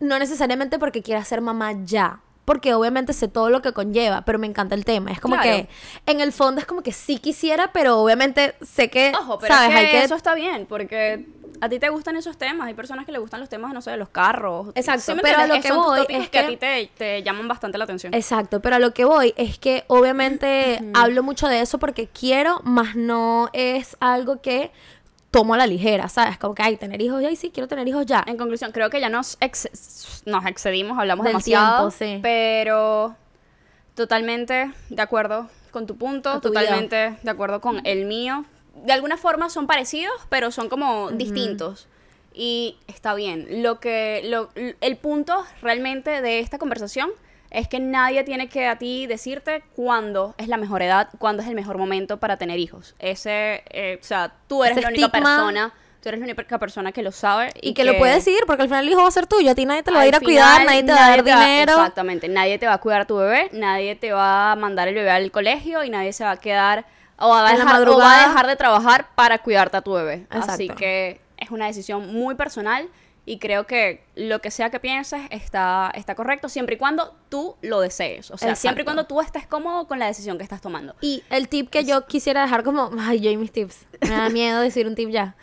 No 0.00 0.18
necesariamente 0.18 0.78
porque 0.78 1.02
quiera 1.02 1.24
ser 1.24 1.40
mamá 1.40 1.72
ya. 1.84 2.20
Porque 2.46 2.74
obviamente 2.74 3.12
sé 3.12 3.28
todo 3.28 3.48
lo 3.48 3.62
que 3.62 3.72
conlleva, 3.72 4.22
pero 4.22 4.38
me 4.38 4.46
encanta 4.46 4.74
el 4.74 4.84
tema. 4.84 5.12
Es 5.12 5.20
como 5.20 5.36
Claro. 5.36 5.48
que 5.50 5.68
en 6.10 6.20
el 6.20 6.32
fondo 6.32 6.60
es 6.60 6.66
como 6.66 6.82
que 6.82 6.90
sí 6.90 7.18
quisiera, 7.18 7.70
pero 7.72 7.98
obviamente 8.00 8.54
sé 8.62 8.90
que, 8.90 9.12
Ojo, 9.18 9.38
pero 9.38 9.54
¿sabes? 9.54 9.68
es 9.70 9.74
que 9.80 9.86
Hay 9.86 9.92
que 9.92 10.02
eso 10.04 10.14
está 10.16 10.34
bien, 10.34 10.66
porque 10.66 11.26
a 11.60 11.68
ti 11.68 11.78
te 11.78 11.88
gustan 11.88 12.16
esos 12.16 12.36
temas. 12.36 12.66
Hay 12.68 12.74
personas 12.74 13.06
que 13.06 13.12
le 13.12 13.18
gustan 13.18 13.40
los 13.40 13.48
temas, 13.48 13.72
no 13.74 13.80
sé, 13.82 13.90
de 13.92 13.96
los 13.96 14.08
carros. 14.08 14.68
Exacto, 14.74 15.02
¿Sí 15.02 15.14
me 15.14 15.22
pero 15.22 15.38
a 15.38 15.46
lo 15.46 15.54
que 15.60 15.68
Son 15.68 15.76
voy 15.78 16.06
es 16.08 16.28
que 16.30 16.38
a 16.38 16.46
ti 16.46 16.56
te, 16.56 16.90
te 16.96 17.22
llaman 17.22 17.48
bastante 17.48 17.78
la 17.78 17.84
atención. 17.84 18.14
Exacto, 18.14 18.60
pero 18.60 18.76
a 18.76 18.78
lo 18.78 18.92
que 18.94 19.04
voy 19.04 19.34
es 19.36 19.58
que 19.58 19.84
obviamente 19.88 20.80
hablo 20.94 21.22
mucho 21.22 21.48
de 21.48 21.60
eso 21.60 21.78
porque 21.78 22.06
quiero, 22.08 22.60
más 22.64 22.96
no 22.96 23.48
es 23.52 23.96
algo 24.00 24.40
que 24.40 24.70
tomo 25.30 25.54
a 25.54 25.56
la 25.58 25.66
ligera, 25.68 26.08
¿sabes? 26.08 26.38
Como 26.38 26.54
que, 26.56 26.62
ay, 26.64 26.76
tener 26.76 27.00
hijos 27.00 27.22
ya, 27.22 27.30
y 27.30 27.36
sí, 27.36 27.50
quiero 27.50 27.68
tener 27.68 27.86
hijos 27.86 28.04
ya. 28.04 28.24
En 28.26 28.36
conclusión, 28.36 28.72
creo 28.72 28.90
que 28.90 29.00
ya 29.00 29.08
nos, 29.08 29.36
ex- 29.40 30.22
nos 30.26 30.44
excedimos, 30.46 30.98
hablamos 30.98 31.22
Del 31.24 31.32
demasiado. 31.34 31.90
tiempo, 31.90 32.14
sí. 32.16 32.18
Pero 32.22 33.14
totalmente 33.94 34.72
de 34.88 35.02
acuerdo 35.02 35.48
con 35.70 35.86
tu 35.86 35.96
punto, 35.96 36.34
tu 36.40 36.48
totalmente 36.48 37.16
de 37.22 37.30
acuerdo 37.30 37.60
con 37.60 37.80
el 37.86 38.06
mío. 38.06 38.44
De 38.74 38.92
alguna 38.92 39.16
forma 39.16 39.50
son 39.50 39.66
parecidos, 39.66 40.14
pero 40.28 40.50
son 40.50 40.68
como 40.68 41.10
distintos. 41.10 41.88
Y 42.32 42.76
está 42.86 43.14
bien. 43.14 43.62
Lo 43.62 43.80
que, 43.80 44.22
lo, 44.24 44.50
el 44.54 44.96
punto 44.96 45.44
realmente 45.62 46.22
de 46.22 46.38
esta 46.40 46.58
conversación 46.58 47.10
es 47.50 47.66
que 47.66 47.80
nadie 47.80 48.22
tiene 48.22 48.48
que 48.48 48.68
a 48.68 48.78
ti 48.78 49.06
decirte 49.08 49.64
cuándo 49.74 50.34
es 50.38 50.46
la 50.46 50.56
mejor 50.56 50.82
edad, 50.82 51.08
cuándo 51.18 51.42
es 51.42 51.48
el 51.48 51.56
mejor 51.56 51.78
momento 51.78 52.18
para 52.18 52.36
tener 52.36 52.58
hijos. 52.60 52.94
Ese, 53.00 53.64
eh, 53.70 53.98
o 54.00 54.04
sea, 54.04 54.32
tú 54.46 54.62
eres 54.62 54.76
Ese 54.78 54.82
la 54.82 54.88
única 54.90 55.06
estigma. 55.06 55.36
persona, 55.36 55.72
tú 56.00 56.08
eres 56.10 56.20
la 56.20 56.26
única 56.26 56.58
persona 56.58 56.92
que 56.92 57.02
lo 57.02 57.10
sabe 57.10 57.52
Y, 57.60 57.74
que, 57.74 57.82
lo 57.82 57.98
puedes 57.98 58.14
decidir 58.24 58.44
porque 58.46 58.62
al 58.62 58.68
final 58.68 58.84
el 58.86 58.92
hijo 58.92 59.02
va 59.02 59.08
a 59.08 59.10
ser 59.10 59.26
tuyo, 59.26 59.50
a 59.50 59.54
ti 59.56 59.66
nadie 59.66 59.82
te 59.82 59.90
lo 59.90 59.96
va 59.96 60.04
a 60.04 60.06
ir 60.06 60.14
a 60.14 60.20
cuidar, 60.20 60.64
nadie 60.64 60.84
te 60.84 60.92
va 60.92 61.06
a 61.06 61.10
dar 61.10 61.24
te 61.24 61.30
va- 61.34 61.40
dinero. 61.44 61.72
exactamente, 61.72 62.28
nadie 62.28 62.56
te 62.60 62.66
va 62.68 62.74
a 62.74 62.78
cuidar 62.78 63.00
a 63.00 63.04
tu 63.06 63.16
bebé, 63.16 63.48
nadie 63.52 63.96
te 63.96 64.12
va 64.12 64.52
a 64.52 64.56
mandar 64.56 64.86
el 64.86 64.94
bebé 64.94 65.10
al 65.10 65.32
colegio 65.32 65.82
y 65.82 65.90
nadie 65.90 66.12
se 66.12 66.22
va 66.22 66.30
a 66.30 66.36
quedar 66.36 66.86
o 67.20 67.28
va 67.28 67.48
a 67.48 67.52
dejar, 67.52 67.88
o 67.88 67.98
va 67.98 68.24
a 68.24 68.28
dejar 68.28 68.46
de 68.46 68.56
trabajar 68.56 69.08
para 69.14 69.38
cuidarte 69.38 69.76
a 69.76 69.82
tu 69.82 69.92
bebé. 69.92 70.26
Así 70.30 70.64
Exacto. 70.64 70.74
que 70.76 71.20
es 71.36 71.50
una 71.50 71.66
decisión 71.66 72.12
muy 72.12 72.34
personal 72.34 72.88
y 73.26 73.38
creo 73.38 73.66
que 73.66 74.02
lo 74.14 74.40
que 74.40 74.50
sea 74.50 74.70
que 74.70 74.80
pienses 74.80 75.22
está, 75.30 75.92
está 75.94 76.14
correcto 76.14 76.48
siempre 76.48 76.76
y 76.76 76.78
cuando 76.78 77.14
tú 77.28 77.56
lo 77.62 77.80
desees. 77.80 78.30
O 78.30 78.38
sea, 78.38 78.56
siempre 78.56 78.82
y 78.82 78.82
Exacto. 78.82 78.84
cuando 78.84 79.04
tú 79.04 79.20
estés 79.20 79.46
cómodo 79.46 79.86
con 79.86 79.98
la 79.98 80.06
decisión 80.06 80.38
que 80.38 80.42
estás 80.42 80.60
tomando. 80.60 80.94
Y 81.00 81.22
el 81.30 81.48
tip 81.48 81.70
que 81.70 81.84
yo 81.84 82.06
quisiera 82.06 82.42
dejar 82.42 82.64
como, 82.64 82.90
ay, 82.98 83.20
yo 83.20 83.30
y 83.30 83.36
mis 83.36 83.52
tips, 83.52 83.86
me 84.00 84.10
da 84.10 84.28
miedo 84.30 84.60
decir 84.62 84.86
un 84.86 84.94
tip 84.94 85.10
ya. 85.10 85.36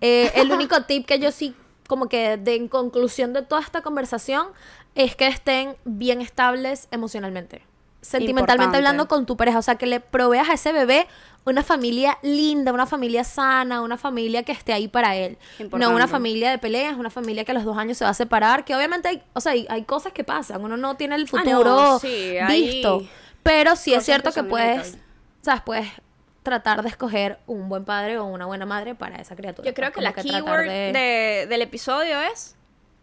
Eh, 0.00 0.32
el 0.36 0.52
único 0.52 0.82
tip 0.84 1.06
que 1.06 1.18
yo 1.18 1.32
sí, 1.32 1.56
como 1.88 2.08
que 2.08 2.36
de 2.36 2.54
en 2.56 2.68
conclusión 2.68 3.32
de 3.32 3.42
toda 3.42 3.62
esta 3.62 3.80
conversación, 3.80 4.48
es 4.94 5.16
que 5.16 5.26
estén 5.26 5.76
bien 5.84 6.20
estables 6.20 6.88
emocionalmente. 6.90 7.62
Sentimentalmente 8.04 8.64
Importante. 8.64 8.76
hablando 8.76 9.08
con 9.08 9.26
tu 9.26 9.36
pareja, 9.36 9.58
o 9.58 9.62
sea, 9.62 9.76
que 9.76 9.86
le 9.86 10.00
proveas 10.00 10.48
a 10.50 10.54
ese 10.54 10.72
bebé 10.72 11.06
una 11.46 11.62
familia 11.62 12.18
linda, 12.22 12.72
una 12.72 12.86
familia 12.86 13.22
sana, 13.24 13.82
una 13.82 13.96
familia 13.98 14.42
que 14.44 14.52
esté 14.52 14.72
ahí 14.72 14.88
para 14.88 15.14
él. 15.16 15.36
No 15.72 15.90
una 15.90 16.06
familia 16.08 16.50
de 16.50 16.58
peleas, 16.58 16.96
una 16.96 17.10
familia 17.10 17.44
que 17.44 17.52
a 17.52 17.54
los 17.54 17.64
dos 17.64 17.76
años 17.76 17.98
se 17.98 18.04
va 18.04 18.10
a 18.10 18.14
separar, 18.14 18.64
que 18.64 18.74
obviamente 18.74 19.08
hay, 19.08 19.22
o 19.34 19.40
sea, 19.40 19.52
hay, 19.52 19.66
hay 19.68 19.82
cosas 19.84 20.12
que 20.12 20.24
pasan, 20.24 20.62
uno 20.64 20.76
no 20.76 20.96
tiene 20.96 21.16
el 21.16 21.22
Ah, 21.22 21.24
no, 21.32 21.38
futuro 21.40 21.98
sí, 22.00 22.36
hay 22.38 22.62
visto. 22.62 23.02
Pero 23.42 23.76
sí 23.76 23.92
es 23.92 24.04
cierto 24.04 24.30
que 24.32 24.42
que 24.42 24.48
puedes. 24.48 24.96
¿sabes? 25.42 25.60
Puedes 25.62 25.88
tratar 26.42 26.82
de 26.82 26.88
escoger 26.88 27.38
un 27.46 27.68
buen 27.68 27.84
padre 27.84 28.18
o 28.18 28.24
una 28.24 28.46
buena 28.46 28.64
madre 28.66 28.94
para 28.94 29.16
esa 29.16 29.34
criatura. 29.36 29.66
Yo 29.68 29.74
creo 29.74 29.88
Pues 29.92 29.96
que 29.96 30.02
la 30.02 30.12
tratar 30.12 30.30
keyword 30.42 30.66
de- 30.68 30.92
de- 30.92 31.46
del 31.48 31.62
episodio 31.62 32.20
es 32.20 32.53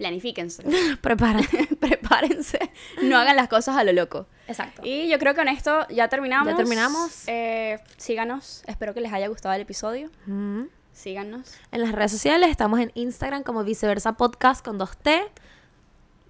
planifíquense. 0.01 0.63
Prepárate. 1.01 1.67
Prepárense, 1.79 2.59
no 3.03 3.17
hagan 3.19 3.35
las 3.35 3.47
cosas 3.47 3.77
a 3.77 3.83
lo 3.83 3.93
loco. 3.93 4.25
Exacto. 4.47 4.81
Y 4.83 5.07
yo 5.07 5.19
creo 5.19 5.33
que 5.35 5.41
con 5.41 5.47
esto 5.47 5.87
ya 5.89 6.07
terminamos. 6.09 6.47
Ya 6.49 6.55
terminamos. 6.57 7.23
Eh, 7.27 7.79
síganos, 7.97 8.63
espero 8.65 8.95
que 8.95 9.01
les 9.01 9.13
haya 9.13 9.27
gustado 9.27 9.53
el 9.53 9.61
episodio. 9.61 10.09
Mm. 10.25 10.63
Síganos. 10.91 11.53
En 11.71 11.81
las 11.81 11.91
redes 11.91 12.11
sociales 12.11 12.49
estamos 12.49 12.79
en 12.79 12.91
Instagram 12.95 13.43
como 13.43 13.63
viceversa 13.63 14.13
podcast 14.13 14.65
con 14.65 14.79
2T 14.79 15.21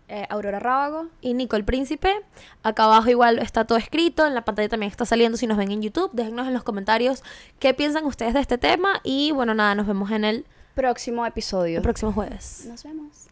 Eh, 0.09 0.27
Aurora 0.29 0.59
Rábago. 0.59 1.07
y 1.21 1.33
Nicole 1.33 1.63
Príncipe. 1.63 2.11
Acá 2.63 2.83
abajo 2.83 3.09
igual 3.09 3.39
está 3.39 3.63
todo 3.65 3.77
escrito, 3.77 4.27
en 4.27 4.33
la 4.35 4.43
pantalla 4.43 4.67
también 4.67 4.91
está 4.91 5.05
saliendo 5.05 5.37
si 5.37 5.47
nos 5.47 5.57
ven 5.57 5.71
en 5.71 5.81
YouTube. 5.81 6.11
Déjennos 6.11 6.47
en 6.47 6.53
los 6.53 6.63
comentarios 6.63 7.23
qué 7.59 7.73
piensan 7.73 8.03
ustedes 8.05 8.33
de 8.33 8.41
este 8.41 8.57
tema 8.57 8.99
y 9.03 9.31
bueno, 9.31 9.53
nada, 9.55 9.73
nos 9.75 9.87
vemos 9.87 10.11
en 10.11 10.25
el 10.25 10.45
Próximo 10.75 11.25
episodio. 11.25 11.81
próximo 11.81 12.11
jueves. 12.13 12.65
Nos 12.67 12.83
vemos. 12.83 13.30